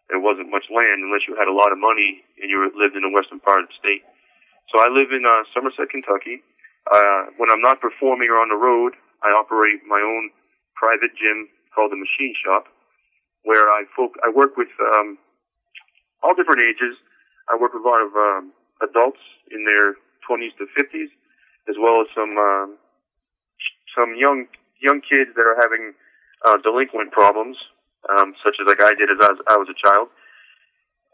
there 0.09 0.21
wasn't 0.21 0.49
much 0.49 0.65
land 0.69 1.01
unless 1.05 1.25
you 1.29 1.37
had 1.37 1.49
a 1.49 1.53
lot 1.53 1.73
of 1.73 1.77
money 1.81 2.21
and 2.41 2.49
you 2.49 2.61
lived 2.77 2.93
in 2.97 3.01
the 3.01 3.13
western 3.13 3.41
part 3.41 3.65
of 3.65 3.69
the 3.69 3.77
state. 3.77 4.05
So 4.73 4.81
I 4.81 4.89
live 4.89 5.13
in 5.13 5.25
uh, 5.25 5.45
Somerset, 5.53 5.89
Kentucky. 5.89 6.41
Uh, 6.89 7.33
when 7.37 7.49
I'm 7.49 7.61
not 7.61 7.81
performing 7.81 8.29
or 8.29 8.37
on 8.41 8.49
the 8.49 8.57
road, 8.57 8.93
I 9.25 9.33
operate 9.33 9.81
my 9.85 10.01
own 10.01 10.29
private 10.77 11.13
gym 11.17 11.49
called 11.73 11.91
the 11.91 11.97
Machine 11.97 12.33
Shop, 12.37 12.69
where 13.43 13.69
I 13.69 13.85
folk 13.95 14.13
I 14.21 14.29
work 14.29 14.57
with 14.57 14.69
um, 14.93 15.17
all 16.25 16.33
different 16.33 16.65
ages. 16.65 16.97
I 17.45 17.53
work 17.53 17.77
with 17.77 17.85
a 17.85 17.87
lot 17.87 18.01
of 18.01 18.09
um, 18.17 18.51
adults 18.81 19.21
in 19.53 19.61
their 19.61 19.93
20s 20.25 20.57
to 20.57 20.65
50s, 20.73 21.13
as 21.69 21.77
well 21.77 22.01
as 22.01 22.09
some 22.17 22.33
um, 22.33 22.77
some 23.93 24.17
young 24.17 24.49
young 24.81 25.01
kids 25.05 25.37
that 25.37 25.45
are 25.45 25.61
having 25.61 25.93
uh, 26.43 26.57
delinquent 26.65 27.13
problems, 27.13 27.57
um, 28.09 28.33
such 28.43 28.57
as 28.57 28.65
like 28.65 28.81
I 28.81 28.97
did 28.97 29.13
as 29.13 29.21
I 29.21 29.29
was, 29.29 29.39
I 29.47 29.57
was 29.57 29.69
a 29.69 29.77
child. 29.77 30.09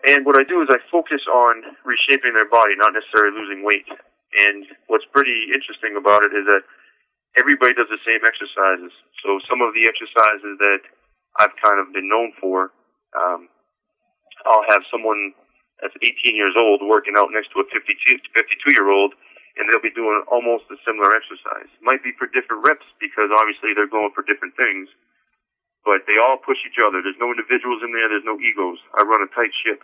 And 0.08 0.26
what 0.26 0.40
I 0.40 0.44
do 0.48 0.64
is 0.64 0.70
I 0.72 0.80
focus 0.90 1.22
on 1.30 1.78
reshaping 1.86 2.34
their 2.34 2.50
body, 2.50 2.74
not 2.74 2.96
necessarily 2.96 3.38
losing 3.38 3.62
weight. 3.62 3.86
And 4.34 4.66
what's 4.88 5.06
pretty 5.14 5.54
interesting 5.54 5.94
about 5.94 6.24
it 6.24 6.34
is 6.34 6.48
that 6.50 6.64
everybody 7.38 7.78
does 7.78 7.92
the 7.92 8.02
same 8.02 8.26
exercises. 8.26 8.90
So 9.22 9.38
some 9.46 9.62
of 9.62 9.76
the 9.78 9.86
exercises 9.86 10.58
that 10.58 10.82
I've 11.38 11.54
kind 11.62 11.78
of 11.78 11.94
been 11.94 12.10
known 12.10 12.34
for, 12.42 12.72
um, 13.14 13.48
I'll 14.46 14.68
have 14.70 14.84
someone 14.90 15.34
that's 15.82 15.96
18 16.02 16.36
years 16.36 16.54
old 16.58 16.82
working 16.86 17.16
out 17.18 17.30
next 17.34 17.50
to 17.54 17.62
a 17.62 17.66
52, 17.70 18.18
52 18.36 18.72
year 18.74 18.90
old, 18.90 19.14
and 19.58 19.68
they'll 19.68 19.82
be 19.82 19.94
doing 19.94 20.24
almost 20.30 20.70
a 20.70 20.78
similar 20.86 21.10
exercise. 21.16 21.70
Might 21.82 22.04
be 22.06 22.14
for 22.18 22.28
different 22.30 22.64
reps 22.64 22.86
because 23.02 23.34
obviously 23.34 23.74
they're 23.74 23.90
going 23.90 24.14
for 24.14 24.22
different 24.24 24.56
things, 24.56 24.88
but 25.84 26.06
they 26.08 26.22
all 26.22 26.38
push 26.38 26.62
each 26.64 26.78
other. 26.78 27.02
There's 27.02 27.20
no 27.20 27.34
individuals 27.34 27.82
in 27.82 27.92
there. 27.92 28.08
There's 28.08 28.28
no 28.28 28.38
egos. 28.40 28.80
I 28.94 29.04
run 29.04 29.26
a 29.26 29.30
tight 29.34 29.52
ship, 29.58 29.82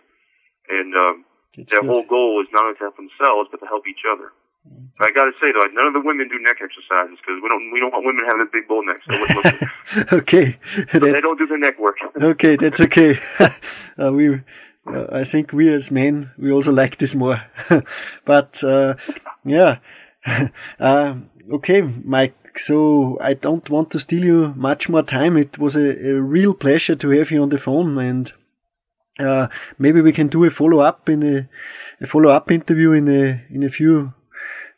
and 0.70 0.94
um, 0.94 1.16
That's 1.56 1.70
their 1.74 1.82
good. 1.82 1.90
whole 1.90 2.06
goal 2.06 2.40
is 2.40 2.48
not 2.54 2.64
only 2.70 2.78
to 2.78 2.86
help 2.88 2.96
themselves, 2.96 3.50
but 3.50 3.58
to 3.60 3.68
help 3.68 3.84
each 3.90 4.06
other. 4.06 4.30
But 4.98 5.08
I 5.08 5.10
got 5.12 5.24
to 5.26 5.32
say 5.40 5.52
though, 5.52 5.64
none 5.72 5.86
of 5.86 5.92
the 5.92 6.00
women 6.00 6.28
do 6.28 6.38
neck 6.40 6.56
exercises 6.62 7.18
because 7.20 7.40
we 7.42 7.48
don't 7.48 7.70
we 7.72 7.78
don't 7.80 7.92
want 7.92 8.04
women 8.04 8.24
having 8.26 8.42
a 8.42 8.50
big 8.52 8.66
bull 8.66 8.82
necks. 8.84 9.06
They, 9.08 9.18
wouldn't 9.18 9.44
look 9.44 9.58
good. 9.60 10.12
okay, 10.20 10.58
So 10.92 10.98
they 10.98 11.20
don't 11.20 11.38
do 11.38 11.46
the 11.46 11.56
neck 11.58 11.78
work. 11.78 11.96
okay, 12.20 12.56
that's 12.56 12.80
okay. 12.80 13.18
uh, 13.38 14.12
we, 14.12 14.40
uh, 14.86 15.06
I 15.12 15.24
think 15.24 15.52
we 15.52 15.72
as 15.72 15.90
men, 15.90 16.30
we 16.36 16.50
also 16.50 16.72
like 16.72 16.98
this 16.98 17.14
more. 17.14 17.40
but 18.24 18.62
uh, 18.64 18.94
yeah, 19.44 19.78
um, 20.80 21.30
okay, 21.52 21.80
Mike. 21.82 22.34
So 22.58 23.18
I 23.20 23.34
don't 23.34 23.68
want 23.70 23.92
to 23.92 24.00
steal 24.00 24.24
you 24.24 24.52
much 24.56 24.88
more 24.88 25.02
time. 25.04 25.36
It 25.36 25.58
was 25.58 25.76
a, 25.76 26.08
a 26.10 26.20
real 26.20 26.54
pleasure 26.54 26.96
to 26.96 27.10
have 27.10 27.30
you 27.30 27.42
on 27.42 27.50
the 27.50 27.58
phone, 27.58 27.96
and 27.98 28.32
uh, 29.20 29.46
maybe 29.78 30.00
we 30.00 30.12
can 30.12 30.26
do 30.26 30.44
a 30.44 30.50
follow 30.50 30.80
up 30.80 31.08
in 31.08 31.22
a, 31.22 31.48
a 32.02 32.06
follow 32.08 32.30
up 32.30 32.50
interview 32.50 32.92
in 32.92 33.06
a 33.08 33.44
in 33.54 33.62
a 33.62 33.70
few 33.70 34.12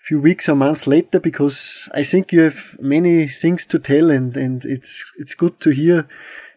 few 0.01 0.19
weeks 0.21 0.49
or 0.49 0.57
months 0.57 0.87
later 0.87 1.21
because 1.21 1.89
I 1.95 2.03
think 2.03 2.33
you 2.33 2.41
have 2.41 2.77
many 2.81 3.29
things 3.29 3.67
to 3.67 3.79
tell 3.79 4.11
and, 4.11 4.37
and 4.37 4.65
it's 4.65 5.05
it's 5.19 5.35
good 5.35 5.61
to 5.61 5.71
hear 5.71 6.09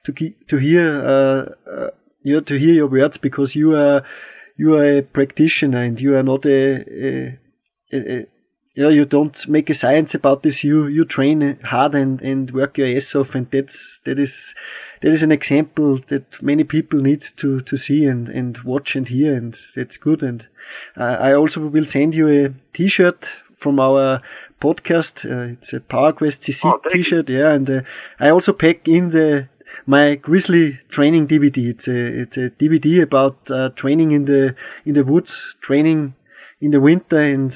to 0.05 0.13
to 0.47 0.57
hear 0.57 1.01
uh, 1.05 1.69
uh, 1.69 2.41
to 2.41 2.55
hear 2.57 2.73
your 2.73 2.87
words 2.87 3.17
because 3.17 3.55
you 3.55 3.75
are 3.75 4.03
you 4.57 4.75
are 4.75 4.97
a 4.97 5.01
practitioner 5.01 5.81
and 5.81 5.99
you 5.99 6.15
are 6.15 6.23
not 6.23 6.45
a 6.45 7.37
a, 7.91 7.97
a, 7.97 8.25
yeah, 8.75 8.89
you 8.89 9.05
don't 9.05 9.47
make 9.47 9.69
a 9.69 9.75
science 9.75 10.15
about 10.15 10.41
this. 10.41 10.63
You 10.63 10.87
you 10.87 11.05
train 11.05 11.59
hard 11.63 11.93
and 11.93 12.21
and 12.21 12.49
work 12.51 12.77
your 12.79 12.87
ass 12.95 13.13
off, 13.13 13.35
and 13.35 13.49
that's 13.51 14.01
that 14.05 14.17
is 14.17 14.55
that 15.03 15.11
is 15.11 15.21
an 15.21 15.33
example 15.33 15.97
that 16.07 16.41
many 16.41 16.63
people 16.63 16.97
need 17.01 17.21
to 17.35 17.59
to 17.59 17.75
see 17.77 18.05
and 18.05 18.29
and 18.29 18.57
watch 18.59 18.95
and 18.95 19.07
hear, 19.09 19.35
and 19.35 19.53
that's 19.75 19.97
good. 19.97 20.23
And 20.23 20.47
uh, 20.95 21.17
I 21.19 21.33
also 21.33 21.59
will 21.67 21.85
send 21.85 22.15
you 22.15 22.27
a 22.29 22.53
T-shirt 22.71 23.27
from 23.57 23.81
our 23.81 24.21
podcast. 24.61 25.29
Uh, 25.29 25.51
it's 25.51 25.73
a 25.73 25.81
PowerQuest 25.81 26.39
CC 26.45 26.61
Oh. 26.65 26.79
T-shirt, 26.89 27.27
yeah, 27.29 27.51
and 27.51 27.69
uh, 27.69 27.81
I 28.17 28.29
also 28.29 28.53
pack 28.53 28.87
in 28.87 29.09
the 29.09 29.49
my 29.85 30.15
Grizzly 30.15 30.79
training 30.87 31.27
DVD. 31.27 31.57
It's 31.67 31.89
a 31.89 32.21
it's 32.21 32.37
a 32.37 32.49
DVD 32.51 33.01
about 33.01 33.51
uh, 33.51 33.69
training 33.75 34.13
in 34.13 34.23
the 34.23 34.55
in 34.85 34.93
the 34.93 35.03
woods, 35.03 35.57
training 35.59 36.15
in 36.61 36.71
the 36.71 36.79
winter, 36.79 37.19
and 37.19 37.51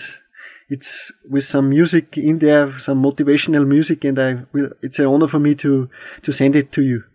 it's 0.67 1.13
with 1.29 1.45
some 1.45 1.69
music 1.69 2.17
in 2.17 2.39
there, 2.39 2.77
some 2.77 3.01
motivational 3.01 3.65
music, 3.65 4.03
and 4.03 4.19
I 4.19 4.43
will. 4.51 4.71
It's 4.81 4.99
an 4.99 5.05
honor 5.05 5.29
for 5.29 5.39
me 5.39 5.55
to 5.55 5.89
to 6.23 6.31
send 6.33 6.57
it 6.57 6.73
to 6.73 6.81
you. 6.81 7.05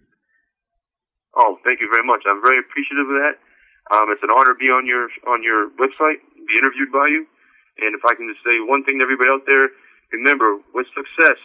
Oh, 1.34 1.58
thank 1.64 1.80
you 1.80 1.88
very 1.88 2.04
much. 2.04 2.24
I'm 2.28 2.42
very 2.44 2.60
appreciative 2.60 3.08
of 3.08 3.16
that. 3.20 3.36
Um, 3.90 4.12
it's 4.12 4.22
an 4.22 4.30
honor 4.30 4.54
to 4.54 4.60
be 4.60 4.70
on 4.70 4.86
your 4.86 5.08
on 5.26 5.42
your 5.42 5.72
website, 5.80 6.22
be 6.46 6.54
interviewed 6.60 6.92
by 6.92 7.08
you. 7.08 7.26
And 7.80 7.96
if 7.96 8.04
I 8.04 8.14
can 8.14 8.28
just 8.28 8.44
say 8.44 8.60
one 8.60 8.84
thing 8.84 9.00
to 9.00 9.04
everybody 9.04 9.32
out 9.32 9.48
there, 9.48 9.72
remember, 10.12 10.60
with 10.76 10.86
success, 10.92 11.40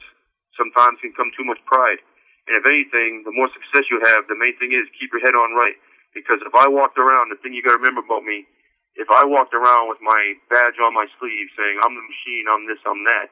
sometimes 0.54 1.00
can 1.00 1.16
come 1.16 1.32
too 1.34 1.48
much 1.48 1.58
pride. 1.66 2.04
And 2.48 2.60
if 2.60 2.64
anything, 2.68 3.24
the 3.24 3.32
more 3.32 3.48
success 3.52 3.88
you 3.88 4.00
have, 4.04 4.28
the 4.28 4.36
main 4.36 4.56
thing 4.60 4.76
is 4.76 4.88
keep 5.00 5.12
your 5.16 5.24
head 5.24 5.36
on 5.36 5.56
right. 5.56 5.76
Because 6.12 6.44
if 6.44 6.54
I 6.56 6.68
walked 6.68 7.00
around, 7.00 7.32
the 7.32 7.40
thing 7.40 7.56
you 7.56 7.64
got 7.64 7.76
to 7.76 7.82
remember 7.82 8.04
about 8.04 8.24
me, 8.24 8.48
if 8.96 9.08
I 9.12 9.24
walked 9.24 9.54
around 9.54 9.88
with 9.88 10.02
my 10.02 10.34
badge 10.50 10.80
on 10.82 10.96
my 10.96 11.08
sleeve 11.20 11.48
saying 11.56 11.80
I'm 11.84 11.96
the 11.96 12.06
machine, 12.06 12.46
I'm 12.50 12.66
this, 12.68 12.82
I'm 12.88 13.04
that, 13.06 13.30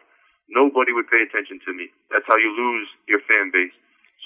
nobody 0.48 0.94
would 0.94 1.10
pay 1.10 1.24
attention 1.26 1.60
to 1.66 1.72
me. 1.74 1.90
That's 2.12 2.28
how 2.28 2.38
you 2.38 2.54
lose 2.54 2.88
your 3.08 3.20
fan 3.26 3.50
base. 3.52 3.74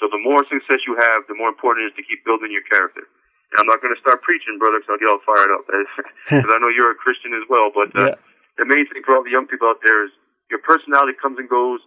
So 0.00 0.08
the 0.08 0.18
more 0.18 0.42
success 0.48 0.80
you 0.88 0.96
have, 0.96 1.28
the 1.28 1.36
more 1.36 1.52
important 1.52 1.84
it 1.84 1.92
is 1.92 1.96
to 2.00 2.04
keep 2.08 2.24
building 2.24 2.48
your 2.50 2.64
character. 2.64 3.04
And 3.52 3.60
I'm 3.60 3.68
not 3.68 3.84
going 3.84 3.92
to 3.92 4.00
start 4.00 4.24
preaching, 4.24 4.56
brother, 4.56 4.80
because 4.80 4.96
I'll 4.96 5.02
get 5.02 5.12
all 5.12 5.20
fired 5.22 5.52
up. 5.52 5.68
Because 6.32 6.48
I 6.50 6.58
know 6.58 6.72
you're 6.72 6.90
a 6.90 6.98
Christian 6.98 7.36
as 7.36 7.44
well. 7.52 7.68
But 7.68 7.92
uh, 7.92 8.14
Yeah. 8.14 8.16
the 8.56 8.64
main 8.64 8.88
thing 8.88 9.02
for 9.04 9.14
all 9.18 9.22
the 9.26 9.30
young 9.34 9.46
people 9.46 9.68
out 9.68 9.82
there 9.84 10.06
is 10.08 10.12
your 10.48 10.62
personality 10.64 11.12
comes 11.20 11.36
and 11.38 11.46
goes. 11.50 11.80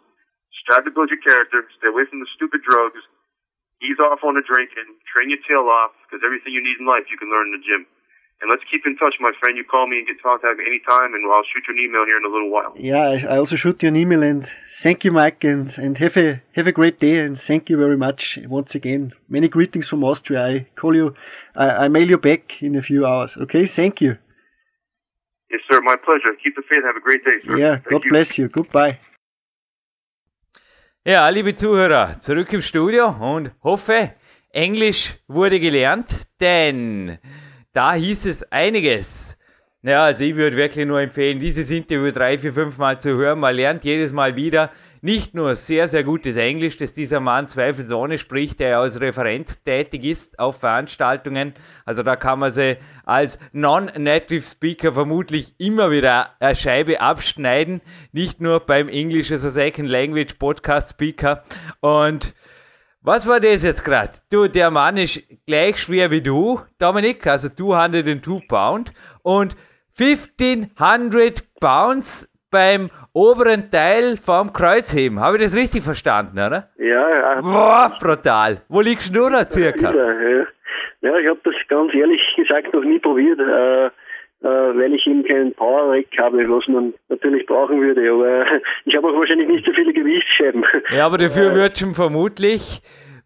Strive 0.54 0.86
to 0.86 0.92
build 0.94 1.10
your 1.10 1.20
character. 1.24 1.66
Stay 1.80 1.90
away 1.90 2.06
from 2.06 2.20
the 2.22 2.30
stupid 2.36 2.62
drugs. 2.62 3.02
Ease 3.82 3.98
off 4.00 4.22
on 4.24 4.36
the 4.38 4.46
drinking. 4.46 4.86
Train 5.10 5.34
your 5.34 5.42
tail 5.48 5.66
off, 5.68 5.92
because 6.06 6.22
everything 6.24 6.54
you 6.54 6.62
need 6.62 6.78
in 6.80 6.86
life 6.86 7.10
you 7.10 7.18
can 7.18 7.28
learn 7.34 7.50
in 7.52 7.58
the 7.58 7.64
gym. 7.66 7.84
And 8.42 8.50
let's 8.52 8.64
keep 8.70 8.86
in 8.86 8.98
touch, 8.98 9.16
my 9.22 9.32
friend. 9.40 9.56
You 9.56 9.64
call 9.64 9.88
me 9.88 10.00
and 10.00 10.08
get 10.08 10.22
contact 10.22 10.58
me 10.58 10.66
anytime, 10.68 11.14
and 11.14 11.24
I'll 11.32 11.44
shoot 11.52 11.64
you 11.68 11.74
an 11.76 11.80
email 11.80 12.04
here 12.06 12.18
in 12.18 12.26
a 12.26 12.30
little 12.30 12.52
while. 12.52 12.74
Yeah, 12.76 13.08
I, 13.08 13.36
I 13.36 13.38
also 13.38 13.56
shoot 13.56 13.82
you 13.82 13.88
an 13.88 13.96
email 13.96 14.22
and 14.22 14.44
thank 14.82 15.06
you, 15.06 15.12
Mike, 15.14 15.46
and 15.46 15.74
and 15.78 15.98
have 15.98 16.18
a 16.18 16.42
have 16.58 16.68
a 16.68 16.74
great 16.74 17.00
day 17.00 17.20
and 17.20 17.38
thank 17.38 17.70
you 17.70 17.78
very 17.78 17.96
much 17.96 18.38
once 18.48 18.76
again. 18.76 19.14
Many 19.30 19.48
greetings 19.48 19.88
from 19.88 20.04
Austria. 20.04 20.46
I 20.46 20.68
call 20.76 20.94
you, 20.94 21.16
I, 21.56 21.86
I 21.86 21.88
mail 21.88 22.10
you 22.10 22.18
back 22.18 22.62
in 22.62 22.76
a 22.76 22.82
few 22.82 23.06
hours. 23.06 23.38
Okay, 23.38 23.66
thank 23.66 24.02
you. 24.02 24.18
Yes, 25.50 25.62
sir. 25.70 25.80
My 25.82 25.96
pleasure. 25.96 26.36
Keep 26.44 26.56
the 26.56 26.64
faith. 26.70 26.84
Have 26.84 26.98
a 26.98 27.06
great 27.08 27.24
day, 27.24 27.38
sir. 27.46 27.58
Yeah, 27.58 27.76
Thank 27.76 27.90
God 27.90 28.04
you. 28.04 28.10
bless 28.10 28.38
you. 28.40 28.50
Goodbye. 28.50 28.98
Ja, 31.06 31.30
liebe 31.30 31.56
Zuhörer, 31.56 32.20
zurück 32.20 32.52
im 32.54 32.62
Studio 32.62 33.08
und 33.10 33.52
hoffe, 33.62 34.14
Englisch 34.52 35.14
wurde 35.28 35.60
gelernt, 35.60 36.28
denn 36.40 37.20
da 37.74 37.94
hieß 37.94 38.26
es 38.28 38.52
einiges. 38.52 39.38
Ja, 39.86 40.06
also 40.06 40.24
ich 40.24 40.38
würde 40.38 40.56
wirklich 40.56 40.86
nur 40.86 41.02
empfehlen, 41.02 41.42
dieses 41.42 41.70
Interview 41.70 42.12
drei, 42.12 42.38
vier, 42.38 42.54
fünf 42.54 42.78
Mal 42.78 43.02
zu 43.02 43.18
hören. 43.18 43.40
Man 43.40 43.54
lernt 43.54 43.84
jedes 43.84 44.14
Mal 44.14 44.38
wieder 44.38 44.72
nicht 45.02 45.34
nur 45.34 45.58
sehr, 45.58 45.90
sehr 45.90 46.06
gutes 46.06 46.38
Englisch, 46.38 46.78
das 46.78 46.94
dieser 46.94 47.20
Mann 47.20 47.50
zweifelsohne 47.50 48.18
spricht, 48.18 48.62
der 48.62 48.80
als 48.80 49.02
Referent 49.02 49.66
tätig 49.66 50.06
ist 50.06 50.40
auf 50.40 50.62
Veranstaltungen. 50.62 51.54
Also 51.84 52.04
da 52.04 52.16
kann 52.16 52.40
man 52.40 52.52
sie 52.52 52.78
als 53.04 53.38
Non-Native 53.52 54.44
Speaker 54.44 54.94
vermutlich 54.94 55.56
immer 55.58 55.92
wieder 55.92 56.30
eine 56.40 56.56
Scheibe 56.56 57.02
abschneiden. 57.02 57.82
Nicht 58.14 58.40
nur 58.40 58.62
beim 58.62 58.88
English 58.88 59.34
as 59.34 59.44
a 59.44 59.50
Second 59.50 59.90
Language 59.90 60.36
Podcast 60.40 60.92
Speaker. 60.92 61.44
Und 61.82 62.34
was 63.04 63.28
war 63.28 63.40
das 63.40 63.64
jetzt 63.64 63.84
gerade? 63.84 64.14
Du, 64.32 64.48
der 64.48 64.72
Mann 64.72 64.96
ist 64.98 65.22
gleich 65.46 65.78
schwer 65.78 66.10
wie 66.10 66.22
du, 66.22 66.62
Dominik, 66.80 67.28
also 67.28 67.50
202 67.50 68.46
Pound 68.48 68.94
und 69.24 69.56
1500 70.00 71.44
Pounds 71.60 72.30
beim 72.50 72.90
oberen 73.14 73.70
Teil 73.70 74.16
vom 74.18 74.54
Kreuzheben. 74.54 75.20
Habe 75.20 75.38
ich 75.38 75.44
das 75.44 75.56
richtig 75.56 75.84
verstanden, 75.84 76.40
oder? 76.40 76.70
Ja, 76.78 77.10
ja. 77.10 77.42
Boah, 77.42 77.92
brutal. 78.00 78.62
Wo 78.70 78.80
liegst 78.80 79.14
du 79.14 79.30
da 79.30 79.46
circa? 79.50 79.94
Ja, 79.94 80.14
ja. 80.14 80.46
ja 81.02 81.18
ich 81.18 81.28
habe 81.28 81.40
das 81.44 81.56
ganz 81.68 81.94
ehrlich 81.94 82.22
gesagt 82.38 82.74
noch 82.74 82.84
nie 82.84 83.00
probiert, 83.00 83.40
äh, 83.40 83.86
äh, 83.86 83.90
weil 84.50 84.94
ich 84.94 85.06
eben 85.08 85.24
keinen 85.24 85.54
Power 85.54 85.92
Rack 85.92 86.08
habe, 86.18 86.38
was 86.50 86.68
man 86.68 86.94
natürlich 87.10 87.46
brauchen 87.46 87.82
würde. 87.82 88.12
Aber 88.12 88.46
ich 88.86 88.96
habe 88.96 89.08
auch 89.08 89.18
wahrscheinlich 89.18 89.48
nicht 89.48 89.66
so 89.66 89.74
viele 89.74 89.94
Gewichtsscheiben. 89.94 90.64
Ja, 90.96 91.06
aber 91.06 91.18
dafür 91.18 91.54
wird 91.56 91.78
schon 91.78 91.94
vermutlich 91.94 92.82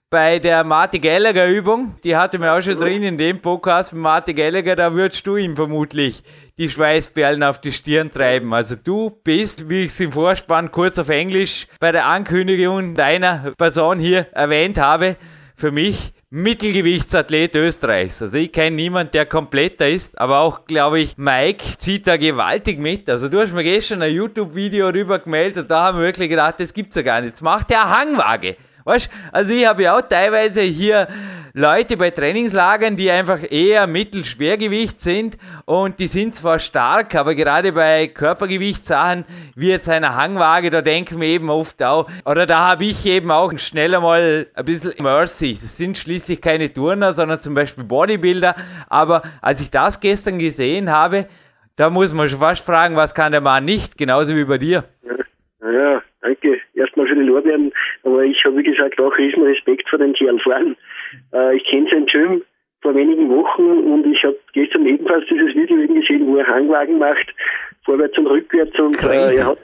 bei 0.10 0.40
der 0.40 0.64
Marty 0.64 1.00
Gallagher 1.00 1.50
Übung, 1.50 1.96
die 2.04 2.16
hatte 2.16 2.40
wir 2.40 2.54
auch 2.54 2.62
schon 2.62 2.80
drin 2.80 3.04
in 3.04 3.18
dem 3.18 3.42
Podcast 3.42 3.92
mit 3.92 4.02
Marty 4.02 4.34
Gallagher, 4.34 4.78
da 4.78 4.94
würdest 4.94 5.28
du 5.28 5.36
ihm 5.36 5.58
vermutlich 5.58 6.24
die 6.58 6.70
Schweißperlen 6.70 7.44
auf 7.44 7.60
die 7.60 7.74
Stirn 7.74 8.10
treiben. 8.10 8.54
Also 8.54 8.76
du 8.82 9.12
bist, 9.24 9.70
wie 9.70 9.82
ich 9.82 9.90
es 9.90 10.00
im 10.00 10.14
Vorspann 10.14 10.72
kurz 10.72 10.98
auf 10.98 11.10
Englisch 11.10 11.68
bei 11.82 11.92
der 11.92 12.06
Ankündigung 12.06 12.94
deiner 12.94 13.54
Person 13.58 14.00
hier 14.00 14.28
erwähnt 14.32 14.78
habe, 14.78 15.18
für 15.58 15.72
mich 15.72 16.14
Mittelgewichtsathlet 16.30 17.56
Österreichs. 17.56 18.22
Also 18.22 18.38
ich 18.38 18.52
kenne 18.52 18.76
niemanden, 18.76 19.14
der 19.14 19.26
kompletter 19.26 19.88
ist, 19.88 20.20
aber 20.20 20.40
auch, 20.40 20.66
glaube 20.66 21.00
ich, 21.00 21.18
Mike 21.18 21.78
zieht 21.78 22.06
da 22.06 22.18
gewaltig 22.18 22.80
mit. 22.80 23.10
Also 23.10 23.30
du 23.30 23.40
hast 23.40 23.54
mir 23.54 23.64
gestern 23.64 24.02
ein 24.02 24.14
YouTube-Video 24.14 24.90
rüber 24.90 25.20
gemeldet 25.20 25.64
und 25.64 25.72
da 25.72 25.84
haben 25.84 26.00
wir 26.00 26.06
wirklich 26.08 26.28
gedacht, 26.28 26.60
das 26.60 26.74
gibt's 26.74 26.98
ja 26.98 27.02
gar 27.02 27.22
nicht. 27.22 27.30
Jetzt 27.30 27.42
macht 27.42 27.70
der 27.70 27.90
Hangwaage. 27.90 28.58
Weißt 28.88 29.10
also 29.34 29.54
ich 29.54 29.66
habe 29.66 29.84
ja 29.84 29.98
auch 29.98 30.02
teilweise 30.02 30.62
hier 30.62 31.10
Leute 31.54 31.98
bei 31.98 32.10
Trainingslagern, 32.10 32.96
die 32.96 33.12
einfach 33.12 33.40
eher 33.52 33.86
Mittelschwergewicht 33.86 35.02
sind 35.02 35.38
und 35.66 36.00
die 36.00 36.08
sind 36.08 36.36
zwar 36.36 36.58
stark, 36.60 37.14
aber 37.16 37.36
gerade 37.36 37.74
bei 37.74 38.08
Körpergewichtssachen 38.08 39.26
wie 39.56 39.72
jetzt 39.72 39.90
eine 39.90 40.16
Hangwaage, 40.16 40.70
da 40.70 40.82
denken 40.82 41.20
wir 41.20 41.28
eben 41.28 41.50
oft 41.50 41.84
auch, 41.84 42.10
oder 42.24 42.46
da 42.46 42.60
habe 42.60 42.86
ich 42.86 43.06
eben 43.06 43.30
auch 43.30 43.52
schneller 43.58 44.00
mal 44.00 44.48
ein 44.54 44.64
bisschen 44.64 44.94
Mercy. 45.02 45.58
Das 45.62 45.76
sind 45.76 45.98
schließlich 45.98 46.42
keine 46.42 46.72
Turner, 46.72 47.12
sondern 47.12 47.42
zum 47.42 47.56
Beispiel 47.56 47.84
Bodybuilder, 47.84 48.56
aber 48.88 49.24
als 49.42 49.60
ich 49.60 49.70
das 49.70 50.00
gestern 50.00 50.40
gesehen 50.40 50.90
habe, 50.90 51.28
da 51.76 51.90
muss 51.90 52.14
man 52.14 52.30
schon 52.30 52.40
fast 52.40 52.66
fragen, 52.66 52.96
was 52.96 53.14
kann 53.14 53.34
der 53.34 53.42
Mann 53.42 53.66
nicht, 53.66 53.98
genauso 53.98 54.34
wie 54.34 54.46
bei 54.46 54.58
dir. 54.58 54.86
Ja, 55.62 56.02
danke. 56.22 56.60
Erstmal 56.74 57.08
für 57.08 57.16
die 57.16 57.22
Lorbeeren. 57.22 57.72
Aber 58.04 58.24
ich 58.24 58.44
habe, 58.44 58.58
wie 58.58 58.64
gesagt, 58.64 59.00
auch 59.00 59.18
riesen 59.18 59.44
Respekt 59.44 59.90
vor 59.90 60.00
dem 60.00 60.14
Kerl 60.14 60.40
fahren. 60.40 60.76
Äh, 61.34 61.58
ich 61.58 61.64
kenne 61.66 61.88
sein 61.92 62.06
Gym 62.06 62.44
vor 62.82 62.96
wenigen 62.96 63.30
Wochen 63.30 63.64
und 63.64 64.06
ich 64.12 64.24
habe 64.24 64.38
gestern 64.54 64.86
ebenfalls 64.86 65.26
dieses 65.30 65.56
Video 65.56 65.78
eben 65.78 65.96
gesehen, 65.96 66.28
wo 66.28 66.38
er 66.38 66.48
Hangwagen 66.48 67.00
macht, 67.00 67.34
vorwärts 67.86 68.18
und 68.18 68.28
rückwärts. 68.28 68.78
Und 68.80 69.04
äh, 69.04 69.42
hat, 69.42 69.60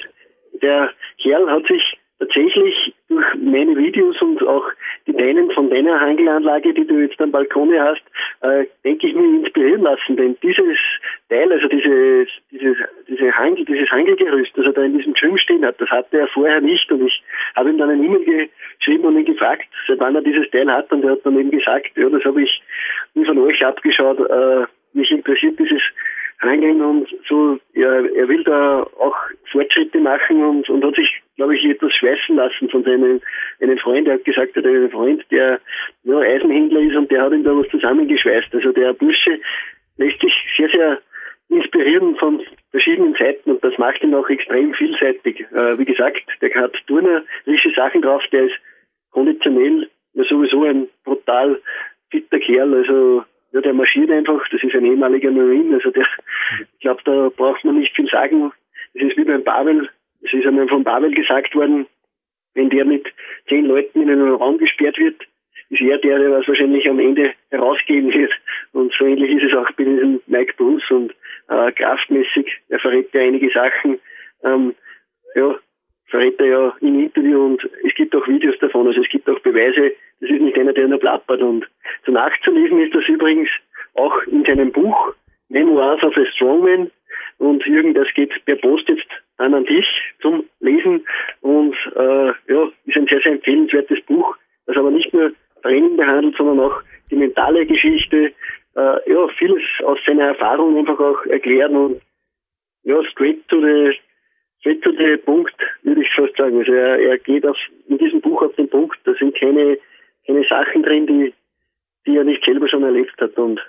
der 0.62 0.92
Kerl 1.22 1.50
hat 1.50 1.66
sich 1.68 1.98
tatsächlich 2.20 2.94
durch 3.10 3.26
meine 3.36 3.76
Videos 3.76 4.20
und 4.22 4.42
auch 4.48 4.66
die 5.08 5.14
deinen 5.14 5.52
von 5.52 5.70
deiner 5.70 6.00
Hangelanlage, 6.00 6.74
die 6.74 6.88
du 6.88 7.00
jetzt 7.00 7.20
am 7.22 7.32
Balkone 7.32 7.82
hast, 7.82 8.02
äh, 8.42 8.66
denke 8.84 9.08
ich 9.08 9.16
mir 9.16 9.40
inspirieren 9.40 9.82
lassen. 9.82 10.16
Denn 10.16 10.38
dieses 10.42 10.78
Teil, 11.30 11.52
also 11.52 11.68
dieses, 11.68 12.28
dieses, 12.52 12.78
diese 13.08 13.32
Hangel, 13.38 13.66
dieses 13.66 13.90
Hangelgerüst, 13.90 14.52
das 14.56 14.66
er 14.66 14.74
da 14.74 14.84
in 14.84 14.98
diesem 14.98 15.14
Gym 15.14 15.38
stehen 15.38 15.66
hat, 15.66 15.80
das 15.80 15.90
hatte 15.90 16.18
er 16.18 16.28
vorher 16.28 16.62
nicht 16.62 16.92
und 16.92 17.08
ich 17.08 17.24
habe 17.56 17.70
ihm 17.70 17.78
dann 17.78 17.90
eine 17.90 18.04
E-Mail 18.04 18.50
geschrieben 18.80 19.06
und 19.06 19.18
ihn 19.18 19.26
gefragt, 19.26 19.66
seit 19.88 20.00
wann 20.00 20.16
er 20.16 20.22
dieses 20.22 20.50
Teil 20.52 20.72
hat 20.72 20.92
und 20.92 21.04
er 21.04 21.12
hat 21.12 21.26
dann 21.26 21.40
eben 21.40 21.52
gesagt, 21.52 21.92
ja, 21.96 22.10
das 22.10 22.24
habe 22.24 22.44
ich 22.44 22.62
nie 23.14 23.26
von 23.26 23.38
euch 23.40 23.66
abgeschaut, 23.66 24.20
äh, 24.20 24.66
mich 24.94 25.12
interessiert 25.12 25.58
dieses 25.60 25.82
Hangeln 26.44 26.82
und 26.82 27.08
so, 27.28 27.58
ja, 27.74 28.02
er 28.02 28.28
will 28.28 28.44
da 28.44 28.84
auch 29.00 29.16
Fortschritte 29.52 30.00
machen 30.00 30.44
und, 30.44 30.70
und 30.70 30.84
hat 30.84 30.96
sich, 30.96 31.10
glaube 31.38 31.56
ich, 31.56 31.64
etwas 31.66 31.94
schweißen 31.94 32.36
lassen 32.36 32.70
von 32.70 32.84
seinem 32.84 33.22
einem 33.62 33.78
Freund. 33.78 34.08
Er 34.08 34.16
hat 34.16 34.26
gesagt, 34.26 34.56
er 34.56 34.64
hat 34.64 34.70
einen 34.70 34.92
Freund, 34.92 35.24
der 35.32 35.60
ja, 36.04 36.18
Eisenhändler 36.18 36.82
ist 36.82 36.96
und 36.96 37.10
der 37.10 37.24
hat 37.24 37.34
ihm 37.34 37.44
da 37.44 37.52
was 37.52 37.68
zusammengeschweißt. 37.70 38.54
Also 38.54 38.72
der 38.72 38.94
Bursche 38.94 39.40
lässt 39.98 40.20
sich 40.20 40.34
sehr, 40.58 40.70
sehr 40.70 41.00
inspirieren 41.50 42.16
von 42.16 42.42
verschiedenen 42.72 43.16
Seiten 43.16 43.52
und 43.52 43.64
das 43.64 43.78
macht 43.78 44.04
ihn 44.04 44.16
auch 44.16 44.30
extrem 44.30 44.74
vielseitig. 44.74 45.42
Äh, 45.52 45.78
wie 45.78 45.86
gesagt, 45.86 46.24
der 46.42 46.54
hat 46.56 46.74
turnerische 46.88 47.72
Sachen 47.76 48.02
drauf, 48.02 48.24
der 48.32 48.46
ist 48.46 48.56
konditionell 49.12 49.90
ja, 50.14 50.24
sowieso 50.24 50.64
ein 50.64 50.88
brutal 51.04 51.62
fitter 52.10 52.40
Kerl, 52.40 52.74
also 52.74 53.24
ja, 53.52 53.62
der 53.62 53.74
marschiert 53.74 54.10
einfach, 54.10 54.48
das 54.50 54.64
ist 54.64 54.76
ein 54.76 54.86
ehemaliger 54.86 55.32
Marine, 55.32 55.76
also 55.76 55.92
der, 55.92 56.08
ich 56.60 56.80
glaube, 56.80 57.02
da 57.06 57.30
braucht 57.36 57.64
man 57.64 57.80
nicht 57.80 57.96
viel 57.96 58.08
sagen. 58.10 58.52
Das 58.94 59.04
ist 59.04 59.18
wie 59.18 59.24
beim 59.24 59.44
Pavel, 59.44 59.90
es 60.22 60.34
ist 60.34 60.46
einmal 60.46 60.68
von 60.68 60.84
Pavel 60.84 61.12
gesagt 61.12 61.56
worden, 61.56 61.86
wenn 62.56 62.70
der 62.70 62.86
mit 62.86 63.08
zehn 63.48 63.66
Leuten 63.66 64.02
in 64.02 64.10
einen 64.10 64.34
Raum 64.34 64.58
gesperrt 64.58 64.98
wird, 64.98 65.22
ist 65.70 65.82
er 65.82 65.98
der, 65.98 66.20
der 66.20 66.32
was 66.32 66.48
wahrscheinlich 66.48 66.88
am 66.88 67.00
Ende 67.00 67.34
herausgeben 67.50 68.14
wird. 68.14 68.32
Und 68.74 68.94
so 68.94 69.06
ähnlich 69.06 69.32
ist 69.32 69.52
es 69.52 69.58
auch 69.58 69.72
bei 69.72 69.84
diesem 69.84 70.22
Mike 70.28 70.54
Bruce 70.58 70.90
und 70.92 71.14
äh, 71.54 71.72
kraftmäßig, 71.72 72.60
er 72.70 72.80
verrät 72.80 73.14
ja 73.14 73.22
einige 73.22 73.50
Sachen, 73.50 74.00
ähm, 74.44 74.76
ja, 75.36 75.56
verrät 76.08 76.40
er 76.40 76.46
ja 76.46 76.76
im 76.82 77.00
Interview 77.00 77.46
und 77.46 77.70
es 77.86 77.96
gibt 77.96 78.16
auch 78.16 78.28
Videos 78.28 78.58
davon, 78.60 78.88
also 78.88 79.02
es 79.02 79.10
gibt 79.10 79.30
auch 79.30 79.40
Beweise, 79.40 79.94
das 80.22 80.30
ist 80.30 80.42
nicht 80.42 80.58
einer, 80.58 80.74
der 80.74 80.88
nur 80.88 81.00
plappert. 81.00 81.42
Und 81.42 81.68
so 82.06 82.12
nachzulesen 82.12 82.80
ist 82.80 82.94
das 82.94 83.08
übrigens 83.08 83.50
auch 83.96 84.22
in 84.24 84.44
seinem 84.46 84.72
Buch 84.72 85.14
Memoirs 85.50 86.04
of 86.04 86.16
a 86.18 86.26
Strongman, 86.34 86.92
und 87.44 87.66
Jürgen, 87.66 87.94
das 87.94 88.08
geht 88.16 88.34
per 88.46 88.56
Post 88.56 88.88
jetzt 88.88 89.08
an 89.38 89.54
an 89.54 89.66
dich 89.66 89.86
zum 90.22 90.46
Lesen. 90.60 91.06
Und 91.42 91.76
äh, 91.96 92.28
ja, 92.48 92.72
ist 92.86 92.96
ein 92.96 93.08
sehr, 93.08 93.22
sehr 93.22 93.34
empfehlenswertes 93.34 94.02
Buch, 94.06 94.36
das 94.66 94.78
aber 94.78 94.92
nicht 94.92 95.14
nur 95.14 95.34
Training 95.62 95.98
behandelt, 95.98 96.36
sondern 96.38 96.60
auch 96.60 96.82
die 97.10 97.16
mentale 97.16 97.66
Geschichte, 97.66 98.32
äh, 98.76 99.12
ja, 99.12 99.28
vieles 99.38 99.62
aus 99.86 100.00
seiner 100.06 100.28
Erfahrung 100.28 100.78
einfach 100.78 101.00
auch 101.00 101.26
erklären 101.26 101.76
und 101.76 102.02
ja, 102.84 103.04
straight 103.12 103.48
to 103.48 103.62
the, 103.62 103.98
straight 104.60 104.82
to 104.82 104.92
the 104.92 105.18
Punkt, 105.18 105.56
würde 105.84 106.02
ich 106.02 106.14
fast 106.16 106.36
sagen. 106.38 106.60
Also 106.60 106.74
er, 106.74 107.00
er 107.00 107.18
geht 107.18 107.46
auf, 107.46 107.58
in 107.88 107.98
diesem 107.98 108.22
Buch 108.22 108.42
auf 108.42 108.56
den 108.56 108.70
Punkt, 108.70 108.98
da 109.06 109.14
sind 109.14 109.36
keine, 109.40 109.78
keine 110.26 110.44
Sachen 110.50 110.84
drin, 110.84 111.08
die, 111.08 111.34
die 112.06 112.18
er 112.18 112.24
nicht 112.24 112.44
selber 112.44 112.68
schon 112.68 112.84
erlebt 112.84 113.20
hat 113.20 113.38
und 113.38 113.60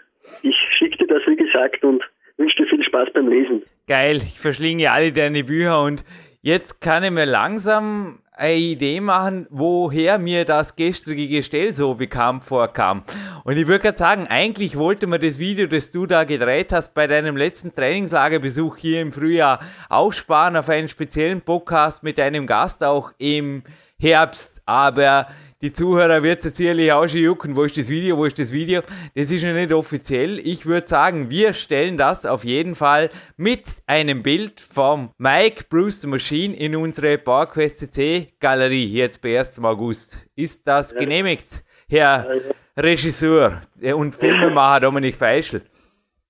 ich 0.43 0.57
schickte 0.79 1.07
das, 1.07 1.23
wie 1.27 1.37
gesagt, 1.37 1.85
und 1.85 2.03
wünsche 2.37 2.57
dir 2.57 2.69
viel 2.69 2.83
Spaß 2.83 3.11
beim 3.13 3.29
Lesen. 3.29 3.63
Geil, 3.87 4.17
ich 4.17 4.41
verschlinge 4.41 4.91
alle 4.91 5.13
deine 5.13 5.45
Bücher 5.45 5.83
und 5.83 6.05
jetzt 6.41 6.81
kann 6.81 7.05
ich 7.05 7.11
mir 7.11 7.27
langsam 7.27 8.21
eine 8.37 8.57
Idee 8.57 9.01
machen, 9.01 9.47
woher 9.51 10.19
mir 10.19 10.45
das 10.45 10.75
gestrige 10.75 11.29
Gestell 11.29 11.73
so 11.75 11.95
bekannt 11.95 12.45
vorkam. 12.45 13.05
Und 13.45 13.57
ich 13.57 13.67
würde 13.69 13.83
gerade 13.83 13.99
sagen, 13.99 14.27
eigentlich 14.27 14.77
wollte 14.77 15.07
man 15.07 15.21
das 15.21 15.39
Video, 15.39 15.69
das 15.69 15.93
du 15.93 16.07
da 16.07 16.25
gedreht 16.25 16.73
hast, 16.73 16.95
bei 16.95 17.07
deinem 17.07 17.37
letzten 17.37 17.75
Trainingslagerbesuch 17.75 18.77
hier 18.77 19.01
im 19.01 19.13
Frühjahr 19.13 19.61
aufsparen 19.89 20.57
auf 20.57 20.69
einen 20.69 20.89
speziellen 20.89 21.43
Podcast 21.43 22.03
mit 22.03 22.19
einem 22.19 22.47
Gast 22.47 22.83
auch 22.83 23.13
im 23.19 23.63
Herbst. 23.99 24.61
Aber 24.67 25.29
die 25.65 25.73
Zuhörer 25.73 26.23
wird 26.23 26.45
es 26.45 26.59
sicherlich 26.59 26.93
auch 26.93 27.09
schon 27.09 27.23
jucken. 27.23 27.57
Wo 27.57 27.63
ist 27.63 27.79
das 27.79 27.89
Video? 27.89 28.19
Wo 28.19 28.27
ist 28.27 28.39
das 28.39 28.53
Video? 28.53 28.83
Das 29.15 29.33
ist 29.33 29.43
noch 29.43 29.55
nicht 29.55 29.73
offiziell. 29.73 30.39
Ich 30.39 30.67
würde 30.67 30.87
sagen, 30.87 31.31
wir 31.31 31.55
stellen 31.55 31.97
das 31.97 32.27
auf 32.27 32.45
jeden 32.45 32.75
Fall 32.75 33.09
mit 33.39 33.63
einem 33.87 34.23
Bild 34.23 34.61
vom 34.61 35.09
Mike 35.17 35.65
Bruce 35.71 36.03
the 36.03 36.07
Machine 36.07 36.55
in 36.55 36.77
unsere 36.77 37.17
PowerQuest 37.17 37.79
CC 37.79 38.35
Galerie 38.41 38.85
jetzt 38.93 39.23
bei 39.23 39.39
1. 39.39 39.59
August. 39.65 40.27
Ist 40.37 40.69
das 40.69 40.93
ja. 40.93 40.99
genehmigt, 40.99 41.65
Herr 41.89 42.27
ja, 42.29 42.83
Regisseur 42.83 43.63
und 43.81 44.15
Filmemacher 44.15 44.81
Dominik 44.81 45.15
Feischl? 45.15 45.63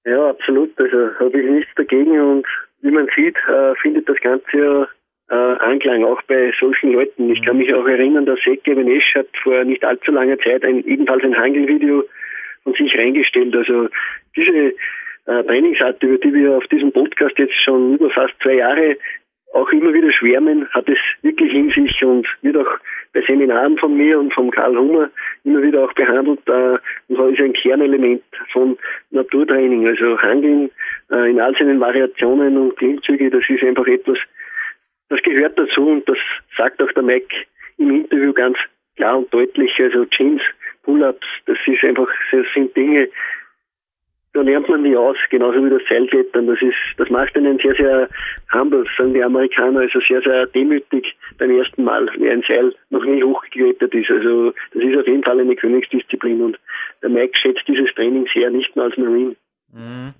Ja, 0.05 0.31
absolut. 0.31 0.79
Also 0.79 1.11
habe 1.19 1.41
ich 1.41 1.51
nichts 1.51 1.73
dagegen 1.75 2.21
und 2.21 2.47
wie 2.83 2.91
man 2.93 3.09
sieht, 3.17 3.37
äh, 3.49 3.75
findet 3.83 4.09
das 4.09 4.21
Ganze 4.21 4.57
ja 4.57 4.87
äh, 5.31 5.35
Anklang, 5.35 6.05
auch 6.05 6.23
bei 6.23 6.53
solchen 6.59 6.93
Leuten. 6.93 7.31
Ich 7.31 7.43
kann 7.43 7.59
mich 7.59 7.73
auch 7.73 7.87
erinnern, 7.87 8.27
dass 8.27 8.39
Seke 8.45 8.75
Benesch 8.75 9.15
hat 9.15 9.29
vor 9.43 9.65
nicht 9.65 9.85
allzu 9.85 10.13
langer 10.13 10.39
Zeit 10.39 10.65
ein, 10.65 10.85
ebenfalls 10.85 11.25
ein 11.25 11.37
Hangelvideo 11.37 12.05
von 12.63 12.75
sich 12.75 12.97
reingestellt. 12.97 13.55
Also 13.55 13.89
diese 14.37 14.75
äh, 15.27 15.45
Trainingsart, 15.45 16.03
über 16.03 16.19
die 16.19 16.35
wir 16.35 16.57
auf 16.57 16.67
diesem 16.67 16.93
Podcast 16.93 17.39
jetzt 17.39 17.55
schon 17.65 17.95
über 17.95 18.11
fast 18.11 18.35
zwei 18.43 18.55
Jahre 18.55 18.97
auch 19.55 19.71
immer 19.71 19.95
wieder 19.95 20.13
schwärmen, 20.13 20.69
hat 20.71 20.89
es 20.89 20.99
wirklich 21.23 21.55
in 21.55 21.71
sich 21.71 22.05
und 22.05 22.27
wird 22.43 22.57
auch 22.57 22.79
bei 23.13 23.23
Seminaren 23.23 23.79
von 23.79 23.97
mir 23.97 24.19
und 24.19 24.35
vom 24.35 24.51
Karl 24.51 24.77
Hummer 24.77 25.11
immer 25.45 25.63
wieder 25.63 25.85
auch 25.85 25.93
behandelt 25.93 26.41
äh, 26.49 26.79
und 27.09 27.33
ist 27.33 27.41
ein 27.41 27.53
Kernelement 27.53 28.23
von 28.53 28.77
Naturtraining. 29.13 29.87
Also 29.87 30.19
Handeln 30.19 30.71
äh, 31.11 31.31
in 31.31 31.41
all 31.41 31.55
seinen 31.57 31.79
Variationen 31.79 32.57
und 32.57 32.77
Klimmzüge, 32.77 33.31
das 33.31 33.45
ist 33.49 33.63
einfach 33.63 33.87
etwas, 33.87 34.19
das 35.15 35.23
gehört 35.23 35.59
dazu 35.59 35.89
und 35.89 36.09
das 36.09 36.19
sagt 36.57 36.83
auch 36.83 36.91
der 36.93 37.03
Mike 37.03 37.35
im 37.79 37.91
Interview 37.91 38.33
ganz 38.33 38.57
klar 38.97 39.19
und 39.19 39.33
deutlich. 39.33 39.73
Also 39.79 40.05
Jeans, 40.07 40.43
Pull-ups, 40.83 41.27
das 41.47 41.59
ist 41.67 41.85
einfach, 41.85 42.09
das 42.33 42.47
sind 42.55 42.77
Dinge, 42.77 43.09
da 44.33 44.41
lernt 44.41 44.69
man 44.69 44.83
nie 44.83 44.97
aus, 44.97 45.17
genauso 45.31 45.65
wie 45.65 45.71
das 45.71 45.83
Seilklettern. 45.89 46.49
Das 46.49 46.61
ist, 46.61 46.75
das 46.97 47.09
macht 47.09 47.37
einen 47.37 47.59
sehr, 47.59 47.75
sehr 47.77 48.09
humble, 48.53 48.85
sagen 48.99 49.15
die 49.15 49.23
Amerikaner, 49.23 49.81
also 49.81 50.01
sehr, 50.09 50.23
sehr 50.23 50.47
demütig 50.47 51.17
beim 51.39 51.57
ersten 51.57 51.85
Mal, 51.85 52.11
wie 52.19 52.29
ein 52.29 52.43
Seil 52.47 52.75
noch 52.91 53.05
nie 53.05 53.23
hochgeklettert 53.23 53.95
ist. 53.95 54.11
Also 54.11 54.53
das 54.73 54.83
ist 54.83 54.99
auf 54.99 55.07
jeden 55.07 55.23
Fall 55.23 55.39
eine 55.39 55.55
Königsdisziplin 55.55 56.43
und 56.43 56.59
der 57.03 57.11
Mike 57.11 57.39
schätzt 57.39 57.63
dieses 57.69 57.95
Training 57.95 58.27
sehr, 58.35 58.51
nicht 58.51 58.75
nur 58.75 58.87
als 58.87 58.97
Marine. 58.97 59.37
Mhm. 59.73 60.15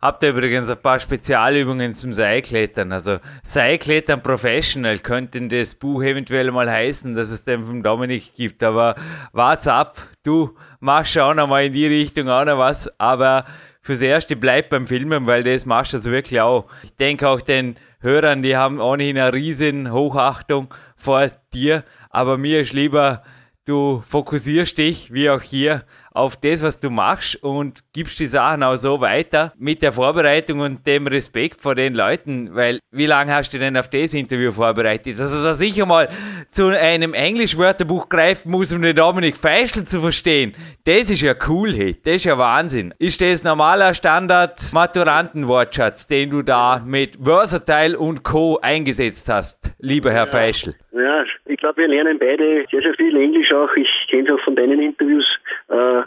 Habt 0.00 0.22
ihr 0.22 0.28
übrigens 0.28 0.70
ein 0.70 0.80
paar 0.80 1.00
Spezialübungen 1.00 1.92
zum 1.92 2.12
Seilklettern. 2.12 2.92
Also 2.92 3.18
Seilklettern 3.42 4.22
Professional 4.22 5.00
könnte 5.00 5.40
das 5.48 5.74
Buch 5.74 6.02
eventuell 6.02 6.52
mal 6.52 6.70
heißen, 6.70 7.16
dass 7.16 7.30
es 7.30 7.42
den 7.42 7.64
vom 7.64 7.82
Dominik 7.82 8.36
gibt. 8.36 8.62
Aber 8.62 8.94
wart's 9.32 9.66
ab, 9.66 10.00
du 10.22 10.54
machst 10.78 11.14
schon 11.14 11.40
einmal 11.40 11.64
in 11.64 11.72
die 11.72 11.88
Richtung 11.88 12.28
auch 12.28 12.44
noch 12.44 12.58
was. 12.58 12.88
Aber 13.00 13.44
fürs 13.80 14.00
Erste 14.00 14.36
bleib 14.36 14.70
beim 14.70 14.86
Filmen, 14.86 15.26
weil 15.26 15.42
das 15.42 15.66
machst 15.66 15.94
du 15.94 15.96
also 15.96 16.12
wirklich 16.12 16.40
auch. 16.40 16.66
Ich 16.84 16.94
denke 16.94 17.28
auch 17.28 17.40
den 17.40 17.74
Hörern, 17.98 18.42
die 18.42 18.56
haben 18.56 18.80
ohnehin 18.80 19.18
eine 19.18 19.32
riesen 19.32 19.90
Hochachtung 19.90 20.72
vor 20.96 21.26
dir. 21.52 21.82
Aber 22.08 22.38
mir 22.38 22.60
ist 22.60 22.72
lieber, 22.72 23.24
du 23.64 24.04
fokussierst 24.06 24.78
dich, 24.78 25.12
wie 25.12 25.28
auch 25.28 25.42
hier, 25.42 25.82
auf 26.18 26.36
das, 26.36 26.62
was 26.62 26.78
du 26.80 26.90
machst 26.90 27.42
und 27.42 27.80
gibst 27.92 28.18
die 28.18 28.26
Sachen 28.26 28.64
auch 28.64 28.76
so 28.76 29.00
weiter 29.00 29.52
mit 29.56 29.82
der 29.82 29.92
Vorbereitung 29.92 30.60
und 30.60 30.86
dem 30.86 31.06
Respekt 31.06 31.60
vor 31.60 31.74
den 31.76 31.94
Leuten, 31.94 32.54
weil 32.54 32.80
wie 32.90 33.06
lange 33.06 33.32
hast 33.32 33.54
du 33.54 33.58
denn 33.58 33.76
auf 33.76 33.88
das 33.88 34.14
Interview 34.14 34.50
vorbereitet? 34.50 35.20
Also, 35.20 35.44
dass 35.44 35.60
ich 35.60 35.78
mal 35.86 36.08
zu 36.50 36.66
einem 36.66 37.14
Englisch-Wörterbuch 37.14 38.08
greifen 38.08 38.50
muss, 38.50 38.74
um 38.74 38.82
den 38.82 38.96
Dominik 38.96 39.36
Feischl 39.36 39.84
zu 39.84 40.00
verstehen, 40.00 40.54
das 40.84 41.08
ist 41.08 41.22
ja 41.22 41.34
cool, 41.48 41.72
hey. 41.72 41.96
das 42.04 42.16
ist 42.16 42.24
ja 42.24 42.36
Wahnsinn. 42.36 42.92
Ist 42.98 43.20
das 43.20 43.44
normaler 43.44 43.94
Standard-Maturantenwortschatz, 43.94 46.08
den 46.08 46.30
du 46.30 46.42
da 46.42 46.82
mit 46.84 47.16
Versatile 47.22 47.96
und 47.96 48.24
Co. 48.24 48.58
eingesetzt 48.60 49.28
hast, 49.28 49.72
lieber 49.78 50.10
Herr 50.10 50.24
ja. 50.24 50.26
Feischl? 50.26 50.74
Ja, 50.92 51.22
ich 51.46 51.58
glaube, 51.58 51.82
wir 51.82 51.88
lernen 51.88 52.18
beide 52.18 52.64
sehr, 52.70 52.82
sehr 52.82 52.94
viel 52.94 53.16
Englisch 53.16 53.52
auch. 53.52 53.70
Ich 53.76 53.88
kenne 54.10 54.28
es 54.28 54.34
auch 54.34 54.40
von 54.44 54.56
deinen 54.56 54.82
Interviews. 54.82 55.26
Äh, 55.68 56.02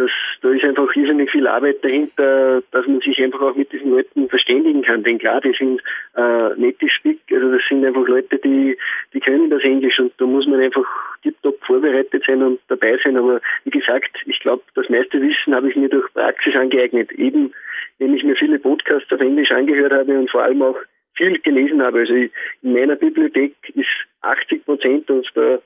das, 0.00 0.10
da 0.40 0.50
ist 0.50 0.64
einfach 0.64 0.96
irrsinnig 0.96 1.30
viel 1.30 1.46
Arbeit 1.46 1.84
dahinter, 1.84 2.62
dass 2.70 2.86
man 2.86 3.00
sich 3.00 3.20
einfach 3.20 3.42
auch 3.42 3.54
mit 3.54 3.70
diesen 3.70 3.90
Leuten 3.90 4.30
verständigen 4.30 4.82
kann. 4.82 5.02
Denn 5.02 5.18
klar, 5.18 5.42
die 5.42 5.52
sind 5.52 5.82
äh, 6.16 6.54
nette 6.56 6.88
Spick, 6.88 7.20
also 7.30 7.52
das 7.52 7.60
sind 7.68 7.84
einfach 7.84 8.06
Leute, 8.08 8.38
die, 8.38 8.78
die 9.12 9.20
können 9.20 9.50
das 9.50 9.62
Englisch 9.62 9.98
und 9.98 10.12
da 10.16 10.24
muss 10.24 10.46
man 10.46 10.60
einfach 10.60 10.86
tiptop 11.22 11.62
vorbereitet 11.64 12.24
sein 12.26 12.42
und 12.42 12.60
dabei 12.68 12.98
sein. 13.04 13.18
Aber 13.18 13.42
wie 13.64 13.70
gesagt, 13.70 14.10
ich 14.24 14.40
glaube, 14.40 14.62
das 14.74 14.88
meiste 14.88 15.20
Wissen 15.20 15.54
habe 15.54 15.68
ich 15.68 15.76
mir 15.76 15.90
durch 15.90 16.10
Praxis 16.14 16.54
angeeignet. 16.54 17.12
Eben, 17.12 17.52
wenn 17.98 18.14
ich 18.14 18.24
mir 18.24 18.36
viele 18.36 18.58
Podcasts 18.58 19.12
auf 19.12 19.20
Englisch 19.20 19.50
angehört 19.50 19.92
habe 19.92 20.18
und 20.18 20.30
vor 20.30 20.44
allem 20.44 20.62
auch 20.62 20.78
viel 21.14 21.38
gelesen 21.40 21.82
habe. 21.82 22.00
Also 22.00 22.14
in 22.14 22.30
meiner 22.62 22.96
Bibliothek 22.96 23.54
ist 23.74 23.88
80 24.22 24.64
Prozent 24.64 25.10
und 25.10 25.28
da 25.34 25.58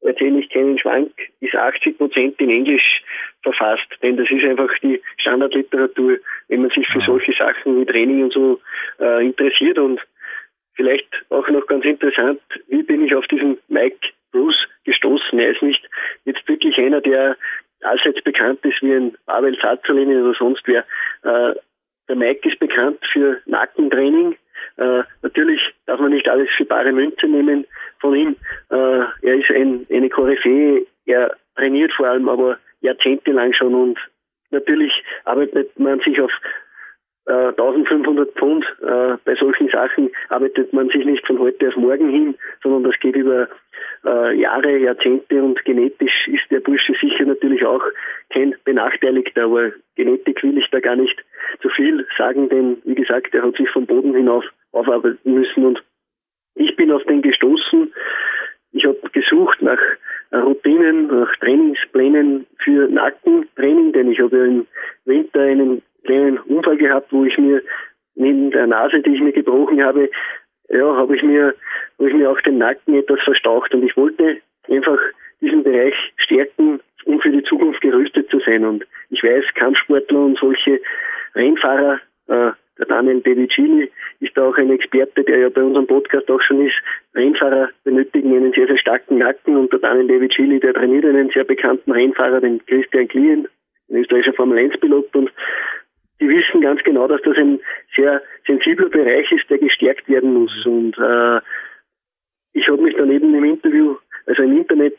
erzähle 0.00 0.40
ich 0.40 0.50
keinen 0.50 0.78
Schwank, 0.78 1.12
ist 1.40 1.54
80 1.54 1.98
Prozent 1.98 2.40
in 2.40 2.50
Englisch 2.50 3.02
verfasst. 3.42 3.86
Denn 4.02 4.16
das 4.16 4.30
ist 4.30 4.44
einfach 4.44 4.70
die 4.82 5.00
Standardliteratur, 5.18 6.18
wenn 6.48 6.62
man 6.62 6.70
sich 6.70 6.86
für 6.88 7.00
solche 7.00 7.32
Sachen 7.32 7.80
wie 7.80 7.86
Training 7.86 8.24
und 8.24 8.32
so 8.32 8.60
äh, 9.00 9.24
interessiert. 9.24 9.78
Und 9.78 10.00
vielleicht 10.74 11.08
auch 11.30 11.48
noch 11.48 11.66
ganz 11.66 11.84
interessant, 11.84 12.40
wie 12.68 12.82
bin 12.82 13.04
ich 13.04 13.14
auf 13.14 13.26
diesen 13.26 13.58
Mike 13.68 13.98
Bruce 14.32 14.68
gestoßen? 14.84 15.38
Er 15.38 15.50
ist 15.50 15.62
nicht 15.62 15.84
jetzt 16.24 16.46
wirklich 16.48 16.76
einer, 16.78 17.00
der 17.00 17.36
allseits 17.82 18.22
bekannt 18.22 18.64
ist 18.64 18.82
wie 18.82 18.92
ein 18.92 19.16
Pavel 19.26 19.58
Zazzolini 19.58 20.16
oder 20.16 20.34
sonst 20.38 20.62
wer. 20.66 20.84
Äh, 21.22 21.54
der 22.08 22.16
Mike 22.16 22.48
ist 22.48 22.58
bekannt 22.58 23.00
für 23.12 23.40
Nackentraining. 23.46 24.36
Äh, 24.76 25.02
natürlich 25.22 25.60
darf 25.86 26.00
man 26.00 26.12
nicht 26.12 26.28
alles 26.28 26.48
für 26.56 26.64
bare 26.64 26.92
Münze 26.92 27.26
nehmen 27.26 27.66
von 28.00 28.14
ihm. 28.14 28.36
Äh, 28.70 28.76
er 29.22 29.34
ist 29.34 29.50
ein, 29.50 29.86
eine 29.90 30.08
Koryphäe, 30.08 30.86
er 31.06 31.36
trainiert 31.56 31.92
vor 31.92 32.06
allem 32.06 32.28
aber 32.28 32.58
jahrzehntelang 32.80 33.52
schon 33.52 33.74
und 33.74 33.98
natürlich 34.50 34.92
arbeitet 35.24 35.78
man 35.78 36.00
sich 36.00 36.20
auf 36.20 36.30
äh, 37.26 37.48
1500 37.48 38.32
Pfund. 38.32 38.64
Äh, 38.82 39.16
bei 39.24 39.34
solchen 39.34 39.68
Sachen 39.68 40.10
arbeitet 40.28 40.72
man 40.72 40.88
sich 40.88 41.04
nicht 41.04 41.26
von 41.26 41.38
heute 41.38 41.68
auf 41.68 41.76
morgen 41.76 42.10
hin, 42.10 42.34
sondern 42.62 42.84
das 42.84 42.98
geht 43.00 43.16
über 43.16 43.48
äh, 44.04 44.40
Jahre, 44.40 44.78
Jahrzehnte 44.78 45.42
und 45.42 45.64
genetisch 45.64 46.28
ist 46.28 46.50
der 46.50 46.60
Bursche 46.60 46.94
sicher 47.00 47.24
natürlich 47.24 47.64
auch 47.64 47.82
kein 48.30 48.54
Benachteiligter, 48.64 49.44
aber 49.44 49.72
Genetik 49.96 50.42
will 50.42 50.58
ich 50.58 50.68
da 50.70 50.80
gar 50.80 50.96
nicht 50.96 51.16
zu 51.60 51.68
viel 51.70 52.06
sagen, 52.16 52.48
denn 52.48 52.78
wie 52.84 52.94
gesagt, 52.94 53.34
er 53.34 53.42
hat 53.42 53.56
sich 53.56 53.68
vom 53.70 53.86
Boden 53.86 54.14
hinauf 54.14 54.44
aufarbeiten 54.72 55.34
müssen 55.34 55.64
und 55.64 55.82
ich 56.54 56.74
bin 56.76 56.90
auf 56.90 57.02
den 57.04 57.22
gestoßen. 57.22 57.92
Ich 58.72 58.84
habe 58.84 58.98
gesucht 59.12 59.62
nach 59.62 59.78
Routinen, 60.32 61.06
nach 61.06 61.34
Trainingsplänen 61.36 62.46
für 62.58 62.88
Nackentraining, 62.88 63.92
denn 63.92 64.12
ich 64.12 64.20
habe 64.20 64.36
ja 64.36 64.44
im 64.44 64.66
Winter 65.04 65.40
einen 65.40 65.82
kleinen 66.04 66.38
Unfall 66.38 66.76
gehabt, 66.76 67.12
wo 67.12 67.24
ich 67.24 67.38
mir 67.38 67.62
neben 68.14 68.50
der 68.50 68.66
Nase, 68.66 69.00
die 69.00 69.14
ich 69.14 69.20
mir 69.20 69.32
gebrochen 69.32 69.82
habe, 69.82 70.10
ja, 70.68 70.96
habe 70.96 71.16
ich 71.16 71.22
mir, 71.22 71.54
habe 71.98 72.08
ich 72.08 72.14
mir 72.14 72.30
auch 72.30 72.40
den 72.42 72.58
Nacken 72.58 72.94
etwas 72.94 73.20
verstaucht 73.20 73.72
und 73.72 73.84
ich 73.84 73.96
wollte 73.96 74.38
einfach 74.68 74.98
diesen 75.40 75.62
Bereich 75.62 75.94
stärken, 76.16 76.80
um 77.04 77.20
für 77.20 77.30
die 77.30 77.42
Zukunft 77.44 77.80
gerüstet 77.80 78.28
zu 78.30 78.40
sein. 78.40 78.64
Und 78.64 78.84
ich 79.10 79.22
weiß, 79.22 79.44
Kampfsportler 79.54 80.18
und 80.18 80.38
solche 80.38 80.80
Rennfahrer, 81.34 82.00
äh, 82.28 82.50
der 82.78 82.86
Daniel 82.86 83.20
Devicini 83.20 83.90
ist 84.20 84.36
da 84.36 84.48
auch 84.48 84.56
ein 84.56 84.70
Experte, 84.70 85.24
der 85.24 85.38
ja 85.38 85.48
bei 85.48 85.62
unserem 85.62 85.86
Podcast 85.86 86.30
auch 86.30 86.40
schon 86.42 86.64
ist. 86.64 86.76
Rennfahrer 87.14 87.70
benötigen 87.82 88.36
einen 88.36 88.52
sehr, 88.52 88.68
sehr 88.68 88.78
starken 88.78 89.18
Nacken 89.18 89.56
und 89.56 89.72
der 89.72 89.80
Daniel 89.80 90.06
Devicini, 90.06 90.60
der 90.60 90.74
trainiert 90.74 91.04
einen 91.04 91.30
sehr 91.30 91.44
bekannten 91.44 91.90
Rennfahrer, 91.90 92.40
den 92.40 92.64
Christian 92.66 93.08
Klien, 93.08 93.48
ein 93.90 93.96
österreichischer 93.96 94.34
Formel 94.34 94.58
1 94.58 94.78
Pilot 94.78 95.14
und 95.16 95.32
die 96.20 96.28
wissen 96.28 96.60
ganz 96.60 96.82
genau, 96.82 97.06
dass 97.06 97.22
das 97.22 97.36
ein 97.36 97.60
sehr 97.94 98.22
sensibler 98.46 98.88
Bereich 98.88 99.30
ist, 99.30 99.48
der 99.50 99.58
gestärkt 99.58 100.08
werden 100.08 100.34
muss. 100.34 100.66
Und 100.66 100.96
äh, 100.98 101.40
ich 102.52 102.68
habe 102.68 102.82
mich 102.82 102.96
dann 102.96 103.10
eben 103.10 103.34
im 103.34 103.44
Interview, 103.44 103.96
also 104.26 104.42
im 104.42 104.58
Internet 104.58 104.96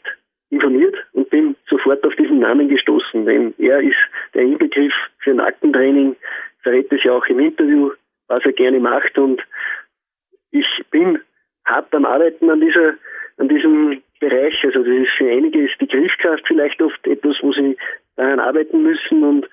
informiert 0.49 0.95
und 1.13 1.29
bin 1.29 1.55
sofort 1.69 2.03
auf 2.03 2.15
diesen 2.15 2.39
Namen 2.39 2.69
gestoßen, 2.69 3.25
denn 3.25 3.53
er 3.57 3.81
ist 3.81 3.97
der 4.33 4.43
Inbegriff 4.43 4.93
für 5.19 5.33
Nackentraining, 5.33 6.15
verrät 6.63 6.91
es 6.91 7.03
ja 7.03 7.13
auch 7.13 7.25
im 7.27 7.39
Interview, 7.39 7.91
was 8.27 8.43
er 8.45 8.53
gerne 8.53 8.79
macht 8.79 9.17
und 9.17 9.41
ich 10.51 10.65
bin 10.91 11.19
hart 11.65 11.93
am 11.93 12.05
Arbeiten 12.05 12.49
an 12.49 12.61
dieser, 12.61 12.95
an 13.37 13.47
diesem 13.49 14.01
Bereich. 14.19 14.55
Also 14.63 14.79
das 14.79 14.87
ist 14.87 15.11
für 15.17 15.29
einige 15.29 15.63
ist 15.63 15.79
die 15.79 15.87
Griffkraft 15.87 16.43
vielleicht 16.47 16.81
oft 16.81 17.05
etwas, 17.07 17.37
wo 17.41 17.53
sie 17.53 17.77
daran 18.15 18.39
arbeiten 18.39 18.83
müssen 18.83 19.23
und 19.23 19.49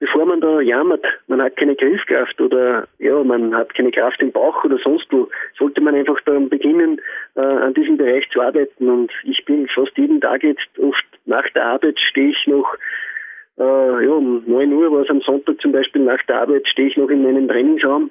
bevor 0.00 0.26
man 0.26 0.40
da 0.40 0.60
jammert, 0.60 1.04
man 1.26 1.42
hat 1.42 1.56
keine 1.56 1.76
Griffkraft 1.76 2.40
oder 2.40 2.86
ja, 2.98 3.22
man 3.22 3.54
hat 3.54 3.74
keine 3.74 3.90
Kraft 3.90 4.20
im 4.20 4.32
Bauch 4.32 4.64
oder 4.64 4.78
sonst 4.78 5.06
wo, 5.10 5.28
sollte 5.58 5.80
man 5.80 5.94
einfach 5.94 6.20
dann 6.26 6.48
beginnen, 6.48 7.00
äh, 7.36 7.40
an 7.40 7.74
diesem 7.74 7.96
Bereich 7.96 8.28
zu 8.30 8.40
arbeiten. 8.40 8.88
Und 8.88 9.12
ich 9.24 9.44
bin 9.44 9.68
fast 9.68 9.96
jeden 9.96 10.20
Tag 10.20 10.42
jetzt 10.42 10.78
oft 10.78 11.04
nach 11.26 11.48
der 11.50 11.64
Arbeit 11.64 11.98
stehe 12.00 12.30
ich 12.30 12.46
noch 12.46 12.76
äh, 13.58 13.62
ja, 14.04 14.10
um 14.10 14.42
9 14.46 14.72
Uhr 14.72 14.90
war 14.90 15.02
es 15.02 15.10
am 15.10 15.20
Sonntag 15.20 15.60
zum 15.60 15.72
Beispiel 15.72 16.02
nach 16.02 16.22
der 16.24 16.40
Arbeit, 16.40 16.66
stehe 16.66 16.88
ich 16.88 16.96
noch 16.96 17.08
in 17.08 17.22
meinem 17.22 17.46
Trainingsraum 17.48 18.10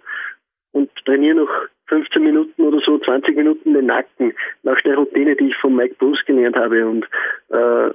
und 0.71 0.89
trainiere 1.05 1.35
noch 1.35 1.49
15 1.87 2.23
Minuten 2.23 2.61
oder 2.61 2.79
so, 2.79 2.97
20 2.97 3.35
Minuten 3.35 3.73
den 3.73 3.87
Nacken 3.87 4.33
nach 4.63 4.79
der 4.81 4.95
Routine, 4.95 5.35
die 5.35 5.49
ich 5.49 5.57
von 5.57 5.75
Mike 5.75 5.95
Bruce 5.99 6.23
gelernt 6.25 6.55
habe. 6.55 6.87
Und 6.87 7.05
äh, 7.49 7.89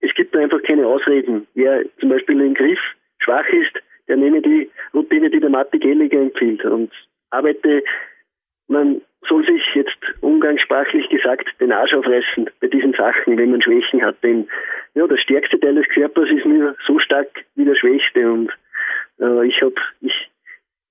es 0.00 0.14
gibt 0.14 0.36
einfach 0.36 0.62
keine 0.62 0.86
Ausreden. 0.86 1.46
Wer 1.54 1.84
zum 1.98 2.10
Beispiel 2.10 2.40
im 2.40 2.54
Griff 2.54 2.78
schwach 3.20 3.48
ist, 3.48 3.72
der 4.08 4.16
nehme 4.16 4.42
die 4.42 4.70
Routine, 4.92 5.30
die 5.30 5.40
der 5.40 5.50
Matti 5.50 5.78
Gelliger 5.78 6.20
empfiehlt 6.20 6.64
und 6.64 6.90
arbeite, 7.30 7.82
man 8.68 9.00
soll 9.28 9.44
sich 9.44 9.62
jetzt 9.74 9.98
umgangssprachlich 10.20 11.08
gesagt 11.08 11.48
den 11.60 11.72
Arsch 11.72 11.92
aufreißen 11.92 12.50
bei 12.60 12.68
diesen 12.68 12.92
Sachen, 12.94 13.36
wenn 13.36 13.50
man 13.50 13.62
Schwächen 13.62 14.02
hat. 14.02 14.16
Denn 14.22 14.48
ja, 14.94 15.06
der 15.06 15.18
stärkste 15.18 15.60
Teil 15.60 15.74
des 15.74 15.88
Körpers 15.88 16.28
ist 16.30 16.46
nur 16.46 16.74
so 16.86 16.98
stark 16.98 17.28
wie 17.54 17.64
der 17.64 17.76
schwächste 17.76 18.30
und 18.30 18.50
äh, 19.20 19.46
ich 19.46 19.60
hab, 19.62 19.74
ich 20.00 20.30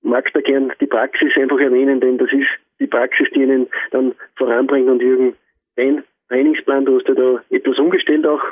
mag 0.02 0.32
da 0.32 0.40
gern 0.40 0.72
die 0.80 0.86
Praxis 0.86 1.36
einfach 1.36 1.58
erwähnen, 1.58 2.00
denn 2.00 2.18
das 2.18 2.32
ist 2.32 2.48
die 2.78 2.86
Praxis, 2.86 3.28
die 3.34 3.42
ihnen 3.42 3.68
dann 3.90 4.14
voranbringt 4.36 4.88
und 4.88 5.02
Jürgen, 5.02 5.36
dein 5.76 6.04
Trainingsplan, 6.28 6.84
du 6.84 6.98
hast 6.98 7.08
ja 7.08 7.14
da 7.14 7.42
etwas 7.50 7.78
umgestellt 7.78 8.26
auch 8.26 8.42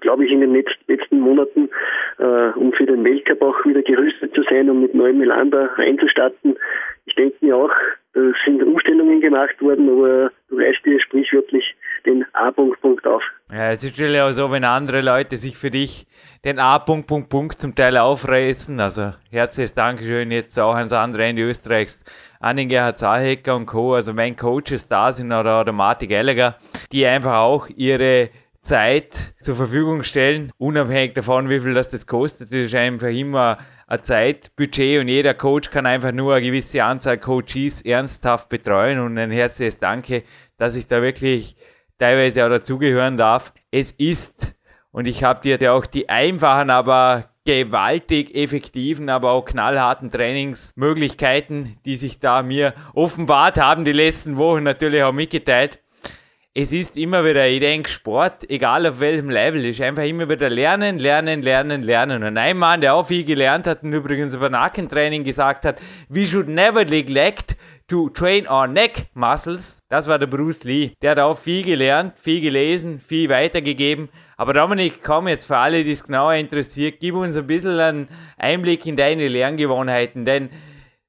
glaube 0.00 0.24
ich, 0.24 0.32
in 0.32 0.40
den 0.40 0.54
letzten 0.54 1.20
Monaten, 1.20 1.68
äh, 2.18 2.50
um 2.56 2.72
für 2.72 2.86
den 2.86 3.04
Weltcup 3.04 3.42
auch 3.42 3.64
wieder 3.64 3.82
gerüstet 3.82 4.34
zu 4.34 4.42
sein, 4.42 4.68
um 4.68 4.82
mit 4.82 4.94
neuem 4.94 5.18
Melander 5.18 5.70
einzustarten. 5.76 6.56
Ich 7.06 7.14
denke 7.14 7.36
mir 7.40 7.56
auch, 7.56 7.70
es 8.14 8.34
sind 8.44 8.62
Umstellungen 8.62 9.20
gemacht 9.20 9.60
worden, 9.62 9.88
aber 9.88 10.30
du 10.48 10.56
reißt 10.56 10.84
dir 10.84 11.00
sprichwörtlich 11.00 11.64
den 12.04 12.26
A-Punkt 12.34 12.80
Punkt 12.82 13.06
auf. 13.06 13.22
Ja, 13.50 13.70
es 13.70 13.82
ist 13.82 13.92
natürlich 13.98 14.20
auch 14.20 14.30
so, 14.30 14.50
wenn 14.50 14.64
andere 14.64 15.00
Leute 15.00 15.36
sich 15.36 15.56
für 15.56 15.70
dich 15.70 16.06
den 16.44 16.58
A-Punkt 16.58 17.06
Punkt 17.06 17.30
Punkt 17.30 17.60
zum 17.60 17.74
Teil 17.74 17.96
aufreißen. 17.96 18.78
Also 18.80 19.12
herzliches 19.30 19.74
Dankeschön 19.74 20.30
jetzt 20.30 20.58
auch 20.58 20.74
ans 20.74 20.92
andere 20.92 21.24
Ende 21.24 21.42
Österreichs, 21.42 22.04
an 22.40 22.56
den 22.56 22.68
Gerhard 22.68 22.98
Zahecker 22.98 23.56
und 23.56 23.66
Co., 23.66 23.94
also 23.94 24.12
mein 24.12 24.36
Coaches 24.36 24.88
da 24.88 25.12
sind 25.12 25.32
oder, 25.32 25.60
oder 25.60 25.72
Martin 25.72 26.10
Gallagher, 26.10 26.56
die 26.92 27.06
einfach 27.06 27.38
auch 27.38 27.68
ihre 27.74 28.28
Zeit 28.62 29.34
zur 29.40 29.56
Verfügung 29.56 30.04
stellen, 30.04 30.52
unabhängig 30.56 31.14
davon, 31.14 31.48
wie 31.48 31.60
viel 31.60 31.74
das, 31.74 31.90
das 31.90 32.06
kostet. 32.06 32.52
Das 32.52 32.66
ist 32.66 32.74
einfach 32.74 33.08
immer 33.08 33.58
ein 33.88 34.02
Zeitbudget 34.02 35.00
und 35.00 35.08
jeder 35.08 35.34
Coach 35.34 35.70
kann 35.70 35.84
einfach 35.84 36.12
nur 36.12 36.34
eine 36.34 36.46
gewisse 36.46 36.82
Anzahl 36.82 37.18
Coaches 37.18 37.82
ernsthaft 37.82 38.48
betreuen 38.48 39.00
und 39.00 39.18
ein 39.18 39.32
herzliches 39.32 39.78
Danke, 39.78 40.22
dass 40.56 40.76
ich 40.76 40.86
da 40.86 41.02
wirklich 41.02 41.56
teilweise 41.98 42.44
auch 42.46 42.50
dazugehören 42.50 43.16
darf. 43.16 43.52
Es 43.72 43.90
ist, 43.90 44.54
und 44.92 45.06
ich 45.06 45.24
habe 45.24 45.58
dir 45.58 45.74
auch 45.74 45.84
die 45.84 46.08
einfachen, 46.08 46.70
aber 46.70 47.30
gewaltig 47.44 48.34
effektiven, 48.36 49.08
aber 49.08 49.32
auch 49.32 49.44
knallharten 49.44 50.12
Trainingsmöglichkeiten, 50.12 51.76
die 51.84 51.96
sich 51.96 52.20
da 52.20 52.42
mir 52.42 52.74
offenbart 52.94 53.58
haben, 53.60 53.84
die 53.84 53.92
letzten 53.92 54.36
Wochen 54.36 54.62
natürlich 54.62 55.02
auch 55.02 55.12
mitgeteilt 55.12 55.81
es 56.54 56.70
ist 56.70 56.98
immer 56.98 57.24
wieder, 57.24 57.48
ich 57.48 57.60
denke, 57.60 57.88
Sport, 57.88 58.48
egal 58.50 58.86
auf 58.86 59.00
welchem 59.00 59.30
Level, 59.30 59.64
ist 59.64 59.80
einfach 59.80 60.02
immer 60.02 60.28
wieder 60.28 60.50
lernen, 60.50 60.98
lernen, 60.98 61.40
lernen, 61.40 61.82
lernen. 61.82 62.22
Und 62.22 62.36
ein 62.36 62.58
Mann, 62.58 62.82
der 62.82 62.94
auch 62.94 63.06
viel 63.06 63.24
gelernt 63.24 63.66
hat 63.66 63.82
und 63.82 63.94
übrigens 63.94 64.34
über 64.34 64.50
Nackentraining 64.50 65.24
gesagt 65.24 65.64
hat, 65.64 65.80
we 66.10 66.26
should 66.26 66.48
never 66.48 66.84
neglect 66.84 67.56
to 67.88 68.10
train 68.10 68.46
our 68.46 68.66
neck 68.66 69.06
muscles, 69.14 69.78
das 69.88 70.06
war 70.06 70.18
der 70.18 70.26
Bruce 70.26 70.64
Lee. 70.64 70.92
Der 71.00 71.12
hat 71.12 71.18
auch 71.20 71.38
viel 71.38 71.64
gelernt, 71.64 72.18
viel 72.18 72.42
gelesen, 72.42 73.00
viel 73.00 73.30
weitergegeben. 73.30 74.10
Aber 74.36 74.52
Dominik, 74.52 75.02
komm 75.02 75.28
jetzt 75.28 75.46
für 75.46 75.56
alle, 75.56 75.82
die 75.84 75.92
es 75.92 76.04
genauer 76.04 76.34
interessiert, 76.34 77.00
gib 77.00 77.14
uns 77.14 77.34
ein 77.34 77.46
bisschen 77.46 77.80
einen 77.80 78.08
Einblick 78.36 78.84
in 78.84 78.96
deine 78.96 79.26
Lerngewohnheiten, 79.26 80.26
denn 80.26 80.50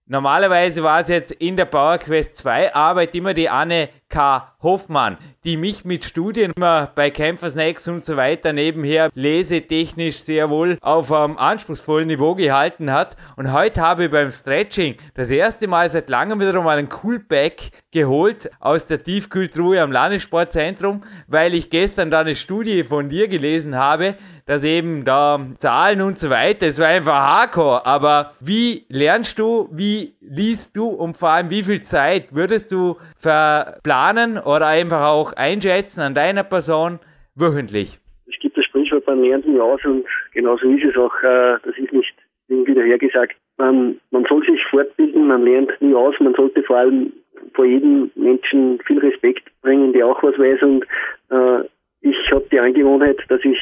Normalerweise 0.06 0.84
war 0.84 1.00
es 1.00 1.08
jetzt 1.08 1.32
in 1.32 1.56
der 1.56 1.64
Power 1.64 1.98
Quest 1.98 2.36
2 2.36 2.76
Arbeit 2.76 3.16
immer 3.16 3.34
die 3.34 3.48
Anne 3.48 3.88
K. 4.10 4.54
Hoffmann, 4.62 5.18
die 5.44 5.58
mich 5.58 5.86
mit 5.86 6.06
Studien 6.06 6.54
immer 6.56 6.92
bei 6.96 7.10
Kämpfersnacks 7.10 7.88
und 7.88 8.06
so 8.06 8.18
weiter 8.18 8.54
nebenher 8.54 9.10
lesetechnisch 9.14 10.20
sehr 10.20 10.50
wohl 10.50 10.78
auf 10.82 11.12
einem 11.12 11.38
anspruchsvollen 11.38 12.08
Niveau 12.08 12.36
gehalten 12.36 12.92
hat. 12.92 13.16
Und 13.36 13.52
heute 13.52 13.82
habe 13.82 14.06
ich 14.06 14.12
beim 14.12 14.32
Stretching 14.32 14.96
das 15.16 15.30
erste 15.30 15.68
Mal 15.68 15.90
seit 15.90 16.10
langem 16.10 16.40
wieder 16.40 16.62
mal 16.62 16.78
ein 16.78 16.90
Coolback 16.90 17.72
geholt 17.94 18.50
aus 18.60 18.86
der 18.88 18.98
Tiefkühltruhe 19.00 19.82
am 19.82 19.92
Landessportzentrum, 19.92 21.04
weil 21.28 21.54
ich 21.54 21.70
gestern 21.70 22.12
da 22.12 22.22
eine 22.22 22.36
Studie 22.36 22.84
von 22.84 23.08
dir 23.08 23.28
gelesen 23.30 23.78
habe, 23.78 24.16
dass 24.46 24.66
eben 24.66 25.06
da 25.06 25.40
Zahlen 25.60 26.02
und 26.02 26.20
so 26.20 26.30
weiter, 26.30 26.68
es 26.68 26.80
war 26.80 26.88
einfach 26.88 27.14
Hardcore. 27.14 27.86
Aber 27.86 28.34
wie 28.42 28.84
lernst 28.90 29.40
du, 29.40 29.70
wie 29.72 30.14
liest 30.20 30.76
du 30.76 30.88
und 30.88 31.16
vor 31.16 31.30
allem 31.30 31.50
wie 31.50 31.64
viel 31.64 31.82
Zeit 31.84 32.34
würdest 32.34 32.72
du 32.72 32.98
verplanen 33.18 34.38
oder 34.38 34.68
einfach 34.68 35.08
auch 35.08 35.34
einschätzen 35.34 36.02
an 36.02 36.16
deiner 36.16 36.44
Person 36.44 37.00
wöchentlich? 37.36 38.00
Es 38.28 38.40
gibt 38.40 38.58
das 38.58 38.66
Sprichwort, 38.66 39.08
man 39.08 39.24
lernt 39.24 39.48
nie 39.48 39.60
aus 39.60 39.80
und 39.86 40.06
genauso 40.34 40.68
ist 40.68 40.84
es 40.84 40.98
auch, 40.98 41.16
äh, 41.24 41.58
das 41.64 41.78
ist 41.78 41.94
nicht 41.94 42.14
wieder 42.48 42.84
hergesagt. 42.84 43.36
Man, 43.58 44.00
man 44.12 44.26
soll 44.28 44.44
sich 44.46 44.60
fortbilden, 44.70 45.28
man 45.28 45.46
lernt 45.46 45.72
nie 45.80 45.94
aus, 45.94 46.16
man 46.20 46.34
sollte 46.34 46.64
vor 46.64 46.78
allem 46.78 47.14
vor 47.54 47.66
jedem 47.66 48.12
Menschen 48.16 48.80
viel 48.86 49.00
Respekt 49.00 49.44
bringen, 49.62 49.94
der 49.94 50.08
auch 50.08 50.22
was 50.24 50.38
weiß 50.38 50.62
und 50.62 50.86
äh, 51.30 51.68
ich 52.02 52.32
habe 52.32 52.46
die 52.52 52.60
Angewohnheit, 52.60 53.18
dass 53.30 53.44
ich 53.44 53.58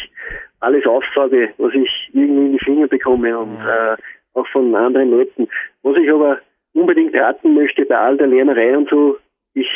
alles 0.59 0.85
aufsauge, 0.85 1.49
was 1.57 1.73
ich 1.73 2.09
irgendwie 2.13 2.45
in 2.45 2.51
die 2.53 2.63
Finger 2.63 2.87
bekomme 2.87 3.37
und 3.37 3.55
äh, 3.57 3.95
auch 4.33 4.47
von 4.47 4.73
anderen 4.75 5.11
Leuten. 5.11 5.47
Was 5.83 5.97
ich 5.97 6.11
aber 6.11 6.39
unbedingt 6.73 7.15
raten 7.15 7.53
möchte 7.53 7.85
bei 7.85 7.97
all 7.97 8.17
der 8.17 8.27
Lernerei 8.27 8.75
und 8.75 8.89
so, 8.89 9.17
ich 9.53 9.67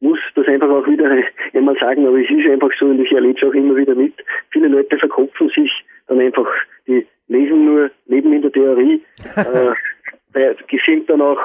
muss 0.00 0.18
das 0.34 0.46
einfach 0.46 0.68
auch 0.68 0.86
wieder 0.86 1.10
einmal 1.52 1.76
sagen, 1.78 2.06
aber 2.06 2.18
es 2.18 2.30
ist 2.30 2.50
einfach 2.50 2.70
so 2.78 2.86
und 2.86 3.00
ich 3.00 3.12
erlebe 3.12 3.38
es 3.38 3.46
auch 3.46 3.54
immer 3.54 3.76
wieder 3.76 3.94
mit. 3.94 4.14
Viele 4.50 4.68
Leute 4.68 4.98
verkopfen 4.98 5.48
sich 5.50 5.70
dann 6.08 6.20
einfach, 6.20 6.48
die 6.86 7.06
lesen 7.28 7.64
nur, 7.64 7.90
leben 8.06 8.32
in 8.32 8.42
der 8.42 8.52
Theorie, 8.52 9.02
äh, 10.34 10.54
sind 10.84 11.08
dann 11.08 11.20
auch 11.20 11.40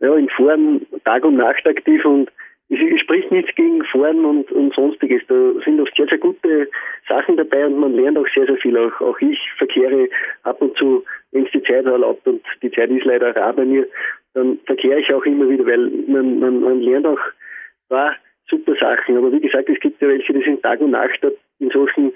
ja, 0.00 0.14
in 0.16 0.28
Foren 0.30 0.86
Tag 1.04 1.24
und 1.24 1.36
Nacht 1.36 1.66
aktiv 1.66 2.04
und 2.04 2.30
es 2.70 3.00
spricht 3.00 3.30
nichts 3.30 3.54
gegen 3.54 3.84
Foren 3.84 4.24
und, 4.24 4.50
und 4.50 4.74
sonstiges. 4.74 5.22
Da 5.28 5.52
sind 5.64 5.80
oft 5.80 5.94
sehr, 5.96 6.06
sehr 6.06 6.18
gute 6.18 6.68
Sachen 7.08 7.36
dabei 7.36 7.66
und 7.66 7.78
man 7.78 7.94
lernt 7.94 8.18
auch 8.18 8.26
sehr, 8.34 8.46
sehr 8.46 8.56
viel. 8.56 8.76
Auch, 8.76 9.00
auch 9.00 9.20
ich 9.20 9.38
verkehre 9.58 10.08
ab 10.44 10.60
und 10.60 10.76
zu, 10.76 11.04
wenn 11.32 11.44
es 11.44 11.52
die 11.52 11.62
Zeit 11.62 11.84
erlaubt 11.84 12.26
und 12.26 12.42
die 12.62 12.70
Zeit 12.70 12.90
ist 12.90 13.04
leider 13.04 13.36
rar 13.36 13.52
bei 13.52 13.64
mir, 13.64 13.86
dann 14.32 14.58
verkehre 14.66 14.98
ich 14.98 15.12
auch 15.12 15.24
immer 15.24 15.48
wieder, 15.48 15.66
weil 15.66 15.90
man, 16.08 16.38
man, 16.40 16.60
man 16.60 16.80
lernt 16.80 17.06
auch 17.06 17.20
war 17.88 18.16
super 18.48 18.74
Sachen. 18.80 19.16
Aber 19.16 19.32
wie 19.32 19.40
gesagt, 19.40 19.68
es 19.68 19.80
gibt 19.80 20.00
ja 20.00 20.08
welche, 20.08 20.32
die 20.32 20.42
sind 20.42 20.62
Tag 20.62 20.80
und 20.80 20.92
Nacht 20.92 21.20
in 21.58 21.70
solchen 21.70 22.12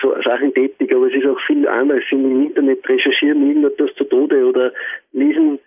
so 0.00 0.14
Sachen 0.22 0.54
tätig, 0.54 0.94
aber 0.94 1.06
es 1.06 1.14
ist 1.14 1.26
auch 1.26 1.40
viel 1.46 1.68
anderes. 1.68 2.04
Sind 2.08 2.24
im 2.24 2.46
Internet 2.46 2.88
recherchieren 2.88 3.46
irgendetwas 3.46 3.94
zu 3.96 4.04
Tode 4.04 4.46
oder 4.46 4.72
lesen 5.12 5.58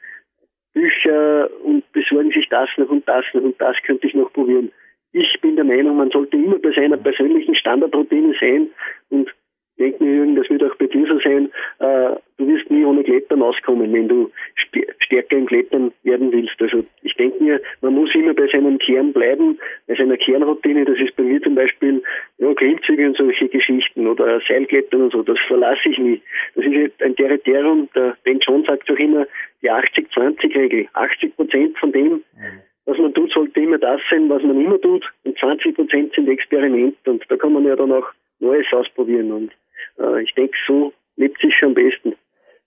Bücher 0.78 1.50
und 1.64 1.92
besorgen 1.92 2.30
sich 2.32 2.48
das 2.50 2.70
noch 2.78 2.90
und 2.90 3.08
das 3.08 3.26
noch 3.34 3.42
und 3.42 3.60
das 3.60 3.76
könnte 3.84 4.06
ich 4.06 4.14
noch 4.14 4.32
probieren. 4.32 4.72
Ich 5.12 5.40
bin 5.42 5.56
der 5.56 5.66
Meinung, 5.66 5.98
man 5.98 6.12
sollte 6.12 6.38
immer 6.38 6.60
bei 6.60 6.72
seiner 6.72 6.98
persönlichen 6.98 7.56
Standardroutine 7.56 8.36
sein 8.40 8.68
und 9.10 9.34
denke 9.78 10.04
mir, 10.04 10.16
Jürgen, 10.16 10.36
das 10.36 10.50
wird 10.50 10.64
auch 10.64 10.76
bei 10.76 10.88
dir 10.88 11.08
so 11.08 11.20
sein, 11.20 11.50
äh, 11.80 12.16
du 12.38 12.48
wirst 12.48 12.70
nie 12.70 12.84
ohne 12.84 13.04
Klettern 13.04 13.42
auskommen, 13.42 13.92
wenn 13.94 14.08
du 14.08 14.32
stärker 15.00 15.38
im 15.38 15.46
Klettern 15.46 15.92
werden 16.04 16.32
willst. 16.32 16.62
Also 16.62 16.84
ich 17.04 17.14
denke 17.16 17.44
mir, 17.44 17.62
man 17.82 17.94
muss 17.94 18.14
immer 18.14 18.34
bei 18.34 18.48
seinem 18.48 18.78
Kern 18.80 19.14
bleiben, 19.14 19.58
bei 19.88 19.96
seiner 19.96 20.18
Kernroutine. 20.18 20.86
Das 20.86 20.98
ist 21.00 21.16
bei 21.16 21.24
mir 21.24 21.42
zum 21.42 21.56
Beispiel 21.56 22.02
ja, 22.38 22.54
Klimmzüge 22.54 23.08
und 23.08 23.18
solche 23.18 23.48
Geschichten 23.48 24.08
oder 24.08 24.42
Seilklettern 24.48 25.04
und 25.04 25.14
so. 25.14 25.24
Das 25.24 25.40
verlasse 25.48 25.90
ich 25.90 25.98
nie. 25.98 26.22
Das 26.56 26.66
ist 26.66 27.02
ein 27.02 27.16
Territorium, 27.16 27.90
der 27.96 28.18
Ben 28.24 28.40
John 28.40 28.64
sagt 28.66 28.90
auch 28.92 28.98
immer, 28.98 29.26
die 29.62 29.72
80-20-Regel. 29.72 30.88
80 30.94 31.36
Prozent 31.36 31.78
von 31.78 31.92
dem, 31.92 32.24
was 32.86 32.98
man 32.98 33.14
tut, 33.14 33.32
sollte 33.32 33.60
immer 33.60 33.78
das 33.78 34.02
sein, 34.10 34.30
was 34.30 34.42
man 34.44 34.60
immer 34.60 34.80
tut. 34.80 35.06
Und 35.24 35.38
20 35.38 35.76
Prozent 35.76 36.14
sind 36.14 36.30
Experiment. 36.30 36.96
Und 37.06 37.24
da 37.30 37.36
kann 37.36 37.54
man 37.54 37.66
ja 37.66 37.76
dann 37.76 37.92
auch 37.92 38.08
Neues 38.40 38.68
ausprobieren. 38.72 39.32
Und 39.32 39.52
äh, 40.00 40.22
ich 40.22 40.34
denke, 40.36 40.56
so 40.68 40.94
lebt 41.16 41.40
sich 41.42 41.54
am 41.64 41.74
besten. 41.74 42.16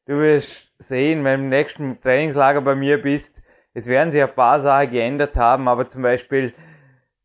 Du 0.07 0.19
wirst 0.19 0.73
sehen, 0.79 1.25
wenn 1.25 1.41
du 1.41 1.45
im 1.45 1.49
nächsten 1.51 2.01
Trainingslager 2.01 2.61
bei 2.61 2.75
mir 2.75 2.99
bist, 2.99 3.43
es 3.75 3.87
werden 3.87 4.11
sich 4.11 4.23
ein 4.23 4.35
paar 4.35 4.61
Sachen 4.61 4.91
geändert 4.91 5.37
haben, 5.37 5.69
aber 5.69 5.89
zum 5.89 6.03
Beispiel 6.03 6.53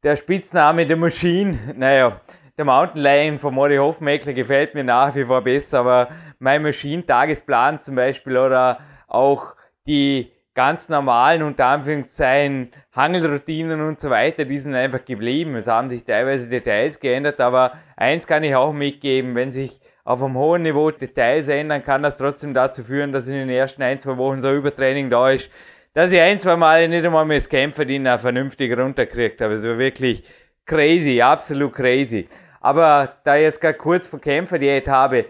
der 0.03 0.15
Spitzname 0.15 0.85
der 0.85 0.97
Maschine, 0.97 1.73
naja, 1.75 2.21
der 2.57 2.65
Mountain 2.65 3.01
Lion 3.01 3.39
von 3.39 3.53
Mori 3.53 3.77
Hofmeckler 3.77 4.33
gefällt 4.33 4.75
mir 4.75 4.83
nach 4.83 5.13
wie 5.15 5.25
vor 5.25 5.41
besser, 5.41 5.79
aber 5.79 6.09
mein 6.39 6.61
Maschinen-Tagesplan 6.61 7.81
zum 7.81 7.95
Beispiel 7.95 8.37
oder 8.37 8.79
auch 9.07 9.55
die 9.87 10.31
ganz 10.55 10.89
normalen, 10.89 11.43
unter 11.43 11.65
Anführungszeichen, 11.67 12.71
Hangelroutinen 12.95 13.81
und 13.81 13.99
so 13.99 14.09
weiter, 14.09 14.45
die 14.45 14.57
sind 14.57 14.73
einfach 14.73 15.03
geblieben. 15.03 15.55
Es 15.55 15.67
haben 15.67 15.89
sich 15.89 16.03
teilweise 16.03 16.49
Details 16.49 16.99
geändert, 16.99 17.39
aber 17.41 17.73
eins 17.97 18.25
kann 18.25 18.43
ich 18.43 18.55
auch 18.55 18.73
mitgeben, 18.73 19.35
wenn 19.35 19.51
sich 19.51 19.81
auf 20.05 20.23
einem 20.23 20.35
hohen 20.35 20.61
Niveau 20.61 20.91
Details 20.91 21.49
ändern, 21.49 21.83
kann 21.83 22.03
das 22.03 22.15
trotzdem 22.15 22.53
dazu 22.53 22.83
führen, 22.83 23.11
dass 23.11 23.27
in 23.27 23.35
den 23.35 23.49
ersten 23.49 23.83
ein, 23.83 23.99
zwei 23.99 24.17
Wochen 24.17 24.41
so 24.41 24.53
Übertraining 24.53 25.09
da 25.09 25.31
ist, 25.31 25.49
dass 25.93 26.11
ich 26.11 26.19
ein, 26.19 26.39
zwei 26.39 26.55
Mal 26.55 26.87
nicht 26.87 27.05
einmal 27.05 27.25
mehr 27.25 27.37
das 27.37 27.49
Kämpferdienst 27.49 28.21
vernünftig 28.21 28.77
runterkriegt 28.77 29.41
habe. 29.41 29.53
Es 29.53 29.65
war 29.65 29.77
wirklich 29.77 30.23
crazy, 30.65 31.21
absolut 31.21 31.73
crazy. 31.73 32.27
Aber 32.61 33.17
da 33.23 33.35
ich 33.35 33.43
jetzt 33.43 33.61
gerade 33.61 33.77
kurz 33.77 34.07
vor 34.07 34.19
Kämpferdiät 34.19 34.87
habe, 34.87 35.25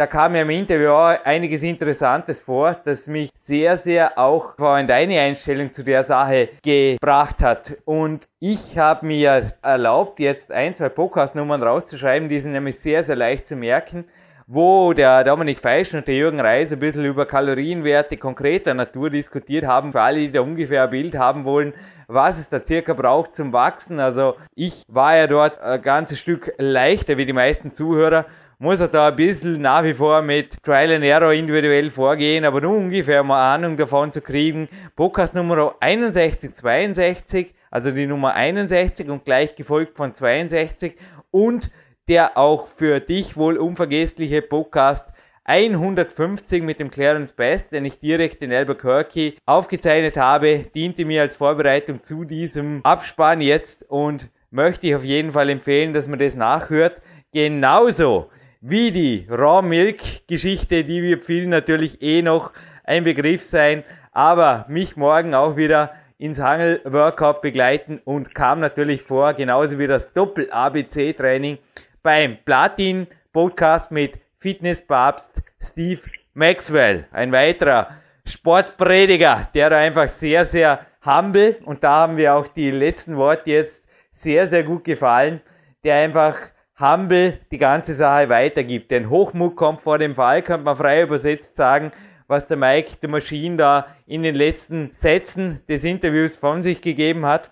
da 0.00 0.06
kam 0.06 0.32
mir 0.32 0.40
im 0.40 0.48
Interview 0.48 0.92
auch 0.92 1.26
einiges 1.26 1.62
Interessantes 1.62 2.40
vor, 2.40 2.74
das 2.86 3.06
mich 3.06 3.28
sehr, 3.38 3.76
sehr 3.76 4.18
auch 4.18 4.58
in 4.78 4.86
deine 4.86 5.20
Einstellung 5.20 5.74
zu 5.74 5.84
der 5.84 6.04
Sache 6.04 6.48
gebracht 6.64 7.42
hat. 7.42 7.76
Und 7.84 8.26
ich 8.38 8.78
habe 8.78 9.04
mir 9.04 9.52
erlaubt, 9.60 10.18
jetzt 10.18 10.52
ein, 10.52 10.72
zwei 10.72 10.88
Podcast-Nummern 10.88 11.62
rauszuschreiben, 11.62 12.30
die 12.30 12.40
sind 12.40 12.52
nämlich 12.52 12.78
sehr, 12.78 13.02
sehr 13.02 13.16
leicht 13.16 13.46
zu 13.46 13.56
merken 13.56 14.06
wo 14.52 14.92
der 14.94 15.22
Dominik 15.22 15.60
Feisch 15.60 15.94
und 15.94 16.08
der 16.08 16.16
Jürgen 16.16 16.40
Reis 16.40 16.72
ein 16.72 16.80
bisschen 16.80 17.04
über 17.04 17.24
Kalorienwerte 17.24 18.16
konkreter 18.16 18.74
Natur 18.74 19.08
diskutiert 19.08 19.64
haben, 19.64 19.92
für 19.92 20.00
alle, 20.00 20.18
die 20.18 20.32
da 20.32 20.40
ungefähr 20.40 20.82
ein 20.82 20.90
Bild 20.90 21.16
haben 21.16 21.44
wollen, 21.44 21.72
was 22.08 22.36
es 22.36 22.48
da 22.48 22.60
circa 22.60 22.94
braucht 22.94 23.36
zum 23.36 23.52
Wachsen. 23.52 24.00
Also 24.00 24.34
ich 24.56 24.82
war 24.88 25.16
ja 25.16 25.28
dort 25.28 25.60
ein 25.60 25.80
ganzes 25.80 26.18
Stück 26.18 26.52
leichter 26.58 27.16
wie 27.16 27.26
die 27.26 27.32
meisten 27.32 27.74
Zuhörer 27.74 28.26
muss 28.60 28.78
er 28.78 28.88
da 28.88 29.08
ein 29.08 29.16
bisschen 29.16 29.62
nach 29.62 29.82
wie 29.84 29.94
vor 29.94 30.20
mit 30.20 30.62
Trial 30.62 30.92
and 30.92 31.02
Error 31.02 31.32
individuell 31.32 31.88
vorgehen, 31.88 32.44
aber 32.44 32.60
nur 32.60 32.76
ungefähr 32.76 33.22
mal 33.22 33.54
Ahnung 33.54 33.78
davon 33.78 34.12
zu 34.12 34.20
kriegen. 34.20 34.68
Podcast 34.96 35.34
Nummer 35.34 35.76
6162, 35.80 37.54
also 37.70 37.90
die 37.90 38.06
Nummer 38.06 38.34
61 38.34 39.08
und 39.08 39.24
gleich 39.24 39.56
gefolgt 39.56 39.96
von 39.96 40.14
62 40.14 40.94
und 41.30 41.70
der 42.06 42.36
auch 42.36 42.66
für 42.66 43.00
dich 43.00 43.34
wohl 43.34 43.56
unvergessliche 43.56 44.42
Podcast 44.42 45.10
150 45.44 46.62
mit 46.62 46.80
dem 46.80 46.90
Clarence 46.90 47.32
Best, 47.32 47.72
den 47.72 47.86
ich 47.86 47.98
direkt 47.98 48.42
in 48.42 48.52
Albuquerque 48.52 49.36
aufgezeichnet 49.46 50.18
habe, 50.18 50.66
diente 50.74 51.06
mir 51.06 51.22
als 51.22 51.36
Vorbereitung 51.36 52.02
zu 52.02 52.24
diesem 52.24 52.80
Abspann 52.82 53.40
jetzt 53.40 53.88
und 53.88 54.28
möchte 54.50 54.86
ich 54.86 54.94
auf 54.94 55.04
jeden 55.04 55.32
Fall 55.32 55.48
empfehlen, 55.48 55.94
dass 55.94 56.06
man 56.06 56.18
das 56.18 56.36
nachhört. 56.36 57.00
Genauso 57.32 58.28
wie 58.60 58.92
die 58.92 59.26
Raw 59.30 59.66
Milk 59.66 60.26
Geschichte, 60.28 60.84
die 60.84 61.02
wir 61.02 61.18
vielen 61.18 61.48
natürlich 61.48 62.02
eh 62.02 62.20
noch 62.20 62.52
ein 62.84 63.04
Begriff 63.04 63.42
sein, 63.42 63.84
aber 64.12 64.66
mich 64.68 64.96
morgen 64.96 65.34
auch 65.34 65.56
wieder 65.56 65.94
ins 66.18 66.40
Hangel 66.40 66.82
Workout 66.84 67.40
begleiten 67.40 68.02
und 68.04 68.34
kam 68.34 68.60
natürlich 68.60 69.02
vor, 69.02 69.32
genauso 69.32 69.78
wie 69.78 69.86
das 69.86 70.12
Doppel 70.12 70.50
ABC 70.50 71.14
Training 71.14 71.56
beim 72.02 72.36
Platin 72.44 73.06
Podcast 73.32 73.90
mit 73.90 74.18
Fitness 74.38 74.86
Papst 74.86 75.40
Steve 75.58 76.02
Maxwell, 76.34 77.06
ein 77.12 77.32
weiterer 77.32 77.88
Sportprediger, 78.26 79.48
der 79.54 79.70
da 79.70 79.78
einfach 79.78 80.08
sehr, 80.08 80.44
sehr 80.44 80.84
humble 81.02 81.56
und 81.64 81.82
da 81.82 82.00
haben 82.00 82.18
wir 82.18 82.34
auch 82.34 82.48
die 82.48 82.70
letzten 82.70 83.16
Worte 83.16 83.48
jetzt 83.50 83.88
sehr, 84.12 84.46
sehr 84.46 84.64
gut 84.64 84.84
gefallen, 84.84 85.40
der 85.82 85.96
einfach 85.96 86.36
humble 86.80 87.38
die 87.50 87.58
ganze 87.58 87.94
Sache 87.94 88.28
weitergibt. 88.28 88.90
Denn 88.90 89.10
Hochmut 89.10 89.56
kommt 89.56 89.82
vor 89.82 89.98
dem 89.98 90.14
Fall, 90.14 90.42
könnte 90.42 90.64
man 90.64 90.76
frei 90.76 91.02
übersetzt 91.02 91.56
sagen, 91.56 91.92
was 92.26 92.46
der 92.46 92.56
Mike 92.56 92.96
der 93.02 93.10
Maschine 93.10 93.56
da 93.56 93.86
in 94.06 94.22
den 94.22 94.34
letzten 94.34 94.92
Sätzen 94.92 95.60
des 95.68 95.84
Interviews 95.84 96.36
von 96.36 96.62
sich 96.62 96.80
gegeben 96.80 97.26
hat. 97.26 97.50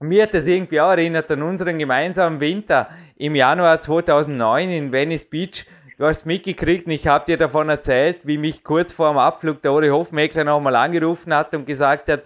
Mir 0.00 0.24
hat 0.24 0.34
das 0.34 0.48
irgendwie 0.48 0.80
auch 0.80 0.90
erinnert 0.90 1.30
an 1.30 1.42
unseren 1.42 1.78
gemeinsamen 1.78 2.40
Winter 2.40 2.90
im 3.16 3.36
Januar 3.36 3.80
2009 3.80 4.70
in 4.70 4.92
Venice 4.92 5.30
Beach. 5.30 5.64
Du 5.96 6.04
hast 6.04 6.26
mitgekriegt 6.26 6.86
und 6.86 6.92
ich 6.92 7.06
habe 7.06 7.26
dir 7.26 7.36
davon 7.36 7.68
erzählt, 7.68 8.18
wie 8.24 8.38
mich 8.38 8.64
kurz 8.64 8.92
vor 8.92 9.12
dem 9.12 9.18
Abflug 9.18 9.62
der 9.62 9.72
Ori 9.72 9.90
Hofmeckler 9.90 10.42
nochmal 10.42 10.74
angerufen 10.74 11.32
hat 11.32 11.54
und 11.54 11.64
gesagt 11.64 12.08
hat, 12.08 12.24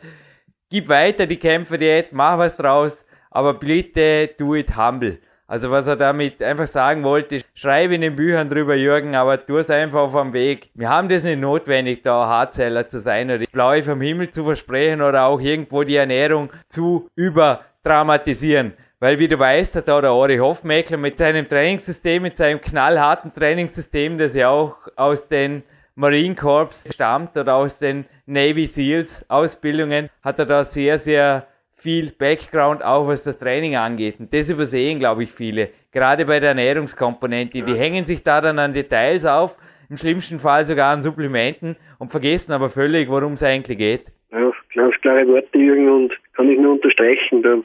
gib 0.71 0.89
weiter 0.89 1.27
die 1.27 1.37
Kämpferdiät, 1.37 2.13
mach 2.13 2.39
was 2.39 2.57
draus, 2.57 3.05
aber 3.31 3.53
bitte 3.53 4.31
do 4.39 4.55
it 4.55 4.75
humble. 4.75 5.19
Also 5.49 5.71
was 5.71 5.87
er 5.87 5.97
damit 5.97 6.43
einfach 6.43 6.67
sagen 6.67 7.05
wollte, 7.05 7.39
schreibe 7.55 7.95
in 7.95 8.01
den 8.01 8.17
Büchern 8.17 8.49
drüber, 8.49 8.75
Jürgen, 8.75 9.15
aber 9.15 9.45
tu 9.45 9.59
es 9.59 9.71
einfach 9.71 10.01
auf 10.01 10.13
dem 10.13 10.33
Weg. 10.33 10.71
Wir 10.75 10.89
haben 10.89 11.09
das 11.09 11.23
nicht 11.23 11.39
notwendig, 11.39 12.03
da 12.03 12.27
Hardseller 12.27 12.89
zu 12.89 12.99
sein 12.99 13.29
oder 13.29 13.39
das 13.39 13.51
Blaue 13.51 13.83
vom 13.83 14.01
Himmel 14.01 14.31
zu 14.31 14.45
versprechen 14.45 15.03
oder 15.03 15.27
auch 15.27 15.41
irgendwo 15.41 15.85
die 15.85 15.95
Ernährung 15.95 16.51
zu 16.69 17.09
überdramatisieren. 17.15 18.73
Weil 18.99 19.19
wie 19.21 19.29
du 19.29 19.39
weißt, 19.39 19.77
hat 19.77 19.89
da 19.89 20.01
der 20.01 20.15
Ori 20.15 20.39
Hofmeckler 20.39 20.97
mit 20.97 21.19
seinem 21.19 21.47
Trainingssystem, 21.47 22.23
mit 22.23 22.37
seinem 22.37 22.61
knallharten 22.61 23.33
Trainingssystem, 23.33 24.19
das 24.19 24.35
ja 24.35 24.49
auch 24.49 24.77
aus 24.97 25.29
den 25.29 25.63
Marine 25.95 26.35
Corps 26.35 26.85
stammt 26.93 27.37
oder 27.37 27.55
aus 27.55 27.79
den 27.79 28.07
Navy 28.27 28.67
Seals 28.67 29.25
Ausbildungen, 29.29 30.09
hat 30.23 30.39
er 30.39 30.47
da 30.47 30.65
sehr, 30.65 30.99
sehr 30.99 31.47
viel 31.87 32.11
Background, 32.19 32.83
auch 32.83 33.07
was 33.07 33.23
das 33.23 33.39
Training 33.39 33.77
angeht. 33.77 34.17
Und 34.19 34.35
das 34.35 34.51
übersehen, 34.51 34.99
glaube 34.99 35.23
ich, 35.23 35.31
viele. 35.31 35.69
Gerade 35.93 36.25
bei 36.25 36.41
der 36.41 36.49
Ernährungskomponente. 36.49 37.63
Die 37.63 37.75
hängen 37.75 38.05
sich 38.07 38.25
da 38.25 38.41
dann 38.41 38.59
an 38.59 38.75
Details 38.75 39.25
auf, 39.25 39.57
im 39.89 39.97
schlimmsten 39.97 40.41
Fall 40.41 40.67
sogar 40.67 40.93
an 40.93 41.05
Supplementen 41.05 41.77
und 42.01 42.11
vergessen 42.11 42.51
aber 42.51 42.71
völlig, 42.71 43.09
worum 43.09 43.35
es 43.35 43.45
eigentlich 43.45 43.79
geht. 43.79 44.07
Ja, 44.33 44.51
ganz 44.75 44.97
klare 45.01 45.29
Worte, 45.29 45.57
Jürgen, 45.57 45.89
und 45.89 46.13
kann 46.35 46.51
ich 46.51 46.59
nur 46.59 46.73
unterstreichen. 46.73 47.45
Da 47.45 47.57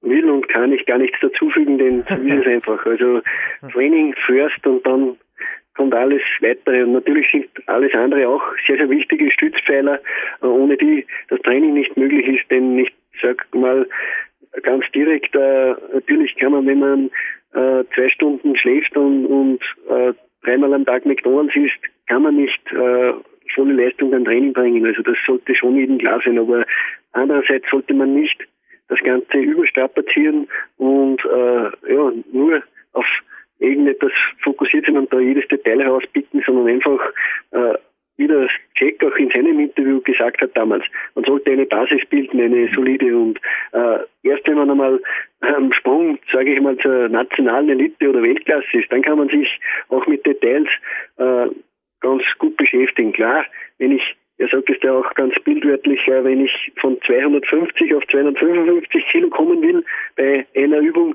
will 0.00 0.30
und 0.30 0.48
kann 0.48 0.72
ich 0.72 0.86
gar 0.86 0.96
nichts 0.96 1.18
dazufügen, 1.20 1.76
denn 1.76 2.04
so 2.08 2.14
ist 2.14 2.40
es 2.40 2.46
einfach. 2.54 2.86
Also 2.86 3.20
Training 3.70 4.14
first 4.24 4.66
und 4.66 4.86
dann 4.86 5.18
kommt 5.78 5.94
alles 5.94 6.20
weitere. 6.40 6.82
Und 6.82 6.92
natürlich 6.92 7.30
sind 7.30 7.48
alles 7.66 7.94
andere 7.94 8.28
auch 8.28 8.42
sehr, 8.66 8.76
sehr 8.76 8.90
wichtige 8.90 9.30
Stützpfeiler, 9.30 10.00
äh, 10.42 10.46
ohne 10.46 10.76
die 10.76 11.06
das 11.28 11.40
Training 11.42 11.74
nicht 11.74 11.96
möglich 11.96 12.26
ist. 12.26 12.50
Denn 12.50 12.78
ich 12.78 12.92
sag 13.22 13.46
mal 13.54 13.86
ganz 14.62 14.84
direkt, 14.94 15.34
äh, 15.34 15.74
natürlich 15.94 16.36
kann 16.36 16.52
man, 16.52 16.66
wenn 16.66 16.80
man 16.80 17.10
äh, 17.54 17.84
zwei 17.94 18.08
Stunden 18.10 18.56
schläft 18.56 18.96
und, 18.96 19.26
und 19.26 19.62
äh, 19.88 20.12
dreimal 20.44 20.74
am 20.74 20.84
Tag 20.84 21.06
McDonalds 21.06 21.56
isst, 21.56 21.78
kann 22.08 22.22
man 22.22 22.36
nicht 22.36 22.60
äh, 22.72 23.12
volle 23.54 23.72
Leistung 23.72 24.10
beim 24.10 24.24
Training 24.24 24.52
bringen. 24.52 24.84
Also 24.84 25.02
das 25.02 25.16
sollte 25.26 25.54
schon 25.54 25.76
jedem 25.76 25.98
klar 25.98 26.20
sein. 26.24 26.38
Aber 26.38 26.66
andererseits 27.12 27.70
sollte 27.70 27.94
man 27.94 28.14
nicht 28.14 28.38
das 28.88 28.98
Ganze 29.00 29.38
überstrapazieren 29.38 30.48
und 30.78 31.24
äh, 31.24 31.92
ja, 31.92 32.12
nur 32.32 32.62
auf 32.94 33.06
irgendetwas 33.58 34.12
fokussiert 34.42 34.86
sind 34.86 34.96
und 34.96 35.12
da 35.12 35.18
jedes 35.18 35.46
Detail 35.48 35.80
herauspicken, 35.80 36.42
sondern 36.46 36.68
einfach 36.68 37.00
äh, 37.52 37.74
wie 38.18 38.26
das 38.26 38.50
Jack 38.76 39.02
auch 39.04 39.16
in 39.16 39.30
seinem 39.30 39.60
Interview 39.60 40.00
gesagt 40.00 40.42
hat 40.42 40.50
damals, 40.54 40.84
man 41.14 41.24
sollte 41.24 41.50
eine 41.52 41.66
Basis 41.66 42.04
bilden, 42.10 42.40
eine 42.40 42.68
solide 42.74 43.16
und 43.16 43.38
äh, 43.72 44.00
erst 44.24 44.46
wenn 44.46 44.56
man 44.56 44.70
einmal 44.70 45.00
am 45.40 45.72
Sprung, 45.72 46.18
sage 46.32 46.52
ich 46.52 46.60
mal, 46.60 46.76
zur 46.78 47.08
nationalen 47.08 47.70
Elite 47.70 48.10
oder 48.10 48.22
Weltklasse 48.22 48.66
ist, 48.78 48.90
dann 48.92 49.02
kann 49.02 49.18
man 49.18 49.28
sich 49.28 49.48
auch 49.88 50.06
mit 50.08 50.26
Details 50.26 50.68
äh, 51.16 51.46
ganz 52.00 52.22
gut 52.38 52.56
beschäftigen. 52.56 53.12
Klar, 53.12 53.46
wenn 53.78 53.92
ich, 53.92 54.16
er 54.38 54.48
sagt 54.48 54.68
es 54.68 54.82
ja 54.82 54.92
auch 54.92 55.14
ganz 55.14 55.34
bildwörtlich, 55.44 56.00
wenn 56.06 56.44
ich 56.44 56.72
von 56.80 57.00
250 57.06 57.94
auf 57.94 58.06
255 58.08 59.04
Kilo 59.12 59.28
kommen 59.30 59.62
will 59.62 59.84
bei 60.16 60.44
einer 60.56 60.78
Übung, 60.80 61.14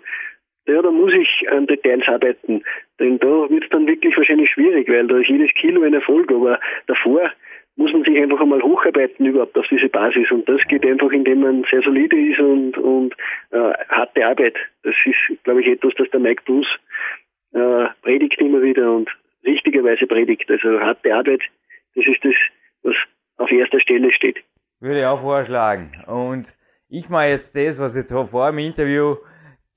ja, 0.66 0.82
da 0.82 0.92
muss 0.92 1.14
ich 1.14 1.50
an 1.50 1.68
Details 1.68 2.08
arbeiten. 2.08 2.64
Denn 3.00 3.20
da 3.20 3.50
wird 3.50 3.64
es 3.64 3.70
dann 3.70 3.88
wirklich 3.88 4.16
wahrscheinlich 4.16 4.50
schwierig, 4.50 4.88
weil 4.90 5.08
da 5.08 5.18
ist 5.18 5.30
jedes 5.30 5.54
Kilo 5.56 5.84
ein 5.84 5.94
Erfolg. 5.94 6.32
Aber 6.32 6.60
davor 6.88 7.32
muss 7.76 7.92
man 7.92 8.04
sich 8.04 8.18
einfach 8.18 8.40
einmal 8.40 8.62
hocharbeiten 8.62 9.26
überhaupt 9.26 9.58
auf 9.58 9.66
diese 9.70 9.90
Basis. 9.90 10.32
Und 10.32 10.48
das 10.48 10.62
geht 10.68 10.86
einfach, 10.86 11.12
indem 11.12 11.42
man 11.42 11.66
sehr 11.70 11.82
solide 11.82 12.18
ist 12.18 12.40
und, 12.40 12.78
und 12.78 13.14
äh, 13.52 13.74
harte 13.90 14.26
Arbeit. 14.26 14.56
Das 14.84 14.96
ist, 15.06 15.44
glaube 15.44 15.62
ich, 15.62 15.68
etwas, 15.68 15.94
das 15.98 16.10
der 16.12 16.20
Mike 16.20 16.44
Bruce 16.46 16.80
äh, 17.54 17.88
predigt 18.02 18.40
immer 18.40 18.62
wieder 18.62 18.92
und 18.92 19.10
richtigerweise 19.46 20.08
predigt. 20.08 20.50
Also 20.50 20.80
harte 20.80 21.14
Arbeit, 21.14 21.42
das 21.96 22.06
ist 22.06 22.24
das, 22.24 22.34
was 22.84 22.96
auf 23.38 23.52
erster 23.52 23.80
Stelle 23.80 24.12
steht. 24.14 24.38
Würde 24.80 25.00
ich 25.00 25.06
auch 25.06 25.22
vorschlagen. 25.22 25.92
Und 26.08 26.56
ich 26.90 27.10
mache 27.10 27.28
jetzt 27.28 27.56
das, 27.56 27.80
was 27.80 27.96
ich 27.96 28.08
so 28.08 28.26
vor 28.26 28.52
dem 28.52 28.60
Interview 28.60 29.16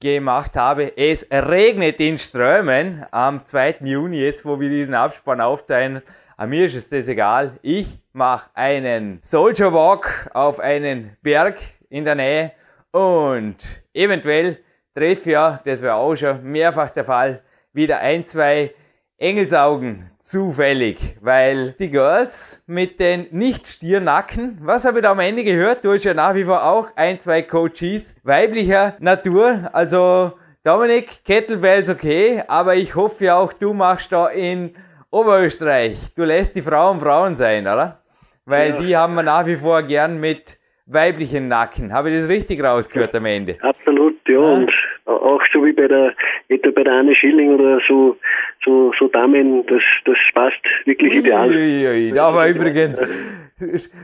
gemacht 0.01 0.57
habe. 0.57 0.97
Es 0.97 1.27
regnet 1.31 2.01
in 2.01 2.19
Strömen 2.19 3.07
am 3.11 3.45
2. 3.45 3.77
Juni, 3.81 4.19
jetzt 4.19 4.45
wo 4.45 4.61
wir 4.61 4.69
diesen 4.69 4.95
Abspann 4.95 5.41
aufzeichnen. 5.41 6.03
A 6.37 6.47
mir 6.47 6.67
ist 6.67 6.75
es 6.75 6.89
das 6.89 7.09
egal. 7.09 7.59
Ich 7.63 7.99
mache 8.13 8.51
einen 8.55 9.19
Soldier 9.23 9.73
Walk 9.73 10.31
auf 10.35 10.61
einen 10.61 11.17
Berg 11.23 11.59
in 11.89 12.05
der 12.05 12.15
Nähe 12.15 12.53
und 12.91 13.57
eventuell 13.95 14.59
treffe 14.95 15.31
ja, 15.31 15.61
das 15.65 15.81
wäre 15.83 15.95
auch 15.95 16.15
schon 16.15 16.43
mehrfach 16.43 16.91
der 16.91 17.05
Fall, 17.05 17.43
wieder 17.73 18.01
ein, 18.01 18.25
zwei 18.25 18.75
Engelsaugen 19.19 20.11
zufällig, 20.19 21.17
weil 21.23 21.73
die 21.79 21.91
Girls 21.91 22.63
mit 22.67 23.01
den 23.01 23.29
Nicht-Stiernacken, 23.31 24.59
was 24.61 24.85
habe 24.85 24.99
ich 24.99 25.05
da 25.05 25.13
am 25.13 25.21
Ende 25.21 25.43
gehört? 25.43 25.83
Du 25.85 25.93
hast 25.93 26.05
ja 26.05 26.13
nach 26.13 26.35
wie 26.35 26.45
vor 26.45 26.63
auch 26.63 26.89
ein, 26.97 27.19
zwei 27.19 27.41
Coaches 27.41 28.21
weiblicher 28.25 28.95
Natur, 28.99 29.71
also 29.73 30.33
Dominik, 30.65 31.25
Kettlebells 31.25 31.89
okay, 31.89 32.43
aber 32.47 32.75
ich 32.75 32.95
hoffe 32.95 33.25
ja 33.25 33.39
auch, 33.39 33.55
du 33.55 33.73
machst 33.73 34.13
da 34.13 34.27
in 34.27 34.75
Oberösterreich, 35.11 35.97
du 36.15 36.25
lässt 36.25 36.55
die 36.55 36.63
Frauen 36.63 37.01
Frauen 37.01 37.37
sein, 37.37 37.67
oder? 37.67 38.03
Weil 38.45 38.73
ja. 38.73 38.81
die 38.81 38.97
haben 38.99 39.15
wir 39.15 39.23
nach 39.23 39.47
wie 39.47 39.57
vor 39.57 39.83
gern 39.83 40.21
mit 40.21 40.59
weiblichen 40.85 41.49
Nacken. 41.49 41.91
Habe 41.93 42.11
ich 42.11 42.21
das 42.21 42.29
richtig 42.29 42.63
rausgehört 42.63 43.15
am 43.15 43.25
Ende? 43.25 43.57
Absolut, 43.63 44.17
ja. 44.29 44.39
Und 44.39 44.71
auch 45.07 45.41
so 45.53 45.65
wie 45.65 45.73
bei 45.73 45.89
der, 45.89 46.15
etwa 46.49 46.71
bei 46.71 46.83
der 46.85 46.95
Anne 46.95 47.15
Schilling 47.15 47.55
oder 47.55 47.81
so, 47.87 48.17
so, 48.65 48.93
so 48.99 49.09
Damen, 49.09 49.65
das, 49.67 49.83
das 50.05 50.17
passt 50.35 50.61
wirklich 50.85 51.15
ideal. 51.15 51.49
Uiuiui, 51.49 52.19
aber 52.19 52.49
übrigens, 52.49 53.01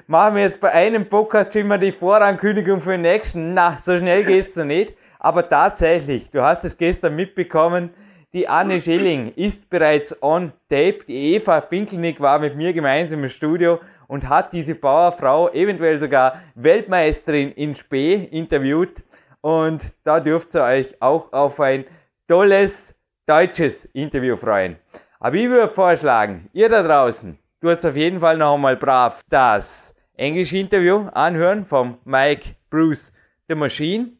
machen 0.07 0.37
wir 0.37 0.43
jetzt 0.43 0.61
bei 0.61 0.73
einem 0.73 1.07
Podcast 1.07 1.53
schon 1.53 1.67
mal 1.67 1.79
die 1.79 1.93
Vorankündigung 1.93 2.81
für 2.81 2.93
den 2.93 3.03
nächsten. 3.03 3.55
Na, 3.55 3.77
so 3.81 3.99
schnell 3.99 4.25
geht's 4.25 4.57
noch 4.57 4.65
nicht. 4.65 4.95
Aber 5.19 5.49
tatsächlich, 5.49 6.31
du 6.31 6.43
hast 6.43 6.65
es 6.65 6.77
gestern 6.77 7.15
mitbekommen, 7.15 7.91
die 8.33 8.49
Anne 8.49 8.81
Schilling 8.81 9.33
ist 9.37 9.69
bereits 9.69 10.23
on 10.23 10.53
tape. 10.71 11.01
Die 11.07 11.35
Eva 11.35 11.61
Pinkelnick 11.61 12.19
war 12.19 12.39
mit 12.39 12.57
mir 12.57 12.73
gemeinsam 12.73 13.23
im 13.25 13.29
Studio 13.29 13.79
und 14.09 14.29
hat 14.29 14.53
diese 14.55 14.75
Bauerfrau, 14.75 15.51
eventuell 15.53 16.01
sogar 16.01 16.41
Weltmeisterin 16.55 17.53
in 17.53 17.75
Spee, 17.75 18.29
interviewt. 18.31 19.03
Und 19.43 19.93
da 20.05 20.21
dürft 20.21 20.55
ihr 20.55 20.63
euch 20.63 20.97
auch 21.03 21.33
auf 21.33 21.61
ein 21.61 21.85
tolles 22.29 22.95
deutsches 23.27 23.85
Interview 23.87 24.37
freuen. 24.37 24.77
Aber 25.21 25.37
ich 25.37 25.49
würde 25.49 25.73
vorschlagen, 25.73 26.49
ihr 26.53 26.69
da 26.69 26.83
draußen, 26.83 27.39
tut 27.61 27.85
auf 27.85 27.97
jeden 27.97 28.21
Fall 28.21 28.39
noch 28.39 28.55
einmal 28.55 28.77
brav 28.77 29.21
das 29.29 29.95
englische 30.17 30.59
Interview 30.59 31.09
anhören 31.13 31.67
vom 31.67 31.99
Mike 32.05 32.57
Bruce 32.71 33.13
The 33.49 33.55
Machine. 33.55 34.13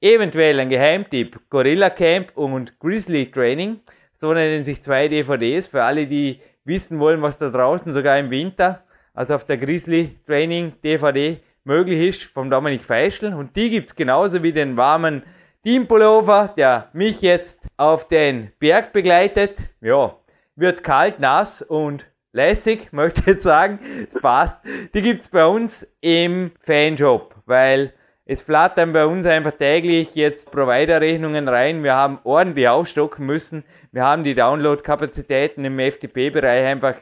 Eventuell 0.00 0.60
ein 0.60 0.68
Geheimtipp, 0.68 1.38
Gorilla 1.50 1.90
Camp 1.90 2.36
und 2.36 2.78
Grizzly 2.78 3.30
Training. 3.30 3.80
So 4.14 4.32
nennen 4.32 4.64
sich 4.64 4.82
zwei 4.82 5.08
DVDs 5.08 5.68
für 5.68 5.82
alle, 5.82 6.06
die 6.06 6.40
wissen 6.64 6.98
wollen, 6.98 7.22
was 7.22 7.38
da 7.38 7.50
draußen 7.50 7.92
sogar 7.94 8.18
im 8.18 8.30
Winter, 8.30 8.84
also 9.14 9.34
auf 9.34 9.44
der 9.44 9.56
Grizzly 9.56 10.16
Training 10.26 10.72
DVD 10.82 11.38
möglich 11.68 12.08
ist 12.08 12.24
vom 12.24 12.50
Dominik 12.50 12.82
Feischl. 12.82 13.32
Und 13.32 13.54
die 13.54 13.70
gibt 13.70 13.90
es 13.90 13.94
genauso 13.94 14.42
wie 14.42 14.52
den 14.52 14.76
warmen 14.76 15.22
Teampullover, 15.62 16.54
der 16.56 16.88
mich 16.94 17.20
jetzt 17.20 17.68
auf 17.76 18.08
den 18.08 18.50
Berg 18.58 18.92
begleitet. 18.92 19.70
Ja, 19.80 20.16
wird 20.56 20.82
kalt, 20.82 21.20
nass 21.20 21.62
und 21.62 22.06
lässig, 22.32 22.88
möchte 22.92 23.20
ich 23.20 23.26
jetzt 23.26 23.42
sagen. 23.42 23.78
Es 24.08 24.20
passt. 24.20 24.58
Die 24.94 25.02
gibt 25.02 25.20
es 25.20 25.28
bei 25.28 25.44
uns 25.44 25.86
im 26.00 26.52
Fanshop, 26.58 27.36
weil 27.44 27.92
es 28.24 28.40
flattern 28.40 28.94
bei 28.94 29.04
uns 29.04 29.26
einfach 29.26 29.52
täglich 29.52 30.14
jetzt 30.14 30.50
Provider-Rechnungen 30.50 31.48
rein. 31.48 31.84
Wir 31.84 31.94
haben 31.94 32.18
ordentlich 32.24 32.66
aufstocken 32.68 33.26
müssen. 33.26 33.62
Wir 33.92 34.04
haben 34.04 34.24
die 34.24 34.34
Download-Kapazitäten 34.34 35.64
im 35.66 35.78
FTP-Bereich 35.78 36.66
einfach 36.66 36.96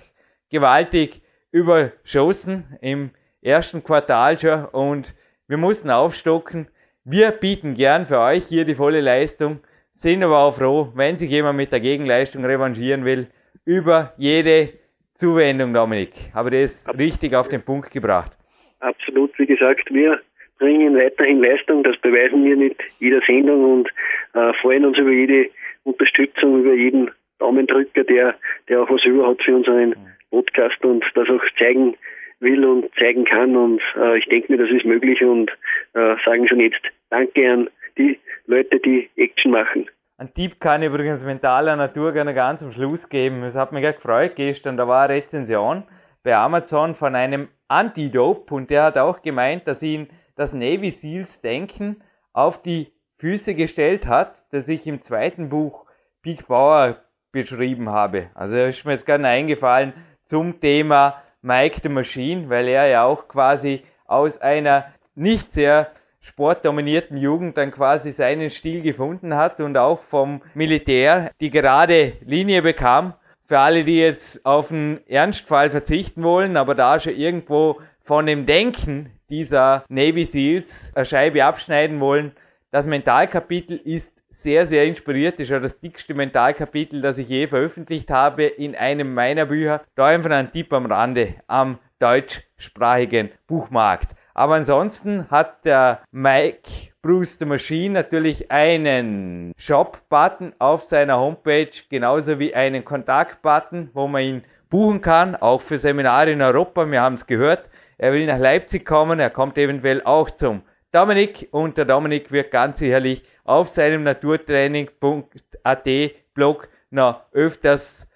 gewaltig 0.50 1.22
überschossen 1.52 2.76
im 2.80 3.10
ersten 3.46 3.82
Quartal 3.82 4.38
schon 4.38 4.64
und 4.66 5.14
wir 5.48 5.56
mussten 5.56 5.90
aufstocken. 5.90 6.68
Wir 7.04 7.30
bieten 7.30 7.74
gern 7.74 8.04
für 8.04 8.18
euch 8.18 8.44
hier 8.46 8.64
die 8.64 8.74
volle 8.74 9.00
Leistung, 9.00 9.60
sind 9.92 10.24
aber 10.24 10.38
auch 10.38 10.56
froh, 10.56 10.92
wenn 10.96 11.16
sich 11.16 11.30
jemand 11.30 11.56
mit 11.56 11.70
der 11.70 11.80
Gegenleistung 11.80 12.44
revanchieren 12.44 13.04
will, 13.04 13.28
über 13.64 14.12
jede 14.16 14.70
Zuwendung, 15.14 15.72
Dominik. 15.72 16.10
Habe 16.34 16.50
das 16.50 16.86
richtig 16.98 17.34
auf 17.34 17.48
den 17.48 17.62
Punkt 17.62 17.90
gebracht. 17.92 18.32
Absolut, 18.80 19.38
wie 19.38 19.46
gesagt, 19.46 19.92
wir 19.94 20.20
bringen 20.58 20.96
weiterhin 20.96 21.40
Leistung, 21.40 21.84
das 21.84 21.96
beweisen 21.98 22.44
wir 22.44 22.56
mit 22.56 22.76
jeder 22.98 23.20
Sendung 23.26 23.72
und 23.72 23.88
äh, 24.34 24.52
freuen 24.60 24.84
uns 24.84 24.98
über 24.98 25.10
jede 25.10 25.48
Unterstützung, 25.84 26.60
über 26.60 26.74
jeden 26.74 27.10
Daumendrücker, 27.38 28.04
der, 28.04 28.34
der 28.68 28.82
auch 28.82 28.90
was 28.90 29.04
über 29.04 29.28
hat 29.28 29.42
für 29.42 29.54
unseren 29.54 29.94
Podcast 30.30 30.84
und 30.84 31.04
das 31.14 31.28
auch 31.28 31.42
zeigen 31.58 31.94
will 32.40 32.64
und 32.64 32.90
zeigen 32.98 33.24
kann. 33.24 33.56
Und 33.56 33.80
äh, 33.96 34.18
ich 34.18 34.26
denke 34.26 34.52
mir, 34.52 34.58
das 34.58 34.70
ist 34.70 34.84
möglich 34.84 35.22
und 35.22 35.50
äh, 35.94 36.16
sagen 36.24 36.48
schon 36.48 36.60
jetzt 36.60 36.80
Danke 37.10 37.50
an 37.50 37.68
die 37.96 38.18
Leute, 38.46 38.78
die 38.80 39.08
Action 39.16 39.52
machen. 39.52 39.88
Ein 40.18 40.32
Tipp 40.32 40.60
kann 40.60 40.82
ich 40.82 40.88
übrigens 40.88 41.24
mentaler 41.24 41.76
Natur 41.76 42.12
gerne 42.12 42.34
ganz 42.34 42.62
am 42.62 42.72
Schluss 42.72 43.08
geben. 43.08 43.42
Es 43.42 43.54
hat 43.54 43.72
mich 43.72 43.84
ja 43.84 43.92
gefreut 43.92 44.32
gestern, 44.34 44.76
da 44.76 44.88
war 44.88 45.04
eine 45.04 45.14
Rezension 45.14 45.84
bei 46.22 46.34
Amazon 46.34 46.94
von 46.94 47.14
einem 47.14 47.48
Antidope 47.68 48.54
und 48.54 48.70
der 48.70 48.84
hat 48.84 48.98
auch 48.98 49.22
gemeint, 49.22 49.68
dass 49.68 49.82
ihn 49.82 50.08
das 50.34 50.52
Navy 50.52 50.90
Seals 50.90 51.42
Denken 51.42 52.02
auf 52.32 52.62
die 52.62 52.92
Füße 53.18 53.54
gestellt 53.54 54.06
hat, 54.06 54.44
das 54.52 54.68
ich 54.68 54.86
im 54.86 55.02
zweiten 55.02 55.48
Buch 55.48 55.86
Big 56.22 56.46
Power 56.46 56.96
beschrieben 57.32 57.90
habe. 57.90 58.30
Also 58.34 58.56
ist 58.56 58.84
mir 58.84 58.92
jetzt 58.92 59.06
gerne 59.06 59.28
eingefallen 59.28 59.92
zum 60.24 60.60
Thema 60.60 61.22
Mike 61.46 61.78
the 61.82 61.88
Machine, 61.88 62.50
weil 62.50 62.66
er 62.66 62.88
ja 62.88 63.04
auch 63.04 63.28
quasi 63.28 63.82
aus 64.06 64.38
einer 64.38 64.86
nicht 65.14 65.52
sehr 65.52 65.92
sportdominierten 66.20 67.16
Jugend 67.16 67.56
dann 67.56 67.70
quasi 67.70 68.10
seinen 68.10 68.50
Stil 68.50 68.82
gefunden 68.82 69.36
hat 69.36 69.60
und 69.60 69.78
auch 69.78 70.00
vom 70.00 70.42
Militär 70.54 71.30
die 71.40 71.50
gerade 71.50 72.14
Linie 72.24 72.62
bekam. 72.62 73.14
Für 73.44 73.60
alle, 73.60 73.84
die 73.84 74.00
jetzt 74.00 74.44
auf 74.44 74.72
einen 74.72 75.06
Ernstfall 75.06 75.70
verzichten 75.70 76.24
wollen, 76.24 76.56
aber 76.56 76.74
da 76.74 76.98
schon 76.98 77.14
irgendwo 77.14 77.80
von 78.02 78.26
dem 78.26 78.44
Denken 78.44 79.12
dieser 79.30 79.84
Navy 79.88 80.24
Seals 80.24 80.90
eine 80.96 81.04
Scheibe 81.04 81.44
abschneiden 81.44 82.00
wollen, 82.00 82.32
das 82.76 82.86
Mentalkapitel 82.86 83.78
ist 83.78 84.22
sehr, 84.28 84.66
sehr 84.66 84.84
inspiriert. 84.84 85.36
Das 85.36 85.44
ist 85.44 85.48
ja 85.48 85.60
das 85.60 85.80
dickste 85.80 86.12
Mentalkapitel, 86.12 87.00
das 87.00 87.16
ich 87.16 87.26
je 87.26 87.46
veröffentlicht 87.46 88.10
habe 88.10 88.42
in 88.42 88.76
einem 88.76 89.14
meiner 89.14 89.46
Bücher. 89.46 89.80
Da 89.94 90.08
einfach 90.08 90.28
ein 90.30 90.52
Tipp 90.52 90.70
am 90.74 90.84
Rande 90.84 91.36
am 91.46 91.78
deutschsprachigen 92.00 93.30
Buchmarkt. 93.46 94.10
Aber 94.34 94.56
ansonsten 94.56 95.30
hat 95.30 95.64
der 95.64 96.02
Mike 96.10 96.92
Bruce 97.00 97.38
the 97.38 97.46
Machine 97.46 97.94
natürlich 97.94 98.50
einen 98.50 99.52
Shop-Button 99.56 100.52
auf 100.58 100.84
seiner 100.84 101.18
Homepage, 101.18 101.70
genauso 101.88 102.38
wie 102.38 102.54
einen 102.54 102.84
Kontakt-Button, 102.84 103.88
wo 103.94 104.06
man 104.06 104.22
ihn 104.22 104.44
buchen 104.68 105.00
kann, 105.00 105.34
auch 105.34 105.62
für 105.62 105.78
Seminare 105.78 106.32
in 106.32 106.42
Europa. 106.42 106.84
Wir 106.84 107.00
haben 107.00 107.14
es 107.14 107.26
gehört. 107.26 107.70
Er 107.96 108.12
will 108.12 108.26
nach 108.26 108.38
Leipzig 108.38 108.84
kommen, 108.84 109.18
er 109.18 109.30
kommt 109.30 109.56
eventuell 109.56 110.02
auch 110.04 110.28
zum 110.28 110.60
Dominik 110.92 111.48
und 111.50 111.76
der 111.76 111.84
Dominik 111.84 112.32
wird 112.32 112.50
ganz 112.50 112.78
sicherlich 112.78 113.22
auf 113.44 113.68
seinem 113.68 114.02
naturtraining.at 114.04 115.88
Blog 116.34 116.68
noch 116.90 117.22
öfters 117.32 118.08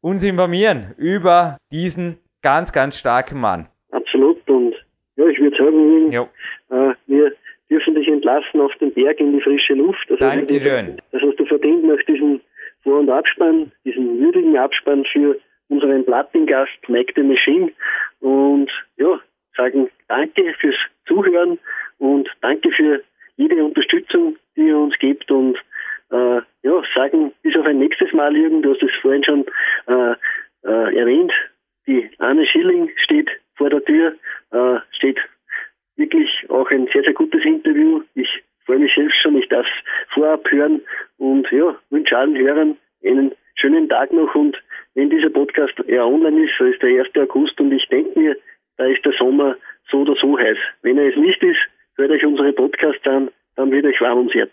uns 0.00 0.22
informieren 0.24 0.94
über 0.98 1.56
diesen 1.70 2.18
ganz, 2.42 2.72
ganz 2.72 2.98
starker 2.98 3.34
Mann. 3.34 3.68
Absolut. 3.90 4.38
Und 4.48 4.74
ja, 5.16 5.26
ich 5.26 5.40
würde 5.40 5.56
sagen, 5.56 6.12
äh, 6.12 6.94
wir 7.06 7.32
dürfen 7.70 7.94
dich 7.94 8.08
entlassen 8.08 8.60
auf 8.60 8.72
den 8.80 8.92
Berg 8.92 9.18
in 9.20 9.32
die 9.32 9.40
frische 9.40 9.74
Luft. 9.74 10.04
Das 10.08 10.18
Dankeschön. 10.18 11.00
Das 11.12 11.22
hast 11.22 11.38
du 11.38 11.46
verdient 11.46 11.84
nach 11.84 12.02
diesem 12.06 12.40
Vor- 12.82 13.00
und 13.00 13.10
Abspann, 13.10 13.72
diesen 13.84 14.20
würdigen 14.20 14.56
Abspann 14.56 15.04
für 15.12 15.38
unseren 15.68 16.04
Plattingast 16.04 16.88
Mike 16.88 17.12
the 17.16 17.22
Machine. 17.22 17.72
Und 18.20 18.70
ja, 18.96 19.18
sagen 19.56 19.88
danke 20.08 20.54
fürs 20.60 20.76
Zuhören 21.06 21.58
und 21.98 22.28
danke 22.40 22.70
für 22.72 23.02
jede 23.36 23.62
Unterstützung, 23.64 24.36
die 24.56 24.68
ihr 24.68 24.78
uns 24.78 24.98
gebt 24.98 25.30
und 25.30 25.56
äh, 26.10 26.40
ja, 26.62 26.82
sagen 26.94 27.32
bis 27.42 27.56
auf 27.56 27.66
ein 27.66 27.78
nächstes 27.78 28.12
Mal, 28.12 28.36
Jürgen, 28.36 28.62
du 28.62 28.72
hast 28.72 28.82
es 28.82 28.90
vorhin 29.02 29.24
schon 29.24 29.44
äh, 29.86 30.14
äh, 30.64 30.96
erwähnt, 30.98 31.32
die 31.86 32.08
Anne 32.18 32.46
Schilling 32.46 32.90
steht 32.96 33.30
vor 33.56 33.70
der 33.70 33.84
Tür, 33.84 34.14
äh, 34.52 34.78
steht 34.92 35.18
wirklich 35.96 36.30
auch 36.48 36.70
ein 36.70 36.88
sehr, 36.92 37.02
sehr 37.02 37.14
gutes 37.14 37.44
Interview. 37.44 38.02
Ich 38.14 38.28
freue 38.64 38.78
mich 38.78 38.92
selbst 38.94 39.16
schon, 39.22 39.36
ich 39.36 39.48
darf 39.48 39.66
vorab 40.12 40.50
hören 40.50 40.80
und 41.18 41.50
ja, 41.50 41.76
wünsche 41.90 42.16
allen 42.16 42.36
Hörern 42.36 42.76
einen 43.04 43.32
schönen 43.54 43.88
Tag 43.88 44.12
noch 44.12 44.34
und 44.34 44.56
wenn 44.94 45.10
dieser 45.10 45.30
Podcast 45.30 45.74
ja 45.86 46.04
online 46.04 46.44
ist, 46.44 46.54
so 46.58 46.64
ist 46.64 46.82
der 46.82 47.04
1. 47.04 47.16
August 47.16 47.60
und 47.60 47.72
ich 47.72 47.86
denke 47.88 48.18
mir, 48.18 48.36
da 48.76 48.86
ist 48.86 49.04
der 49.04 49.12
Sommer 49.12 49.56
so 49.90 49.98
oder 49.98 50.14
so 50.20 50.38
heiß. 50.38 50.58
Wenn 50.82 50.98
er 50.98 51.08
es 51.08 51.16
nicht 51.16 51.42
ist, 51.42 51.58
hört 51.96 52.10
euch 52.10 52.24
unsere 52.24 52.52
Podcasts 52.52 53.06
an, 53.06 53.30
dann 53.56 53.70
wird 53.70 53.86
euch 53.86 54.00
warm 54.00 54.18
ums 54.18 54.34
Herz. 54.34 54.52